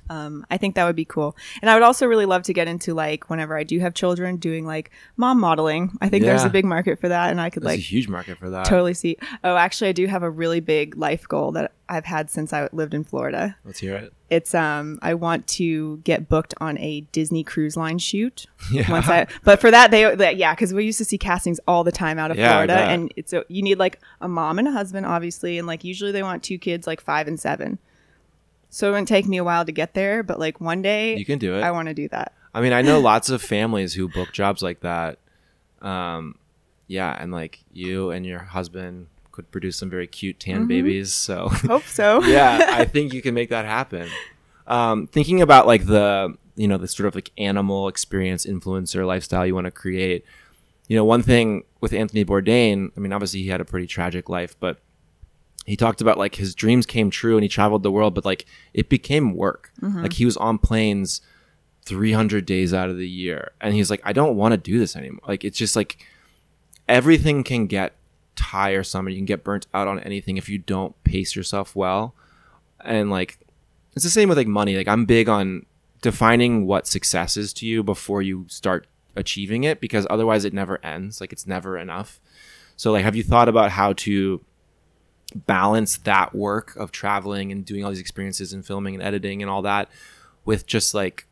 Um, 0.10 0.46
I 0.50 0.58
think 0.58 0.76
that 0.76 0.86
would 0.86 0.96
be 0.96 1.06
cool. 1.06 1.36
And 1.62 1.70
I 1.70 1.74
would 1.74 1.84
also 1.84 2.06
really 2.06 2.26
love 2.26 2.44
to 2.44 2.54
get 2.54 2.68
into 2.68 2.94
like 2.94 3.30
whenever 3.30 3.58
I 3.58 3.64
do 3.64 3.80
have 3.80 3.94
children 3.94 4.38
doing 4.38 4.66
like 4.66 4.92
mom 5.16 5.40
modeling. 5.40 5.98
I 6.02 6.10
think 6.10 6.24
there's 6.24 6.44
a 6.44 6.50
big 6.50 6.66
market 6.66 7.00
for 7.00 7.10
that 7.10 7.30
and 7.32 7.40
I 7.42 7.50
could 7.50 7.64
There's 7.64 7.74
like 7.74 7.80
a 7.80 7.82
huge 7.82 8.08
market 8.08 8.38
for 8.38 8.50
that. 8.50 8.66
totally 8.66 8.94
see. 8.94 9.18
Oh, 9.44 9.56
actually 9.56 9.90
I 9.90 9.94
do 9.94 10.08
have 10.08 10.24
a 10.24 10.30
really 10.30 10.60
big 10.60 10.98
life 10.98 11.28
goal 11.28 11.52
that 11.54 11.74
I've 11.90 12.06
had 12.06 12.30
since 12.30 12.52
I 12.52 12.68
lived 12.74 12.94
in 12.94 13.04
Florida. 13.04 13.56
Let's 13.64 13.80
hear 13.80 13.96
it. 13.96 14.14
It's 14.30 14.54
um 14.54 15.00
I 15.02 15.14
want 15.14 15.48
to 15.48 15.98
get 16.00 16.28
booked 16.28 16.54
on 16.60 16.78
a 16.80 17.02
Disney 17.12 17.44
cruise 17.44 17.78
line 17.78 17.98
shoot. 17.98 18.46
Yeah. 18.72 18.92
Once 18.92 19.08
I, 19.08 19.28
but 19.46 19.62
for 19.62 19.72
that 19.72 19.92
they, 19.92 20.14
they 20.16 20.34
yeah, 20.34 20.54
because 20.54 20.74
we 20.74 20.84
used 20.84 20.98
to 20.98 21.06
see 21.06 21.18
castings 21.18 21.60
all 21.68 21.86
the 21.86 21.92
time 21.92 22.20
out 22.20 22.32
of 22.32 22.38
Yeah, 22.38 22.52
Florida, 22.52 22.74
and 22.76 23.14
it's 23.16 23.32
a, 23.32 23.46
you 23.48 23.62
need 23.62 23.78
like 23.80 24.02
a 24.20 24.28
mom 24.28 24.60
and 24.60 24.68
a 24.68 24.72
husband, 24.72 25.06
obviously, 25.06 25.58
and 25.58 25.66
like 25.66 25.86
usually 25.86 26.12
they 26.12 26.22
want 26.24 26.44
two 26.44 26.58
kids, 26.58 26.86
like 26.86 27.00
five 27.00 27.30
and 27.30 27.40
seven. 27.40 27.80
So 28.70 28.90
it 28.90 29.00
would 29.00 29.08
take 29.08 29.26
me 29.28 29.38
a 29.38 29.44
while 29.44 29.66
to 29.66 29.72
get 29.72 29.94
there, 29.94 30.24
but 30.24 30.40
like 30.40 30.60
one 30.62 30.82
day 30.82 31.16
You 31.18 31.26
can 31.26 31.40
do 31.40 31.56
it. 31.56 31.62
I 31.64 31.72
want 31.72 31.88
to 31.88 31.94
do 31.94 32.08
that. 32.10 32.34
I 32.54 32.62
mean, 32.62 32.74
I 32.74 32.82
know 32.82 33.00
lots 33.14 33.30
of 33.30 33.42
families 33.42 33.94
who 33.94 34.08
book 34.10 34.32
jobs 34.34 34.62
like 34.62 34.82
that. 34.82 35.20
Um, 35.82 36.36
yeah, 36.88 37.16
and 37.20 37.32
like 37.32 37.60
you 37.72 38.12
and 38.12 38.26
your 38.26 38.40
husband 38.40 39.08
could 39.32 39.50
produce 39.52 39.78
some 39.78 39.90
very 39.90 40.08
cute 40.08 40.40
tan 40.40 40.60
Mm-hmm. 40.62 40.68
babies. 40.68 41.14
So 41.14 41.48
Hope 41.52 41.84
so. 41.84 42.24
yeah, 42.26 42.70
I 42.74 42.86
think 42.86 43.14
you 43.14 43.22
can 43.22 43.34
make 43.34 43.50
that 43.50 43.66
happen. 43.66 44.10
Um, 44.66 45.08
thinking 45.08 45.42
about 45.42 45.66
like 45.68 45.86
the 45.86 46.36
you 46.56 46.68
know 46.68 46.78
the 46.78 46.88
sort 46.88 47.08
of 47.08 47.16
like 47.16 47.32
animal 47.38 47.88
experience 47.88 48.46
influencer 48.46 49.06
lifestyle 49.06 49.46
you 49.46 49.54
want 49.56 49.66
to 49.66 49.72
create. 49.72 50.26
You 50.88 50.96
know, 50.96 51.06
one 51.06 51.22
thing 51.22 51.64
with 51.82 51.94
Anthony 51.94 52.24
Bourdain, 52.26 52.92
I 52.96 53.00
mean, 53.00 53.12
obviously 53.14 53.42
he 53.44 53.50
had 53.50 53.60
a 53.62 53.66
pretty 53.66 53.88
tragic 53.88 54.30
life, 54.30 54.56
but 54.60 54.80
he 55.68 55.76
talked 55.76 56.00
about 56.00 56.18
like 56.18 56.36
his 56.36 56.56
dreams 56.56 56.86
came 56.86 57.10
true 57.10 57.36
and 57.36 57.44
he 57.44 57.50
traveled 57.50 57.84
the 57.84 57.92
world, 57.92 58.16
but 58.16 58.24
like 58.24 58.46
it 58.74 58.88
became 58.88 59.36
work. 59.36 59.72
Mm-hmm. 59.82 60.04
Like 60.04 60.14
he 60.14 60.24
was 60.24 60.38
on 60.38 60.58
planes 60.58 61.22
300 61.86 62.46
days 62.46 62.74
out 62.74 62.90
of 62.90 62.98
the 62.98 63.08
year, 63.08 63.52
and 63.60 63.74
he's 63.74 63.92
like, 63.92 64.02
I 64.06 64.14
don't 64.14 64.38
want 64.38 64.54
to 64.54 64.58
do 64.58 64.80
this 64.80 64.96
anymore. 64.96 65.22
Like 65.28 65.44
it's 65.44 65.58
just 65.58 65.76
like 65.76 65.98
everything 66.88 67.44
can 67.44 67.68
get 67.68 67.94
tiresome 68.38 69.08
and 69.08 69.14
you 69.14 69.20
can 69.20 69.26
get 69.26 69.44
burnt 69.44 69.68
out 69.74 69.90
on 69.90 70.00
anything 70.00 70.38
if 70.38 70.48
you 70.48 70.58
don't 70.58 71.02
pace 71.04 71.36
yourself 71.36 71.76
well. 71.76 72.16
And 72.80 73.12
like 73.12 73.38
it's 73.94 74.06
the 74.06 74.10
same 74.10 74.30
with 74.30 74.38
like 74.38 74.48
money. 74.48 74.78
Like 74.78 74.88
I'm 74.88 75.06
big 75.06 75.28
on 75.28 75.66
defining 76.02 76.66
what 76.66 76.88
success 76.88 77.36
is 77.36 77.52
to 77.56 77.66
you 77.66 77.84
before 77.84 78.22
you 78.22 78.46
start 78.48 78.88
achieving 79.18 79.66
it 79.66 79.82
because 79.82 80.08
otherwise 80.10 80.46
it 80.46 80.54
never 80.54 80.80
ends. 80.86 81.20
Like 81.20 81.34
it's 81.34 81.46
never 81.46 81.78
enough. 81.78 82.22
So 82.78 82.94
like 82.94 83.04
have 83.04 83.18
you 83.18 83.24
thought 83.24 83.50
about 83.50 83.72
how 83.72 83.92
to 83.94 84.40
balance 85.46 85.98
that 85.98 86.34
work 86.34 86.76
of 86.76 86.92
traveling 86.92 87.52
and 87.52 87.64
doing 87.66 87.84
all 87.84 87.92
these 87.92 88.00
experiences 88.00 88.54
and 88.54 88.66
filming 88.66 88.96
and 88.96 89.04
editing 89.04 89.42
and 89.42 89.50
all 89.52 89.62
that 89.62 89.90
with 90.46 90.66
just 90.66 90.94
like 90.94 91.28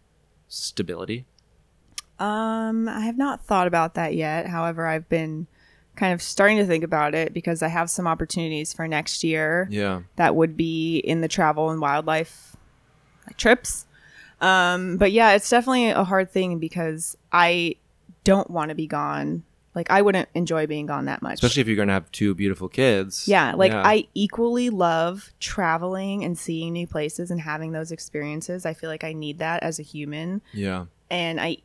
stability? 0.47 1.25
Um, 2.19 2.87
I 2.87 3.01
have 3.01 3.17
not 3.17 3.45
thought 3.45 3.67
about 3.67 3.95
that 3.95 4.15
yet. 4.15 4.47
However, 4.47 4.85
I've 4.87 5.09
been 5.09 5.47
kind 5.95 6.13
of 6.13 6.21
starting 6.21 6.57
to 6.57 6.65
think 6.65 6.83
about 6.83 7.15
it 7.15 7.33
because 7.33 7.61
I 7.61 7.67
have 7.69 7.89
some 7.89 8.07
opportunities 8.07 8.73
for 8.73 8.87
next 8.87 9.23
year 9.23 9.67
Yeah. 9.71 10.01
that 10.17 10.35
would 10.35 10.55
be 10.57 10.97
in 10.97 11.21
the 11.21 11.27
travel 11.27 11.69
and 11.71 11.79
wildlife 11.81 12.55
like, 13.25 13.37
trips. 13.37 13.85
Um, 14.41 14.97
but 14.97 15.11
yeah, 15.13 15.31
it's 15.33 15.49
definitely 15.49 15.89
a 15.89 16.03
hard 16.03 16.31
thing 16.31 16.59
because 16.59 17.17
I 17.31 17.75
don't 18.25 18.49
want 18.49 18.69
to 18.69 18.75
be 18.75 18.87
gone. 18.87 19.43
Like 19.75 19.91
I 19.91 20.01
wouldn't 20.01 20.29
enjoy 20.33 20.65
being 20.67 20.85
gone 20.85 21.05
that 21.05 21.21
much. 21.21 21.35
Especially 21.35 21.61
if 21.61 21.67
you're 21.67 21.75
going 21.75 21.89
to 21.89 21.93
have 21.93 22.09
two 22.11 22.33
beautiful 22.33 22.69
kids. 22.69 23.27
Yeah, 23.27 23.53
like 23.53 23.73
I 23.73 24.07
equally 24.13 24.69
love 24.69 25.33
traveling 25.39 26.23
and 26.23 26.37
seeing 26.37 26.73
new 26.73 26.87
places 26.87 27.29
and 27.29 27.41
having 27.41 27.73
those 27.73 27.91
experiences. 27.91 28.65
I 28.65 28.73
feel 28.73 28.89
like 28.89 29.03
I 29.03 29.13
need 29.13 29.39
that 29.39 29.61
as 29.63 29.77
a 29.77 29.83
human. 29.83 30.41
Yeah. 30.53 30.85
And 31.11 31.39
I 31.39 31.57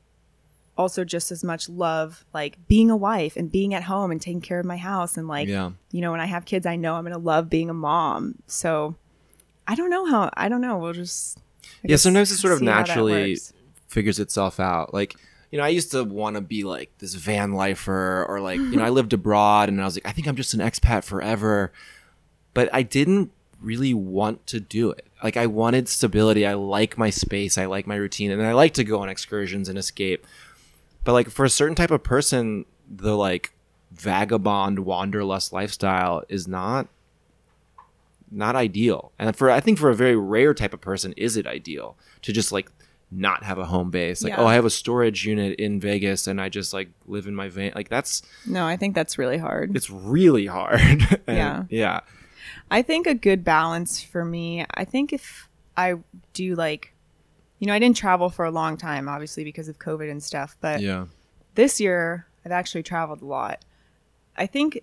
also 0.76 1.04
just 1.04 1.30
as 1.30 1.44
much 1.44 1.68
love 1.68 2.24
like 2.32 2.56
being 2.66 2.90
a 2.90 2.96
wife 2.96 3.36
and 3.36 3.52
being 3.52 3.74
at 3.74 3.82
home 3.82 4.10
and 4.10 4.20
taking 4.20 4.40
care 4.40 4.58
of 4.58 4.64
my 4.66 4.78
house 4.78 5.16
and 5.16 5.28
like 5.28 5.46
Yeah. 5.46 5.72
you 5.90 6.00
know 6.00 6.10
when 6.10 6.20
I 6.20 6.26
have 6.26 6.46
kids 6.46 6.64
I 6.64 6.76
know 6.76 6.94
I'm 6.94 7.02
going 7.04 7.12
to 7.12 7.18
love 7.18 7.50
being 7.50 7.68
a 7.68 7.74
mom. 7.74 8.36
So 8.46 8.94
I 9.68 9.74
don't 9.74 9.90
know 9.90 10.06
how 10.06 10.30
I 10.34 10.48
don't 10.48 10.60
know. 10.62 10.78
We'll 10.78 10.94
just 10.94 11.38
I 11.84 11.88
Yeah, 11.88 11.96
sometimes 11.96 12.30
it 12.30 12.36
sort 12.38 12.54
of 12.54 12.60
see 12.60 12.66
how 12.66 12.76
that 12.82 12.88
naturally 12.88 13.36
figures 13.88 14.18
itself 14.18 14.58
out. 14.58 14.94
Like, 14.94 15.16
you 15.50 15.58
know, 15.58 15.64
I 15.64 15.68
used 15.68 15.90
to 15.92 16.04
want 16.04 16.36
to 16.36 16.40
be 16.40 16.64
like 16.64 16.90
this 16.98 17.14
van 17.14 17.52
lifer 17.52 18.24
or 18.28 18.40
like, 18.40 18.58
you 18.58 18.76
know, 18.76 18.84
I 18.84 18.88
lived 18.90 19.12
abroad 19.12 19.68
and 19.68 19.80
I 19.80 19.84
was 19.84 19.96
like, 19.96 20.06
I 20.06 20.12
think 20.12 20.28
I'm 20.28 20.36
just 20.36 20.54
an 20.54 20.60
expat 20.60 21.04
forever. 21.04 21.72
But 22.54 22.68
I 22.72 22.82
didn't 22.82 23.32
really 23.60 23.94
want 23.94 24.46
to 24.48 24.60
do 24.60 24.90
it. 24.90 25.06
Like, 25.22 25.36
I 25.36 25.46
wanted 25.46 25.88
stability. 25.88 26.46
I 26.46 26.54
like 26.54 26.96
my 26.96 27.10
space. 27.10 27.58
I 27.58 27.66
like 27.66 27.86
my 27.86 27.96
routine. 27.96 28.30
And 28.30 28.42
I 28.42 28.52
like 28.52 28.74
to 28.74 28.84
go 28.84 29.00
on 29.00 29.08
excursions 29.08 29.68
and 29.68 29.78
escape. 29.78 30.26
But 31.04 31.12
like, 31.12 31.30
for 31.30 31.44
a 31.44 31.50
certain 31.50 31.74
type 31.74 31.90
of 31.90 32.02
person, 32.02 32.64
the 32.88 33.16
like 33.16 33.52
vagabond 33.92 34.80
wanderlust 34.80 35.52
lifestyle 35.52 36.22
is 36.28 36.46
not 36.46 36.88
not 38.32 38.54
ideal. 38.54 39.10
And 39.18 39.34
for 39.34 39.50
I 39.50 39.60
think 39.60 39.78
for 39.78 39.90
a 39.90 39.94
very 39.94 40.16
rare 40.16 40.54
type 40.54 40.72
of 40.72 40.80
person 40.80 41.12
is 41.16 41.36
it 41.36 41.46
ideal 41.46 41.96
to 42.22 42.32
just 42.32 42.52
like 42.52 42.70
not 43.12 43.42
have 43.42 43.58
a 43.58 43.64
home 43.64 43.90
base. 43.90 44.22
Like, 44.22 44.34
oh, 44.34 44.36
Yeah. 44.36 44.42
oh, 44.44 44.46
I 44.46 44.54
have 44.54 44.64
a 44.64 44.70
storage 44.70 45.26
unit 45.26 45.58
in 45.58 45.80
Vegas 45.80 46.26
and 46.26 46.40
I 46.40 46.48
just 46.48 46.72
like 46.72 46.88
live 47.06 47.26
in 47.26 47.34
my 47.34 47.48
van. 47.48 47.72
Like 47.74 47.88
that's 47.88 48.22
No, 48.46 48.66
I 48.66 48.76
think 48.76 48.94
that's 48.94 49.18
really 49.18 49.38
hard. 49.38 49.74
it's 49.76 49.90
really 49.90 50.46
hard. 50.46 50.80
Yeah. 51.28 51.64
Yeah. 51.68 52.00
I 52.70 52.82
think 52.82 53.06
a 53.06 53.14
good 53.14 53.44
balance 53.44 54.00
for 54.02 54.24
me, 54.24 54.64
I 54.74 54.84
think 54.84 55.12
if 55.12 55.48
I 55.76 55.94
do 56.34 56.54
like, 56.54 56.94
you 57.58 57.66
know, 57.66 57.74
I 57.74 57.78
didn't 57.80 57.96
travel 57.96 58.30
for 58.30 58.44
a 58.44 58.50
long 58.50 58.76
time, 58.76 59.08
obviously 59.08 59.42
because 59.44 59.68
of 59.68 59.78
COVID 59.78 60.10
and 60.10 60.22
stuff, 60.22 60.56
but 60.60 60.80
Yeah. 60.80 61.06
this 61.56 61.80
year 61.80 62.26
I've 62.44 62.52
actually 62.52 62.82
traveled 62.84 63.22
a 63.22 63.26
lot. 63.26 63.64
I 64.36 64.46
think 64.46 64.80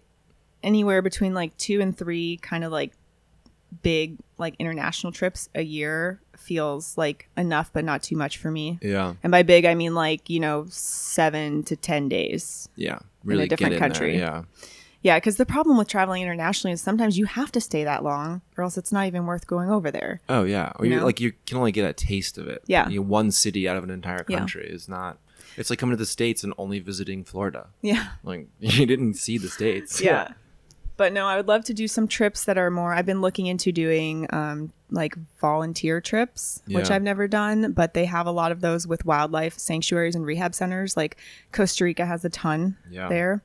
anywhere 0.63 1.01
between 1.01 1.33
like 1.33 1.55
two 1.57 1.79
and 1.81 1.97
three 1.97 2.37
kind 2.37 2.63
of 2.63 2.71
like 2.71 2.91
big 3.83 4.17
like 4.37 4.55
international 4.59 5.11
trips 5.11 5.49
a 5.55 5.61
year 5.63 6.21
feels 6.37 6.97
like 6.97 7.29
enough, 7.35 7.71
but 7.73 7.83
not 7.83 8.03
too 8.03 8.15
much 8.15 8.37
for 8.37 8.51
me. 8.51 8.79
Yeah. 8.81 9.15
And 9.23 9.31
by 9.31 9.43
big, 9.43 9.65
I 9.65 9.75
mean 9.75 9.93
like, 9.95 10.29
you 10.29 10.39
know, 10.39 10.65
seven 10.69 11.63
to 11.63 11.75
10 11.75 12.09
days. 12.09 12.69
Yeah. 12.75 12.99
Really 13.23 13.47
different 13.47 13.71
get 13.71 13.77
in 13.77 13.79
country. 13.79 14.11
There. 14.17 14.19
Yeah. 14.19 14.43
Yeah, 15.03 15.17
because 15.17 15.37
the 15.37 15.45
problem 15.45 15.77
with 15.77 15.87
traveling 15.87 16.21
internationally 16.23 16.73
is 16.73 16.81
sometimes 16.81 17.17
you 17.17 17.25
have 17.25 17.51
to 17.53 17.61
stay 17.61 17.83
that 17.83 18.03
long, 18.03 18.41
or 18.57 18.63
else 18.63 18.77
it's 18.77 18.91
not 18.91 19.05
even 19.05 19.25
worth 19.25 19.45
going 19.47 19.69
over 19.69 19.91
there. 19.91 20.21
Oh 20.27 20.43
yeah. 20.43 20.71
Or 20.77 20.85
You 20.85 20.97
know? 20.97 21.05
like 21.05 21.19
you 21.19 21.33
can 21.45 21.57
only 21.57 21.71
get 21.71 21.87
a 21.89 21.93
taste 21.93 22.37
of 22.37 22.47
it. 22.47 22.63
Yeah. 22.67 22.89
You 22.89 22.97
know, 23.01 23.05
one 23.07 23.31
city 23.31 23.67
out 23.69 23.77
of 23.77 23.83
an 23.83 23.89
entire 23.89 24.25
Yeah. 24.27 24.39
country 24.39 24.67
is 24.69 24.89
not. 24.89 25.17
It's 25.55 25.69
like 25.69 25.79
coming 25.79 25.93
to 25.93 25.97
the 25.97 26.05
states 26.05 26.43
and 26.43 26.53
only 26.57 26.79
visiting 26.79 27.23
Florida. 27.23 27.67
Yeah. 27.81 28.07
Like 28.23 28.47
you 28.59 28.85
didn't 28.85 29.15
see 29.15 29.37
the 29.37 29.49
states. 29.49 30.01
Yeah. 30.01 30.29
But 30.97 31.13
no, 31.13 31.25
I 31.27 31.35
would 31.37 31.47
love 31.47 31.63
to 31.65 31.73
do 31.73 31.87
some 31.87 32.07
trips 32.07 32.43
that 32.45 32.57
are 32.57 32.71
more. 32.71 32.91
I've 32.93 33.05
been 33.05 33.21
looking 33.21 33.45
into 33.45 33.71
doing 33.71 34.27
um, 34.33 34.73
like 34.89 35.15
volunteer 35.39 36.01
trips, 36.01 36.61
which 36.67 36.89
I've 36.89 37.03
never 37.03 37.27
done, 37.27 37.71
but 37.73 37.93
they 37.93 38.05
have 38.05 38.25
a 38.25 38.31
lot 38.31 38.51
of 38.51 38.61
those 38.61 38.87
with 38.87 39.05
wildlife 39.05 39.57
sanctuaries 39.59 40.15
and 40.15 40.25
rehab 40.25 40.55
centers. 40.55 40.97
Like 40.97 41.17
Costa 41.51 41.83
Rica 41.83 42.05
has 42.05 42.25
a 42.25 42.29
ton 42.29 42.77
Yeah. 42.89 43.09
there. 43.09 43.43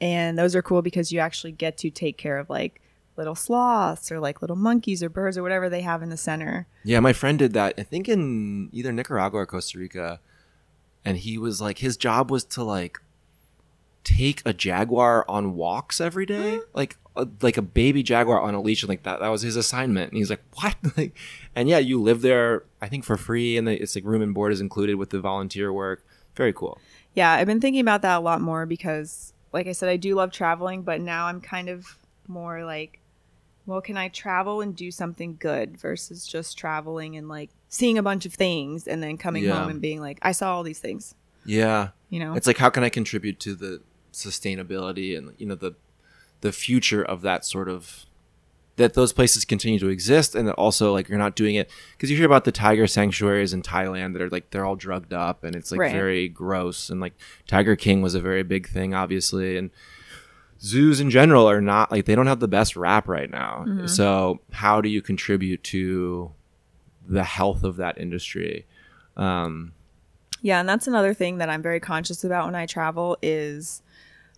And 0.00 0.38
those 0.38 0.54
are 0.56 0.62
cool 0.62 0.82
because 0.82 1.12
you 1.12 1.20
actually 1.20 1.52
get 1.52 1.76
to 1.78 1.90
take 1.90 2.16
care 2.18 2.38
of 2.38 2.48
like 2.50 2.80
little 3.16 3.34
sloths 3.34 4.10
or 4.12 4.20
like 4.20 4.40
little 4.42 4.56
monkeys 4.56 5.02
or 5.02 5.08
birds 5.08 5.36
or 5.38 5.42
whatever 5.42 5.68
they 5.68 5.80
have 5.82 6.02
in 6.02 6.08
the 6.10 6.16
center. 6.18 6.66
Yeah, 6.84 7.00
my 7.00 7.12
friend 7.14 7.38
did 7.38 7.52
that. 7.54 7.74
I 7.78 7.82
think 7.82 8.08
in 8.08 8.68
either 8.72 8.92
Nicaragua 8.92 9.40
or 9.40 9.46
Costa 9.46 9.78
Rica, 9.78 10.20
and 11.04 11.16
he 11.18 11.38
was 11.38 11.60
like, 11.60 11.78
his 11.78 11.96
job 11.96 12.30
was 12.30 12.44
to 12.44 12.62
like 12.64 12.98
take 14.06 14.40
a 14.46 14.52
jaguar 14.52 15.28
on 15.28 15.56
walks 15.56 16.00
every 16.00 16.24
day, 16.24 16.58
mm-hmm. 16.58 16.70
like 16.74 16.96
a, 17.16 17.26
like 17.42 17.56
a 17.56 17.62
baby 17.62 18.04
jaguar 18.04 18.40
on 18.40 18.54
a 18.54 18.60
leash, 18.60 18.82
and 18.82 18.88
like 18.88 19.02
that. 19.02 19.18
That 19.18 19.28
was 19.28 19.42
his 19.42 19.56
assignment. 19.56 20.12
And 20.12 20.18
he's 20.18 20.30
like, 20.30 20.42
what? 20.54 20.76
Like, 20.96 21.14
and 21.54 21.68
yeah, 21.68 21.78
you 21.78 22.00
live 22.00 22.22
there, 22.22 22.62
I 22.80 22.88
think 22.88 23.04
for 23.04 23.16
free, 23.16 23.56
and 23.56 23.68
it's 23.68 23.94
like 23.96 24.04
room 24.04 24.22
and 24.22 24.32
board 24.32 24.52
is 24.52 24.60
included 24.60 24.94
with 24.94 25.10
the 25.10 25.20
volunteer 25.20 25.72
work. 25.72 26.04
Very 26.36 26.52
cool. 26.52 26.78
Yeah, 27.14 27.32
I've 27.32 27.46
been 27.46 27.60
thinking 27.60 27.80
about 27.80 28.02
that 28.02 28.18
a 28.18 28.20
lot 28.20 28.40
more 28.40 28.64
because, 28.64 29.32
like 29.52 29.66
I 29.66 29.72
said, 29.72 29.88
I 29.88 29.96
do 29.96 30.14
love 30.14 30.30
traveling, 30.30 30.82
but 30.82 31.00
now 31.00 31.26
I'm 31.26 31.40
kind 31.40 31.68
of 31.68 31.98
more 32.28 32.64
like, 32.64 33.00
well, 33.64 33.80
can 33.80 33.96
I 33.96 34.08
travel 34.08 34.60
and 34.60 34.76
do 34.76 34.90
something 34.92 35.36
good 35.40 35.76
versus 35.78 36.26
just 36.26 36.56
traveling 36.56 37.16
and 37.16 37.28
like 37.28 37.50
seeing 37.68 37.98
a 37.98 38.02
bunch 38.02 38.24
of 38.26 38.34
things 38.34 38.86
and 38.86 39.02
then 39.02 39.16
coming 39.16 39.44
Yeah. 39.44 39.58
home 39.58 39.70
and 39.70 39.80
being 39.80 40.00
like, 40.00 40.18
I 40.22 40.32
saw 40.32 40.54
all 40.54 40.62
these 40.62 40.78
things, 40.78 41.14
Yeah, 41.44 41.88
you 42.10 42.20
know? 42.20 42.34
it's 42.34 42.46
like 42.46 42.58
how 42.58 42.70
can 42.70 42.84
I 42.84 42.90
contribute 42.90 43.40
to 43.40 43.54
the 43.54 43.80
sustainability 44.16 45.16
and 45.16 45.32
you 45.38 45.46
know 45.46 45.54
the 45.54 45.74
the 46.40 46.52
future 46.52 47.02
of 47.02 47.22
that 47.22 47.44
sort 47.44 47.68
of 47.68 48.04
that 48.76 48.92
those 48.94 49.12
places 49.12 49.44
continue 49.44 49.78
to 49.78 49.88
exist 49.88 50.34
and 50.34 50.46
that 50.48 50.54
also 50.54 50.92
like 50.92 51.08
you're 51.08 51.18
not 51.18 51.34
doing 51.34 51.54
it 51.54 51.70
because 51.92 52.10
you 52.10 52.16
hear 52.16 52.26
about 52.26 52.44
the 52.44 52.52
tiger 52.52 52.86
sanctuaries 52.86 53.52
in 53.54 53.62
Thailand 53.62 54.12
that 54.12 54.20
are 54.22 54.28
like 54.28 54.50
they're 54.50 54.64
all 54.66 54.76
drugged 54.76 55.12
up 55.12 55.44
and 55.44 55.54
it's 55.56 55.70
like 55.70 55.80
Right. 55.80 55.92
very 55.92 56.28
gross 56.28 56.90
and 56.90 57.00
like 57.00 57.14
Tiger 57.46 57.74
King 57.76 58.02
was 58.02 58.14
a 58.14 58.20
very 58.20 58.42
big 58.42 58.68
thing 58.68 58.92
obviously 58.94 59.56
and 59.56 59.70
zoos 60.60 61.00
in 61.00 61.10
general 61.10 61.48
are 61.48 61.60
not 61.60 61.90
like 61.92 62.04
they 62.06 62.14
don't 62.14 62.26
have 62.26 62.40
the 62.40 62.48
best 62.48 62.76
rap 62.76 63.08
right 63.08 63.30
now 63.30 63.64
Mm-hmm. 63.66 63.86
so 63.86 64.40
how 64.52 64.80
do 64.80 64.88
you 64.88 65.00
contribute 65.02 65.62
to 65.64 66.32
the 67.06 67.24
health 67.24 67.62
of 67.64 67.76
that 67.76 67.98
industry 67.98 68.66
um 69.16 69.72
Yeah, 70.42 70.60
and 70.60 70.68
that's 70.68 70.86
another 70.86 71.14
thing 71.14 71.38
that 71.38 71.48
I'm 71.48 71.62
very 71.62 71.80
conscious 71.80 72.24
about 72.24 72.44
when 72.46 72.54
I 72.54 72.66
travel 72.66 73.16
is 73.22 73.80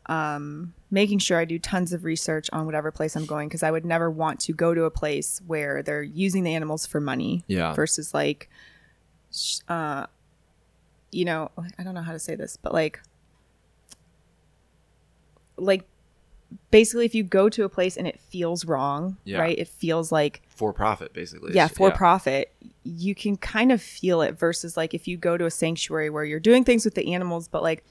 um, 0.09 0.73
making 0.91 1.19
sure 1.19 1.39
I 1.39 1.45
do 1.45 1.59
tons 1.59 1.93
of 1.93 2.05
research 2.05 2.49
on 2.53 2.65
whatever 2.67 2.91
place 2.91 3.15
I'm 3.15 3.27
going 3.27 3.49
because 3.49 3.63
I 3.63 3.71
would 3.71 3.85
never 3.85 4.11
want 4.11 4.41
to 4.41 4.53
go 4.53 4.73
to 4.75 4.85
a 4.85 4.91
place 4.91 5.41
where 5.47 5.83
they're 5.83 6.03
using 6.03 6.45
the 6.45 6.55
animals 6.55 6.87
for 6.87 7.01
money 7.01 7.45
Yeah. 7.47 7.75
versus 7.75 8.15
like, 8.15 8.49
uh, 9.69 10.07
you 11.13 11.25
know, 11.27 11.51
I 11.79 11.83
don't 11.83 11.95
know 11.95 12.03
how 12.03 12.13
to 12.13 12.19
say 12.19 12.35
this, 12.37 12.57
but 12.57 12.73
like, 12.73 13.01
like 15.57 15.85
basically 16.71 17.05
if 17.05 17.15
you 17.15 17.23
go 17.23 17.49
to 17.51 17.65
a 17.65 17.69
place 17.69 17.97
and 17.97 18.07
it 18.07 18.19
feels 18.21 18.65
wrong, 18.65 19.17
Yeah. 19.25 19.39
right? 19.41 19.59
It 19.59 19.69
feels 19.69 20.11
like 20.13 20.43
for 20.49 20.73
profit 20.73 21.13
basically 21.13 21.53
yeah 21.55 21.69
for 21.69 21.91
profit 21.93 22.53
you 22.83 23.15
can 23.15 23.37
kind 23.37 23.71
of 23.71 23.81
feel 23.81 24.23
it 24.23 24.37
versus 24.37 24.77
like 24.77 24.93
if 24.93 25.07
you 25.07 25.17
go 25.17 25.37
to 25.37 25.47
a 25.47 25.51
sanctuary 25.53 26.11
where 26.11 26.25
you're 26.25 26.41
doing 26.41 26.65
things 26.65 26.85
with 26.85 26.97
the 26.97 27.15
animals 27.15 27.47
but 27.47 27.63
like 27.63 27.85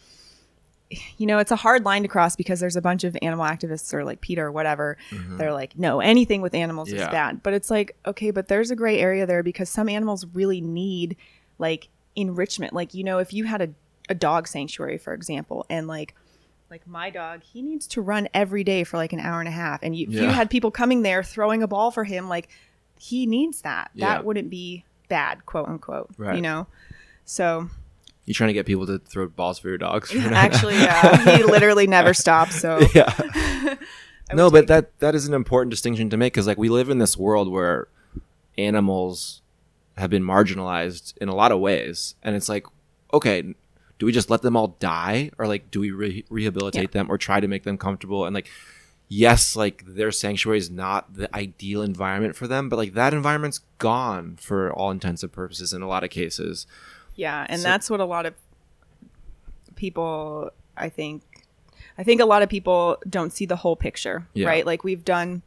you 1.18 1.26
know 1.26 1.38
it's 1.40 1.52
a 1.52 1.56
hard 1.56 1.84
line 1.86 2.02
to 2.04 2.08
cross 2.08 2.36
because 2.36 2.60
there's 2.60 2.76
a 2.76 2.82
bunch 2.82 3.04
of 3.04 3.18
animal 3.22 3.46
activists 3.46 3.94
or 3.94 4.04
like 4.06 4.22
PETA 4.22 4.42
or 4.42 4.52
whatever. 4.52 4.98
They're 5.38 5.54
like 5.54 5.78
no 5.78 6.00
anything 6.00 6.42
with 6.42 6.54
animals 6.54 6.90
is 6.92 7.02
Mm-hmm. 7.02 7.12
Bad. 7.12 7.44
But 7.44 7.54
it's 7.54 7.70
like 7.70 7.96
okay 8.06 8.32
but 8.32 8.48
there's 8.48 8.72
a 8.72 8.76
gray 8.76 9.00
area 9.00 9.26
there 9.26 9.44
because 9.44 9.70
some 9.70 9.90
animals 9.90 10.26
really 10.34 10.62
need 10.62 11.18
like 11.60 11.90
enrichment. 12.16 12.74
Like 12.74 12.94
you 12.94 13.04
know 13.04 13.18
if 13.20 13.34
you 13.34 13.44
had 13.46 13.62
a, 13.62 13.70
a 14.10 14.16
dog 14.16 14.48
sanctuary 14.48 14.98
for 14.98 15.14
example 15.14 15.66
and 15.70 15.88
like 15.88 16.16
like 16.70 16.86
my 16.88 17.10
dog 17.10 17.42
he 17.44 17.62
needs 17.62 17.88
to 17.88 18.02
run 18.02 18.28
every 18.34 18.64
day 18.64 18.84
for 18.84 18.98
like 18.98 19.14
an 19.14 19.20
hour 19.20 19.40
and 19.40 19.48
a 19.48 19.52
half. 19.52 19.82
And 19.84 19.96
you, 19.96 20.08
if 20.08 20.14
you 20.14 20.28
had 20.28 20.50
people 20.50 20.72
coming 20.72 21.02
there 21.02 21.24
throwing 21.24 21.64
a 21.64 21.68
ball 21.68 21.92
for 21.92 22.04
him 22.06 22.28
like 22.30 22.50
he 23.00 23.26
needs 23.26 23.62
that. 23.62 23.92
Yeah. 23.94 24.08
that 24.08 24.26
wouldn't 24.26 24.50
be 24.50 24.84
bad 25.10 25.46
quote 25.46 25.68
unquote 25.68 26.10
Right. 26.18 26.36
you 26.36 26.42
know? 26.42 26.68
So 27.26 27.70
You 28.28 28.36
trying 28.36 28.50
to 28.50 28.54
get 28.54 28.68
people 28.68 28.86
to 28.86 29.00
throw 29.00 29.28
balls 29.28 29.58
for 29.58 29.70
your 29.70 29.80
dogs? 29.80 30.14
actually 30.16 30.76
yeah 30.76 31.38
he 31.38 31.44
literally 31.44 31.88
never 31.88 32.14
stops 32.24 32.62
so 32.62 32.80
yeah. 32.94 33.12
No, 34.34 34.52
but 34.52 34.62
take- 34.62 34.68
that 34.68 35.00
that 35.00 35.16
is 35.16 35.28
an 35.28 35.34
important 35.34 35.72
distinction 35.72 36.10
to 36.10 36.18
make 36.18 36.34
because 36.34 36.48
like 36.48 36.58
we 36.58 36.70
live 36.70 36.90
in 36.90 36.98
this 37.00 37.16
world 37.18 37.50
where 37.50 37.88
animals 38.58 39.42
have 39.98 40.10
been 40.10 40.24
marginalized 40.24 41.16
in 41.18 41.30
a 41.30 41.36
lot 41.36 41.52
of 41.52 41.60
ways, 41.60 42.16
and 42.22 42.36
it's 42.36 42.50
like, 42.50 42.66
okay, 43.14 43.42
do 44.00 44.06
we 44.06 44.12
just 44.12 44.30
let 44.30 44.42
them 44.42 44.56
all 44.58 44.76
die, 44.80 45.32
or 45.38 45.48
like 45.48 45.72
do 45.72 45.80
we 45.80 45.92
re- 45.92 46.26
rehabilitate 46.30 46.92
them, 46.92 47.10
or 47.10 47.18
try 47.18 47.40
to 47.40 47.48
make 47.48 47.64
them 47.64 47.78
comfortable? 47.78 48.26
And 48.26 48.36
like, 48.36 48.50
yes, 49.08 49.56
like 49.56 49.84
their 49.86 50.12
sanctuary 50.12 50.58
is 50.58 50.70
not 50.70 51.14
the 51.16 51.34
ideal 51.36 51.82
environment 51.82 52.36
for 52.36 52.48
them, 52.48 52.68
but 52.68 52.76
like 52.76 52.94
that 52.94 53.14
environment's 53.14 53.62
gone 53.78 54.38
for 54.42 54.72
all 54.74 54.92
intents 54.92 55.24
and 55.24 55.32
purposes 55.32 55.72
in 55.74 55.82
a 55.82 55.88
lot 55.88 56.04
of 56.04 56.10
cases. 56.10 56.68
Yeah, 57.18 57.46
and 57.50 57.60
So- 57.62 57.68
that's 57.68 57.90
what 57.90 58.00
a 58.00 58.06
lot 58.06 58.26
of 58.26 58.34
people 59.76 60.52
I 60.76 60.90
think 60.90 61.24
I 61.98 62.04
think 62.04 62.22
a 62.22 62.26
lot 62.26 62.42
of 62.44 62.50
people 62.50 62.98
don't 63.10 63.34
see 63.34 63.46
the 63.48 63.56
whole 63.56 63.76
picture, 63.76 64.28
Yeah. 64.36 64.48
right? 64.48 64.66
Like 64.66 64.84
we've 64.84 65.04
done 65.04 65.42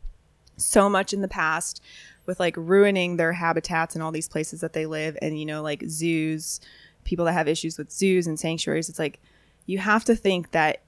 so 0.57 0.89
much 0.91 1.12
in 1.12 1.21
the 1.21 1.29
past 1.29 1.81
with 2.27 2.41
like 2.41 2.55
ruining 2.57 3.16
their 3.16 3.33
habitats 3.33 3.95
and 3.95 4.03
all 4.03 4.11
these 4.12 4.29
places 4.29 4.61
that 4.61 4.73
they 4.73 4.85
live 4.87 5.16
and 5.23 5.39
you 5.39 5.47
know 5.47 5.62
like 5.62 5.83
zoos 5.89 6.61
people 7.05 7.25
that 7.25 7.33
have 7.33 7.49
issues 7.49 7.79
with 7.79 7.91
zoos 7.91 8.27
and 8.27 8.39
sanctuaries 8.39 8.89
it's 8.91 8.99
like 8.99 9.18
you 9.66 9.79
have 9.79 10.05
to 10.05 10.14
think 10.14 10.51
that 10.51 10.83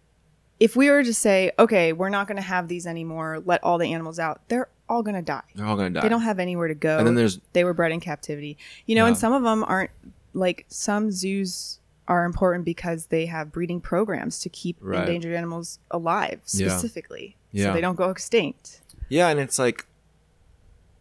if 0.60 0.76
we 0.76 0.90
were 0.90 1.02
to 1.02 1.14
say 1.14 1.50
okay 1.58 1.92
we're 1.94 2.10
not 2.10 2.26
going 2.28 2.36
to 2.36 2.42
have 2.42 2.68
these 2.68 2.86
anymore 2.86 3.42
let 3.46 3.64
all 3.64 3.78
the 3.78 3.92
animals 3.94 4.18
out 4.18 4.42
they're 4.48 4.68
all 4.90 5.02
going 5.02 5.14
to 5.16 5.22
die 5.22 5.40
They're 5.54 5.64
all 5.66 5.76
gonna 5.76 5.88
die. 5.90 6.02
they 6.02 6.08
don't 6.10 6.20
have 6.22 6.38
anywhere 6.38 6.68
to 6.68 6.74
go 6.74 6.98
and 6.98 7.06
then 7.06 7.14
there's 7.14 7.40
they 7.54 7.64
were 7.64 7.72
bred 7.72 7.92
in 7.92 8.00
captivity 8.00 8.58
you 8.84 8.94
know 8.94 9.06
and 9.06 9.16
some 9.16 9.32
of 9.32 9.42
them 9.42 9.64
aren't 9.64 9.90
like 10.34 10.64
some 10.68 11.10
zoos 11.10 11.78
are 12.08 12.24
important 12.24 12.64
because 12.64 13.06
they 13.06 13.26
have 13.26 13.52
breeding 13.52 13.80
programs 13.80 14.38
to 14.40 14.48
keep 14.48 14.76
Right. 14.80 15.00
endangered 15.00 15.34
animals 15.34 15.78
alive 15.90 16.40
specifically 16.44 17.36
Yeah. 17.52 17.66
so 17.66 17.72
they 17.74 17.80
don't 17.80 17.96
go 17.96 18.10
extinct 18.10 18.80
Yeah, 19.08 19.28
and 19.28 19.38
it's 19.38 19.58
like 19.58 19.86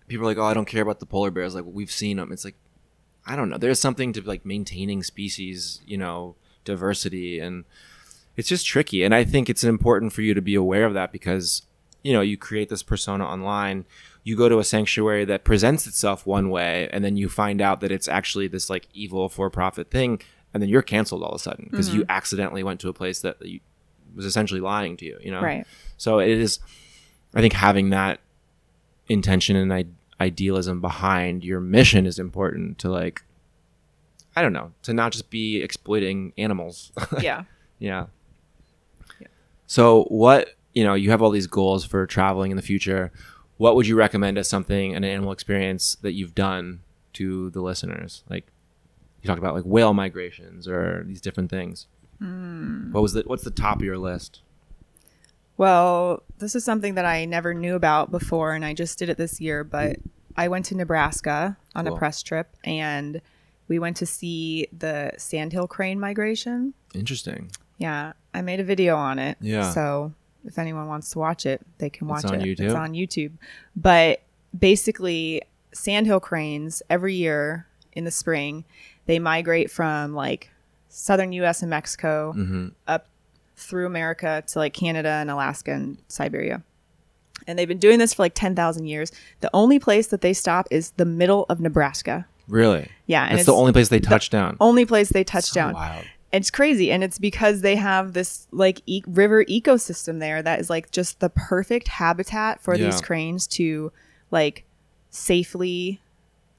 people 0.07 0.25
are 0.25 0.29
like, 0.29 0.37
"Oh, 0.37 0.43
I 0.43 0.53
don't 0.53 0.65
care 0.67 0.81
about 0.83 0.99
the 0.99 1.05
polar 1.05 1.31
bears." 1.31 1.55
Like 1.55 1.63
we've 1.65 1.91
seen 1.91 2.17
them. 2.17 2.31
It's 2.31 2.43
like 2.45 2.55
I 3.25 3.35
don't 3.35 3.49
know. 3.49 3.57
There's 3.57 3.79
something 3.79 4.13
to 4.13 4.21
like 4.21 4.45
maintaining 4.45 5.03
species, 5.03 5.79
you 5.85 5.97
know, 5.97 6.35
diversity, 6.65 7.39
and 7.39 7.63
it's 8.35 8.49
just 8.49 8.65
tricky. 8.65 9.03
And 9.03 9.13
I 9.15 9.23
think 9.23 9.49
it's 9.49 9.63
important 9.63 10.11
for 10.11 10.21
you 10.23 10.33
to 10.33 10.41
be 10.41 10.55
aware 10.55 10.85
of 10.85 10.93
that 10.95 11.11
because 11.11 11.61
you 12.03 12.11
know 12.13 12.21
you 12.21 12.35
create 12.37 12.67
this 12.69 12.83
persona 12.83 13.25
online. 13.25 13.85
You 14.23 14.35
go 14.35 14.49
to 14.49 14.59
a 14.59 14.63
sanctuary 14.63 15.25
that 15.25 15.43
presents 15.43 15.87
itself 15.87 16.25
one 16.25 16.49
way, 16.49 16.89
and 16.91 17.03
then 17.03 17.17
you 17.17 17.29
find 17.29 17.61
out 17.61 17.81
that 17.81 17.91
it's 17.91 18.07
actually 18.07 18.47
this 18.47 18.69
like 18.69 18.87
evil 18.93 19.29
for-profit 19.29 19.89
thing, 19.89 20.21
and 20.53 20.61
then 20.61 20.69
you're 20.69 20.81
canceled 20.81 21.23
all 21.23 21.29
of 21.29 21.35
a 21.35 21.39
sudden 21.39 21.67
because 21.69 21.93
you 21.93 22.01
mm-hmm. 22.01 22.11
accidentally 22.11 22.63
went 22.63 22.79
to 22.81 22.89
a 22.89 22.93
place 22.93 23.21
that 23.21 23.43
you, 23.45 23.59
was 24.15 24.25
essentially 24.25 24.61
lying 24.61 24.97
to 24.97 25.05
you. 25.05 25.17
You 25.21 25.31
know, 25.31 25.41
right 25.41 25.65
so 25.97 26.19
it 26.19 26.29
is, 26.29 26.59
I 27.33 27.41
think, 27.41 27.53
having 27.53 27.91
that 27.91 28.19
intention 29.07 29.55
and 29.55 29.73
I- 29.73 29.85
idealism 30.19 30.81
behind 30.81 31.43
your 31.43 31.59
mission 31.59 32.05
is 32.05 32.19
important 32.19 32.77
to 32.79 32.89
like, 32.89 33.23
I 34.35 34.41
don't 34.41 34.53
know, 34.53 34.71
to 34.83 34.93
not 34.93 35.11
just 35.11 35.29
be 35.29 35.61
exploiting 35.61 36.33
animals. 36.37 36.91
yeah 37.21 37.45
yeah. 37.81 38.05
So 39.67 40.03
what 40.03 40.55
you 40.73 40.85
know, 40.85 40.93
you 40.93 41.09
have 41.09 41.21
all 41.21 41.31
these 41.31 41.47
goals 41.47 41.83
for 41.83 42.05
traveling 42.05 42.51
in 42.51 42.57
the 42.57 42.63
future. 42.63 43.11
What 43.61 43.75
would 43.75 43.85
you 43.85 43.95
recommend 43.95 44.39
as 44.39 44.49
something 44.49 44.95
an 44.95 45.03
animal 45.03 45.31
experience 45.31 45.93
that 46.01 46.13
you've 46.13 46.33
done 46.33 46.79
to 47.13 47.51
the 47.51 47.61
listeners? 47.61 48.23
Like 48.27 48.47
you 49.21 49.27
talked 49.27 49.37
about 49.37 49.53
like 49.53 49.65
whale 49.65 49.93
migrations 49.93 50.67
or 50.67 51.03
these 51.05 51.21
different 51.21 51.51
things. 51.51 51.85
Hmm. 52.17 52.91
What 52.91 53.01
was 53.03 53.13
the 53.13 53.21
what's 53.27 53.43
the 53.43 53.51
top 53.51 53.75
of 53.77 53.83
your 53.83 53.99
list? 53.99 54.41
Well, 55.57 56.23
this 56.39 56.55
is 56.55 56.65
something 56.65 56.95
that 56.95 57.05
I 57.05 57.25
never 57.25 57.53
knew 57.53 57.75
about 57.75 58.09
before, 58.09 58.53
and 58.53 58.65
I 58.65 58.73
just 58.73 58.97
did 58.97 59.09
it 59.09 59.17
this 59.17 59.39
year. 59.39 59.63
But 59.63 59.97
I 60.35 60.47
went 60.47 60.65
to 60.65 60.75
Nebraska 60.75 61.55
on 61.75 61.85
Cool. 61.85 61.93
a 61.93 61.97
press 61.99 62.23
trip, 62.23 62.57
and 62.63 63.21
we 63.67 63.77
went 63.77 63.95
to 63.97 64.07
see 64.07 64.69
the 64.75 65.11
sandhill 65.19 65.67
crane 65.67 65.99
migration. 65.99 66.73
Interesting. 66.95 67.51
Yeah, 67.77 68.13
I 68.33 68.41
made 68.41 68.59
a 68.59 68.63
video 68.63 68.95
on 68.95 69.19
it. 69.19 69.37
Yeah. 69.39 69.69
So 69.69 70.13
if 70.45 70.57
anyone 70.57 70.87
wants 70.87 71.11
to 71.11 71.19
watch 71.19 71.45
it, 71.45 71.61
they 71.77 71.89
can 71.89 72.07
watch 72.07 72.25
on 72.25 72.41
it. 72.41 72.43
YouTube? 72.43 72.65
It's 72.65 72.73
on 72.73 72.93
YouTube. 72.93 73.31
But 73.75 74.21
basically, 74.57 75.41
sandhill 75.73 76.19
cranes 76.19 76.81
every 76.89 77.15
year 77.15 77.67
in 77.93 78.03
the 78.03 78.11
spring, 78.11 78.65
they 79.05 79.19
migrate 79.19 79.69
from 79.71 80.13
like 80.15 80.49
southern 80.89 81.31
U.S. 81.33 81.61
and 81.61 81.69
Mexico 81.69 82.33
hmm 82.33 82.67
up 82.87 83.07
through 83.55 83.85
America 83.85 84.43
to 84.47 84.59
like 84.59 84.73
Canada 84.73 85.09
and 85.09 85.29
Alaska 85.29 85.71
and 85.71 85.97
Siberia. 86.07 86.63
And 87.47 87.57
they've 87.57 87.67
been 87.67 87.77
doing 87.77 87.99
this 87.99 88.13
for 88.13 88.23
like 88.23 88.33
10,000 88.33 88.87
years. 88.87 89.11
The 89.41 89.49
only 89.53 89.77
place 89.77 90.07
that 90.07 90.21
they 90.21 90.33
stop 90.33 90.67
is 90.71 90.91
the 90.91 91.05
middle 91.05 91.45
of 91.47 91.59
Nebraska. 91.59 92.25
Really? 92.47 92.89
Yeah. 93.05 93.29
That's 93.29 93.41
it's 93.41 93.45
the 93.45 93.53
only 93.53 93.71
place 93.71 93.89
they 93.89 93.99
touch 93.99 94.29
down. 94.29 94.57
only 94.59 94.85
place 94.85 95.09
they 95.09 95.23
touch 95.23 95.45
So 95.45 95.55
down. 95.55 95.73
Wild. 95.73 96.05
It's 96.31 96.49
crazy. 96.49 96.91
And 96.91 97.03
it's 97.03 97.19
because 97.19 97.61
they 97.61 97.75
have 97.75 98.13
this 98.13 98.47
like 98.51 98.81
e- 98.85 99.03
river 99.05 99.43
ecosystem 99.45 100.19
there 100.19 100.41
that 100.41 100.59
is 100.59 100.69
like 100.69 100.91
just 100.91 101.19
the 101.19 101.29
perfect 101.29 101.87
habitat 101.89 102.61
for 102.61 102.77
these 102.77 103.01
cranes 103.01 103.47
to 103.47 103.91
like 104.31 104.63
safely 105.09 105.99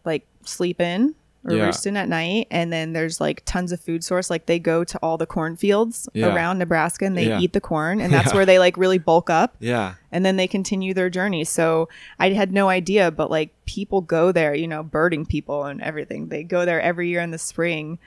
like 0.05 0.27
sleep 0.45 0.81
in 0.81 1.15
or 1.45 1.55
Yeah. 1.55 1.65
roost 1.65 1.87
in 1.87 1.97
at 1.97 2.09
night. 2.09 2.49
And 2.51 2.73
then 2.73 2.93
there's 2.93 3.21
like 3.21 3.43
tons 3.47 3.73
of 3.73 3.81
food 3.81 4.05
source. 4.05 4.29
Like 4.31 4.45
they 4.47 4.59
go 4.59 4.85
to 4.85 4.99
all 5.03 5.17
the 5.17 5.27
cornfields 5.27 6.09
Yeah. 6.13 6.35
around 6.35 6.59
Nebraska 6.59 7.07
and 7.07 7.17
they 7.17 7.29
Yeah. 7.29 7.41
eat 7.41 7.53
the 7.55 7.61
corn. 7.61 8.01
And 8.01 8.13
that's 8.13 8.29
Yeah. 8.33 8.37
where 8.37 8.47
they 8.47 8.59
like 8.59 8.77
really 8.77 8.99
bulk 8.99 9.31
up 9.31 9.57
Yeah. 9.59 9.95
and 10.13 10.25
then 10.25 10.37
they 10.37 10.47
continue 10.47 10.93
their 10.93 11.09
journey. 11.11 11.45
So 11.45 11.89
I 12.19 12.31
had 12.31 12.53
no 12.53 12.69
idea, 12.69 13.11
but 13.11 13.31
like 13.31 13.51
people 13.65 14.03
go 14.03 14.33
there, 14.33 14.55
you 14.55 14.69
know, 14.69 14.83
birding 14.83 15.25
people 15.25 15.65
and 15.65 15.81
everything. 15.81 16.29
They 16.29 16.43
go 16.45 16.65
there 16.67 16.81
every 16.81 17.09
year 17.09 17.21
in 17.23 17.31
the 17.31 17.39
spring, 17.39 17.99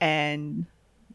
and 0.00 0.66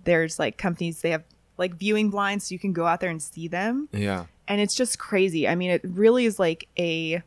there's 0.10 0.40
like 0.40 0.58
companies 0.58 1.02
they 1.02 1.12
have 1.12 1.24
like 1.58 1.76
viewing 1.76 2.10
blinds, 2.10 2.48
so 2.48 2.54
you 2.54 2.60
can 2.60 2.74
go 2.74 2.86
out 2.86 3.00
there 3.00 3.10
and 3.12 3.22
see 3.22 3.48
them, 3.48 3.88
Yeah. 3.92 4.26
and 4.48 4.60
it's 4.60 4.74
just 4.76 4.98
crazy. 4.98 5.48
I 5.48 5.56
mean, 5.56 5.70
it 5.72 5.82
really 5.84 6.26
is 6.26 6.40
like 6.40 6.68
a. 6.78 7.22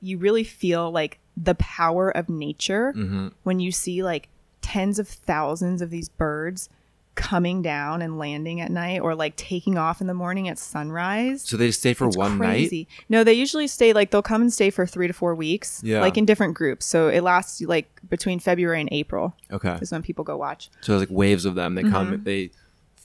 You 0.00 0.18
really 0.18 0.44
feel 0.44 0.90
like 0.90 1.18
the 1.36 1.54
power 1.56 2.10
of 2.10 2.28
nature 2.28 2.92
hmm 2.92 3.28
when 3.42 3.58
you 3.60 3.72
see 3.72 4.02
like 4.02 4.28
tens 4.60 4.98
of 4.98 5.08
thousands 5.08 5.80
of 5.80 5.90
these 5.90 6.08
birds 6.08 6.68
coming 7.14 7.60
down 7.60 8.00
and 8.00 8.18
landing 8.18 8.60
at 8.60 8.70
night 8.70 9.00
or 9.00 9.14
like 9.14 9.36
taking 9.36 9.76
off 9.76 10.00
in 10.00 10.06
the 10.06 10.14
morning 10.14 10.48
at 10.48 10.58
sunrise. 10.58 11.42
So 11.42 11.56
they 11.58 11.70
stay 11.70 11.92
for 11.92 12.08
It's 12.08 12.16
one 12.16 12.38
night. 12.38 12.46
crazy. 12.46 12.88
No, 13.08 13.22
they 13.22 13.34
usually 13.34 13.66
stay 13.66 13.92
like 13.92 14.10
they'll 14.10 14.22
come 14.22 14.40
and 14.40 14.52
stay 14.52 14.70
for 14.70 14.86
three 14.86 15.06
to 15.08 15.12
four 15.12 15.34
weeks. 15.34 15.82
Yeah. 15.84 16.00
Like 16.00 16.16
in 16.16 16.24
different 16.24 16.54
groups. 16.54 16.86
So 16.86 17.08
it 17.08 17.22
lasts 17.22 17.60
like 17.60 17.88
between 18.08 18.38
February 18.40 18.80
and 18.80 18.88
April 18.92 19.34
Okay. 19.50 19.78
is 19.82 19.92
when 19.92 20.02
people 20.02 20.24
go 20.24 20.36
watch. 20.38 20.70
So 20.80 20.92
there's 20.92 21.08
like 21.08 21.16
waves 21.16 21.44
of 21.44 21.54
them. 21.54 21.74
They 21.74 21.82
come. 21.82 22.12
Mm-hmm. 22.12 22.24
They 22.24 22.50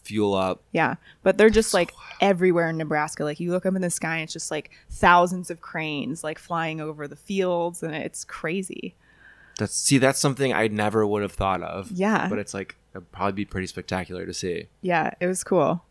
fuel 0.04 0.36
up. 0.36 0.62
Yeah. 0.72 0.96
But 1.24 1.38
they're 1.38 1.50
just 1.50 1.74
like 1.74 1.92
everywhere 2.22 2.70
in 2.70 2.78
Nebraska. 2.78 3.26
Like 3.26 3.42
you 3.42 3.52
look 3.52 3.66
up 3.66 3.76
in 3.76 3.82
the 3.82 3.90
sky 3.90 4.16
and 4.16 4.24
it's 4.24 4.32
just 4.34 4.52
like 4.52 4.72
thousands 4.90 5.52
of 5.52 5.60
cranes 5.60 6.24
like 6.24 6.40
flying 6.40 6.80
over 6.80 7.10
the 7.10 7.18
fields 7.18 7.84
and 7.84 7.94
it's 7.94 8.24
crazy. 8.24 8.96
That's 9.58 9.74
see. 9.76 9.98
That's 9.98 10.20
something 10.20 10.54
I 10.54 10.68
never 10.68 11.06
would 11.06 11.22
have 11.24 11.32
thought 11.32 11.62
of. 11.64 11.92
Yeah. 11.92 12.28
But 12.30 12.40
it's 12.40 12.54
like 12.54 12.76
it'd 12.94 13.12
probably 13.12 13.32
be 13.34 13.46
pretty 13.46 13.68
spectacular 13.68 14.26
to 14.26 14.34
see. 14.34 14.68
Yeah, 14.82 15.12
it 15.20 15.28
was 15.28 15.44
cool. 15.44 15.84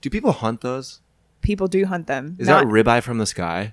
Do 0.00 0.10
people 0.10 0.32
hunt 0.32 0.60
those? 0.60 1.00
People 1.42 1.68
do 1.68 1.84
hunt 1.86 2.06
them. 2.06 2.36
Is 2.38 2.48
Not- 2.48 2.64
that 2.64 2.70
ribeye 2.70 3.02
from 3.02 3.18
the 3.18 3.26
sky? 3.26 3.72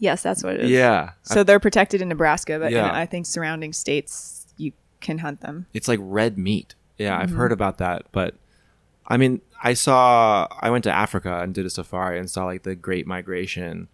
yes, 0.00 0.22
that's 0.22 0.44
what 0.44 0.54
it 0.54 0.60
is. 0.60 0.70
Yeah. 0.70 1.10
So 1.24 1.42
they're 1.42 1.58
protected 1.58 2.00
in 2.00 2.08
Nebraska, 2.08 2.58
but 2.60 2.66
in, 2.68 2.78
Yeah. 2.78 2.92
I 2.94 3.04
think 3.04 3.26
surrounding 3.26 3.72
states 3.72 4.46
you 4.56 4.72
can 5.00 5.18
hunt 5.18 5.40
them. 5.40 5.66
it's 5.74 5.88
like 5.88 5.98
red 6.00 6.38
meat. 6.38 6.74
Yeah, 6.98 7.18
I've 7.18 7.30
Mm-hmm. 7.30 7.36
heard 7.38 7.52
about 7.52 7.78
that, 7.78 8.06
but 8.12 8.34
I 9.08 9.16
mean, 9.16 9.40
I 9.62 9.74
saw 9.74 10.46
I 10.60 10.70
went 10.70 10.84
to 10.84 10.92
Africa 10.92 11.40
and 11.42 11.52
did 11.52 11.66
a 11.66 11.70
safari 11.70 12.18
and 12.18 12.30
saw 12.30 12.44
like 12.44 12.62
the 12.62 12.76
Great 12.76 13.06
Migration, 13.08 13.88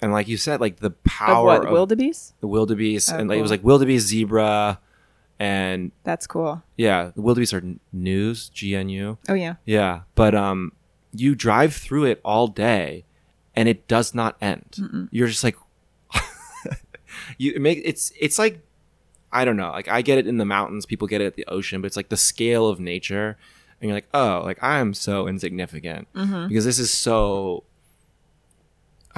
and 0.00 0.12
like 0.12 0.28
you 0.28 0.36
said, 0.36 0.60
like 0.60 0.78
the 0.78 0.86
Of 0.90 1.04
power 1.04 1.44
what? 1.44 1.64
of, 1.66 1.70
wildebeest? 1.72 2.34
the 2.40 2.46
wildebeest, 2.48 3.12
Oh, 3.12 3.16
and 3.16 3.28
like, 3.28 3.38
it 3.38 3.42
was 3.42 3.50
like 3.50 3.64
wildebeest, 3.64 4.06
zebra, 4.06 4.78
and 5.38 5.92
That's 6.04 6.26
cool. 6.26 6.62
yeah, 6.76 7.10
the 7.14 7.22
wildebeest 7.22 7.54
are 7.54 7.62
gnus, 7.92 8.48
G 8.48 8.74
N 8.76 8.88
U. 8.88 9.18
Oh 9.28 9.34
yeah. 9.34 9.54
Yeah, 9.64 10.00
but 10.14 10.34
um, 10.34 10.72
you 11.12 11.34
drive 11.34 11.74
through 11.74 12.04
it 12.04 12.20
all 12.24 12.48
day, 12.48 13.04
and 13.54 13.68
it 13.68 13.86
does 13.88 14.14
not 14.14 14.36
end. 14.40 15.08
You're 15.10 15.28
just 15.28 15.44
like, 15.44 15.56
you 17.38 17.52
it 17.54 17.60
make 17.60 17.80
it's 17.84 18.12
it's 18.18 18.38
like, 18.38 18.60
I 19.32 19.44
don't 19.44 19.56
know. 19.56 19.70
Like 19.70 19.88
I 19.88 20.02
get 20.02 20.18
it 20.18 20.26
in 20.26 20.38
the 20.38 20.44
mountains, 20.44 20.86
people 20.86 21.06
get 21.08 21.20
it 21.20 21.26
at 21.26 21.34
the 21.36 21.46
ocean, 21.46 21.80
but 21.80 21.86
it's 21.86 21.96
like 21.96 22.08
the 22.08 22.16
scale 22.16 22.66
of 22.68 22.80
nature, 22.80 23.36
and 23.80 23.88
you're 23.88 23.96
like, 23.96 24.08
oh, 24.14 24.42
like 24.44 24.62
I 24.62 24.78
am 24.78 24.94
so 24.94 25.26
insignificant 25.28 26.08
because 26.12 26.64
this 26.64 26.78
is 26.78 26.92
so. 26.92 27.64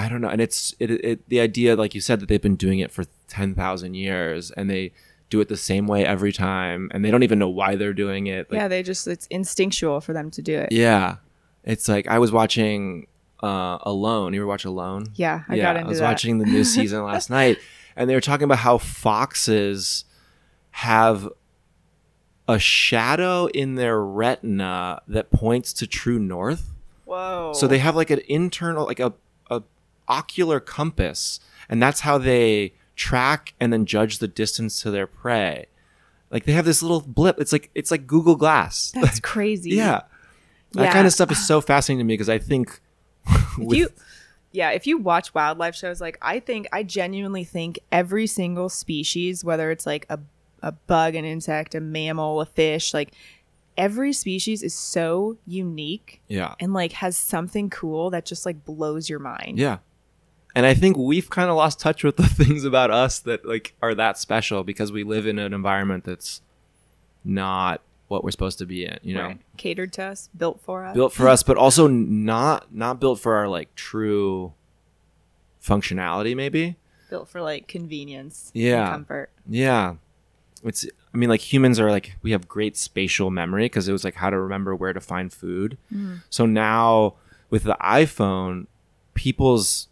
I 0.00 0.08
don't 0.08 0.20
know, 0.20 0.28
and 0.28 0.40
it's 0.40 0.74
it, 0.78 0.90
it 0.90 1.28
the 1.28 1.40
idea, 1.40 1.76
like 1.76 1.94
you 1.94 2.00
said, 2.00 2.20
that 2.20 2.28
they've 2.28 2.40
been 2.40 2.56
doing 2.56 2.78
it 2.78 2.90
for 2.90 3.04
ten 3.28 3.54
thousand 3.54 3.94
years, 3.94 4.50
and 4.52 4.68
they 4.70 4.92
do 5.28 5.40
it 5.40 5.48
the 5.48 5.56
same 5.56 5.86
way 5.86 6.04
every 6.04 6.32
time, 6.32 6.90
and 6.92 7.04
they 7.04 7.10
don't 7.10 7.22
even 7.22 7.38
know 7.38 7.48
why 7.48 7.76
they're 7.76 7.92
doing 7.94 8.26
it. 8.26 8.50
Like, 8.50 8.58
yeah, 8.58 8.68
they 8.68 8.82
just 8.82 9.06
it's 9.06 9.26
instinctual 9.28 10.00
for 10.00 10.12
them 10.12 10.30
to 10.32 10.42
do 10.42 10.56
it. 10.56 10.72
yeah. 10.72 11.16
It's 11.62 11.88
like 11.88 12.08
I 12.08 12.18
was 12.18 12.32
watching 12.32 13.06
uh 13.42 13.78
Alone. 13.82 14.32
You 14.32 14.40
ever 14.40 14.46
watch 14.46 14.64
Alone? 14.64 15.08
Yeah, 15.14 15.42
I 15.48 15.56
yeah, 15.56 15.62
got 15.62 15.76
into 15.76 15.86
I 15.86 15.90
was 15.90 15.98
that. 15.98 16.04
watching 16.04 16.38
the 16.38 16.46
new 16.46 16.64
season 16.64 17.04
last 17.04 17.28
night 17.40 17.58
and 17.96 18.08
they 18.08 18.14
were 18.14 18.20
talking 18.20 18.44
about 18.44 18.58
how 18.58 18.78
foxes 18.78 20.04
have 20.70 21.28
a 22.48 22.58
shadow 22.58 23.46
in 23.46 23.74
their 23.74 24.00
retina 24.00 25.02
that 25.06 25.30
points 25.30 25.72
to 25.74 25.86
true 25.86 26.18
north. 26.18 26.72
Whoa. 27.04 27.52
So 27.54 27.66
they 27.66 27.78
have 27.78 27.94
like 27.94 28.10
an 28.10 28.20
internal 28.28 28.86
like 28.86 29.00
a 29.00 29.12
ocular 30.10 30.60
compass 30.60 31.40
and 31.68 31.80
that's 31.82 32.00
how 32.00 32.18
they 32.18 32.74
track 32.96 33.54
and 33.60 33.72
then 33.72 33.86
judge 33.86 34.18
the 34.18 34.28
distance 34.28 34.82
to 34.82 34.90
their 34.90 35.06
prey. 35.06 35.66
Like 36.30 36.44
they 36.44 36.52
have 36.52 36.64
this 36.64 36.82
little 36.82 37.00
blip. 37.00 37.40
It's 37.40 37.52
like 37.52 37.70
it's 37.74 37.90
like 37.90 38.06
Google 38.06 38.36
Glass. 38.36 38.92
that's 38.94 39.20
crazy. 39.20 39.70
Yeah. 39.70 40.02
That 40.72 40.92
kind 40.92 41.06
of 41.06 41.12
stuff 41.12 41.30
is 41.32 41.44
so 41.46 41.60
fascinating 41.60 41.98
to 42.00 42.04
me 42.04 42.14
because 42.14 42.28
I 42.28 42.38
think 42.38 42.80
with, 43.58 43.78
you 43.78 43.88
yeah, 44.52 44.70
if 44.70 44.86
you 44.86 44.98
watch 44.98 45.32
wildlife 45.32 45.74
shows, 45.76 46.00
like 46.00 46.18
I 46.20 46.40
think 46.40 46.66
I 46.72 46.82
genuinely 46.82 47.44
think 47.44 47.78
every 47.92 48.26
single 48.26 48.68
species, 48.68 49.44
whether 49.44 49.70
it's 49.70 49.86
like 49.86 50.06
a 50.10 50.18
a 50.62 50.72
bug, 50.72 51.14
an 51.14 51.24
insect, 51.24 51.74
a 51.74 51.80
mammal, 51.80 52.40
a 52.40 52.46
fish, 52.46 52.92
like 52.92 53.12
every 53.78 54.12
species 54.12 54.62
is 54.62 54.74
so 54.74 55.38
unique 55.46 56.20
Yeah. 56.28 56.54
and 56.60 56.74
like 56.74 56.92
has 56.92 57.16
something 57.16 57.70
cool 57.70 58.10
that 58.10 58.26
just 58.26 58.44
like 58.44 58.64
blows 58.64 59.08
your 59.08 59.20
mind. 59.20 59.58
Yeah. 59.58 59.78
And 60.54 60.66
I 60.66 60.74
think 60.74 60.96
we've 60.96 61.30
kind 61.30 61.48
of 61.50 61.56
lost 61.56 61.78
touch 61.80 62.02
with 62.04 62.16
the 62.16 62.26
things 62.28 62.64
about 62.64 62.90
us 62.90 63.18
that 63.20 63.44
like 63.46 63.74
are 63.82 63.94
that 63.94 64.18
special 64.18 64.64
because 64.64 64.90
we 64.92 65.04
live 65.04 65.26
in 65.26 65.38
an 65.38 65.52
environment 65.54 66.04
that's 66.04 66.40
not 67.24 67.80
what 68.08 68.24
we're 68.24 68.30
supposed 68.32 68.58
to 68.58 68.66
be 68.66 68.84
in, 68.84 68.98
you 69.02 69.14
know. 69.14 69.26
Right. 69.26 69.40
Catered 69.56 69.92
to 69.94 70.02
us, 70.04 70.28
built 70.36 70.60
for 70.60 70.84
us. 70.84 70.94
Built 70.94 71.12
for 71.12 71.28
us, 71.28 71.42
but 71.44 71.56
also 71.56 71.86
not 71.86 72.74
not 72.74 72.98
built 73.00 73.20
for 73.20 73.34
our 73.36 73.46
like 73.48 73.74
true 73.76 74.52
functionality 75.62 76.34
maybe. 76.34 76.76
built 77.10 77.28
for 77.28 77.40
like 77.42 77.66
convenience 77.68 78.50
and 78.54 78.62
Yeah. 78.64 78.90
comfort. 78.90 79.30
Yeah. 79.48 79.96
It's 80.64 80.86
I 81.12 81.16
mean 81.16 81.28
like 81.28 81.40
humans 81.52 81.78
are 81.80 81.90
like 81.90 82.16
we 82.22 82.30
have 82.32 82.48
great 82.48 82.76
spatial 82.76 83.30
memory 83.30 83.64
because 83.64 83.88
it 83.88 83.92
was 83.92 84.04
like 84.04 84.14
how 84.16 84.30
to 84.30 84.38
remember 84.38 84.74
where 84.74 84.92
to 84.92 85.00
find 85.00 85.32
food. 85.32 85.76
Mm. 85.92 86.22
So 86.30 86.46
now 86.46 87.14
with 87.50 87.64
the 87.64 87.76
iPhone, 87.80 88.66
people's 89.14 89.88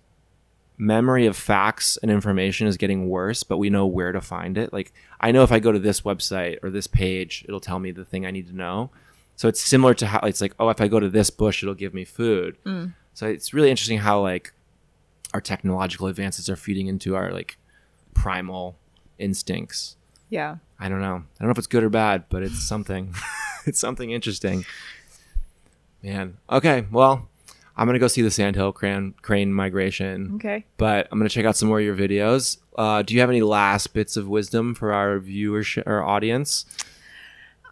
memory 0.79 1.26
of 1.26 1.37
facts 1.37 1.99
and 2.01 2.11
information 2.11 2.68
is 2.68 2.76
getting 2.76 3.09
worse, 3.09 3.43
but 3.43 3.59
we 3.59 3.68
know 3.68 3.85
where 3.85 4.12
to 4.12 4.20
find 4.20 4.57
it. 4.57 4.72
Like 4.72 4.93
I 5.20 5.33
know 5.33 5.43
if 5.43 5.53
I 5.53 5.59
go 5.59 5.72
to 5.72 5.79
this 5.79 6.03
website 6.03 6.59
or 6.62 6.70
this 6.70 6.87
page, 6.87 7.45
it'll 7.47 7.61
tell 7.61 7.81
me 7.81 7.91
the 7.91 8.05
thing 8.05 8.24
I 8.24 8.31
need 8.31 8.47
to 8.47 8.57
know. 8.57 8.91
So 9.37 9.49
it's 9.49 9.61
similar 9.61 9.95
to 9.95 10.07
how 10.07 10.20
it's 10.20 10.41
like, 10.41 10.55
oh, 10.59 10.68
if 10.68 10.81
I 10.81 10.89
go 10.89 11.01
to 11.01 11.09
this 11.09 11.31
bush, 11.31 11.62
it'll 11.62 11.74
give 11.74 11.95
me 11.95 12.05
food. 12.05 12.57
Mm. 12.64 12.95
So 13.14 13.26
it's 13.26 13.53
really 13.53 13.70
interesting 13.70 13.99
how 13.99 14.20
like 14.20 14.53
our 15.35 15.41
technological 15.41 16.07
advances 16.07 16.49
are 16.49 16.57
feeding 16.57 16.87
into 16.87 17.14
our 17.16 17.33
like 17.33 17.59
primal 18.14 18.76
instincts. 19.18 19.97
Yeah. 20.31 20.57
I 20.79 20.89
don't 20.89 21.01
know. 21.01 21.16
I 21.16 21.39
don't 21.41 21.49
know 21.49 21.53
if 21.53 21.59
it's 21.59 21.66
good 21.66 21.83
or 21.83 21.91
bad, 21.91 22.24
but 22.29 22.43
it's 22.43 22.62
something. 22.62 23.14
it's 23.66 23.81
something 23.81 24.11
interesting. 24.11 24.64
Man. 26.03 26.37
Okay. 26.51 26.87
Well, 26.91 27.29
I'm 27.79 27.87
gonna 27.87 27.99
go 28.01 28.09
see 28.09 28.22
the 28.22 28.31
sandhill 28.31 28.72
crane 28.72 29.14
crane 29.22 29.55
migration, 29.55 30.33
Okay. 30.35 30.64
but 30.76 31.09
I'm 31.12 31.18
gonna 31.18 31.29
check 31.31 31.45
out 31.45 31.57
some 31.57 31.68
more 31.68 31.79
of 31.79 31.85
your 31.87 31.97
videos. 31.97 32.59
Uh, 32.76 33.03
do 33.03 33.14
you 33.14 33.20
have 33.20 33.31
any 33.31 33.41
last 33.43 33.95
bits 33.95 34.16
of 34.16 34.29
wisdom 34.29 34.74
for 34.74 34.93
our 34.93 35.18
viewership 35.20 35.85
or 35.87 36.03
audience? 36.03 36.66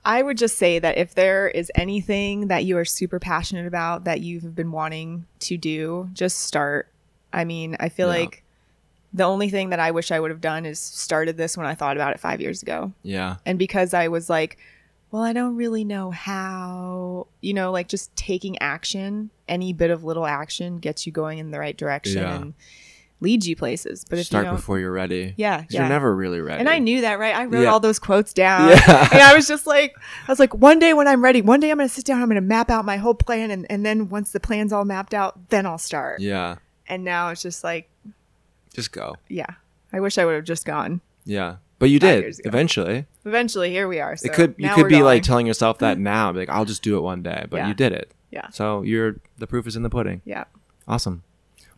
I 0.05 0.23
would 0.23 0.39
just 0.39 0.57
say 0.57 0.79
that 0.79 0.97
if 0.99 1.15
there 1.15 1.49
is 1.49 1.71
anything 1.75 2.47
that 2.47 2.65
you 2.65 2.79
are 2.79 2.85
super 2.85 3.19
passionate 3.19 3.67
about 3.67 4.05
that 4.05 4.21
you've 4.21 4.55
been 4.55 4.71
wanting 4.71 5.27
to 5.41 5.57
do, 5.57 6.09
just 6.13 6.39
start. 6.45 6.89
I 7.33 7.45
mean, 7.45 7.77
I 7.81 7.89
feel 7.89 8.07
Yeah. 8.15 8.21
like 8.21 8.43
the 9.13 9.25
only 9.25 9.49
thing 9.51 9.71
that 9.71 9.81
I 9.81 9.91
wish 9.91 10.13
I 10.13 10.21
would 10.21 10.31
have 10.31 10.41
done 10.41 10.65
is 10.65 10.79
started 10.79 11.37
this 11.37 11.57
when 11.57 11.67
I 11.67 11.75
thought 11.75 11.97
about 11.97 12.13
it 12.15 12.21
five 12.21 12.41
years 12.41 12.63
ago. 12.63 12.93
Yeah. 13.03 13.37
And 13.45 13.59
because 13.59 13.95
I 13.95 14.07
was 14.09 14.31
like, 14.31 14.59
well, 15.11 15.23
I 15.23 15.33
don't 15.33 15.57
really 15.57 15.85
know 15.85 16.11
how, 16.11 17.29
you 17.41 17.55
know, 17.55 17.71
like 17.73 17.89
just 17.89 18.15
taking 18.17 18.59
action, 18.61 19.31
any 19.49 19.73
bit 19.73 19.91
of 19.91 20.05
little 20.05 20.27
action 20.27 20.79
gets 20.79 21.07
you 21.07 21.13
going 21.13 21.39
in 21.39 21.51
the 21.51 21.59
right 21.59 21.77
direction 21.77 22.23
Yeah. 22.23 22.37
and 22.37 22.55
leads 23.21 23.49
you 23.49 23.57
places. 23.57 24.05
But 24.09 24.19
if 24.19 24.27
Start 24.27 24.47
you 24.47 24.53
before 24.53 24.79
you're 24.79 24.93
ready. 24.93 25.33
yeah, 25.39 25.65
yeah. 25.71 25.81
You're 25.81 25.89
never 25.89 26.15
really 26.15 26.41
ready. 26.41 26.61
And 26.61 26.69
I 26.69 26.79
knew 26.81 27.01
that, 27.01 27.19
right? 27.19 27.35
I 27.35 27.45
wrote 27.47 27.63
Yeah. 27.63 27.71
all 27.71 27.81
those 27.81 27.99
quotes 27.99 28.33
down. 28.35 28.69
Yeah. 28.71 29.09
And 29.13 29.23
I 29.23 29.35
was 29.35 29.47
just 29.49 29.67
like, 29.67 29.97
I 30.29 30.31
was 30.33 30.39
like, 30.39 30.55
one 30.55 30.79
day 30.79 30.93
when 30.93 31.09
I'm 31.09 31.23
ready, 31.25 31.41
one 31.41 31.61
day 31.61 31.71
I'm 31.71 31.79
going 31.79 31.89
to 31.89 31.95
sit 31.95 32.05
down, 32.05 32.21
I'm 32.21 32.29
going 32.29 32.35
to 32.35 32.41
map 32.43 32.69
out 32.71 32.85
my 32.85 32.97
whole 32.99 33.15
plan. 33.15 33.51
And, 33.51 33.65
and 33.71 33.87
then 33.87 34.09
once 34.11 34.33
the 34.33 34.41
plan's 34.41 34.73
all 34.73 34.85
mapped 34.85 35.15
out, 35.15 35.49
then 35.49 35.65
I'll 35.67 35.79
start. 35.79 36.21
Yeah. 36.21 36.57
And 36.89 37.05
now 37.05 37.31
it's 37.31 37.41
just 37.43 37.65
like, 37.65 37.89
Just 38.75 38.93
go. 38.93 39.17
yeah, 39.29 39.47
I 39.93 40.01
wish 40.01 40.19
I 40.19 40.25
would 40.27 40.35
have 40.35 40.45
just 40.45 40.67
gone. 40.67 41.01
Yeah. 41.25 41.57
But 41.79 41.91
you 41.91 41.99
did 41.99 42.41
eventually. 42.45 43.07
Eventually, 43.24 43.70
here 43.70 43.87
we 43.87 44.01
are. 44.01 44.16
So 44.16 44.27
it 44.27 44.33
could 44.33 44.55
you 44.57 44.68
could 44.70 44.85
we're 44.85 44.89
be 44.89 45.03
like 45.03 45.22
telling 45.22 45.47
yourself 45.47 45.79
that 45.79 45.99
now, 46.14 46.33
be 46.33 46.39
like 46.41 46.49
I'll 46.49 46.64
just 46.64 46.83
do 46.83 46.97
it 46.97 47.01
one 47.03 47.22
day, 47.22 47.45
but 47.51 47.59
Yeah. 47.59 47.68
you 47.68 47.74
did 47.74 47.93
it. 47.93 48.12
Yeah. 48.31 48.49
So 48.51 48.83
you're 48.83 49.16
the 49.39 49.47
proof 49.47 49.66
is 49.66 49.77
in 49.77 49.83
the 49.83 49.91
pudding. 49.91 50.22
yeah. 50.24 50.45
Awesome. 50.89 51.22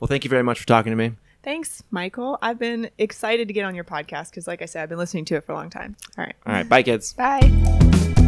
Well, 0.01 0.07
thank 0.09 0.23
you 0.25 0.31
very 0.31 0.43
much 0.45 0.61
for 0.61 0.67
talking 0.67 0.91
to 0.93 0.97
me. 0.97 1.13
Thanks, 1.43 1.83
Michael. 1.91 2.39
I've 2.43 2.59
been 2.59 2.91
excited 2.99 3.49
to 3.49 3.55
get 3.55 3.65
on 3.65 3.75
your 3.75 3.85
podcast 3.85 4.31
because, 4.31 4.47
like 4.47 4.61
I 4.61 4.67
said, 4.67 4.83
I've 4.83 4.89
been 4.89 4.99
listening 4.99 5.25
to 5.27 5.37
it 5.37 5.45
for 5.45 5.53
a 5.53 5.55
long 5.55 5.71
time. 5.71 5.97
All 6.19 6.25
right. 6.25 6.35
All 6.47 6.53
right, 6.53 6.69
bye 6.69 6.83
kids. 6.83 7.15
Bye. 7.15 8.28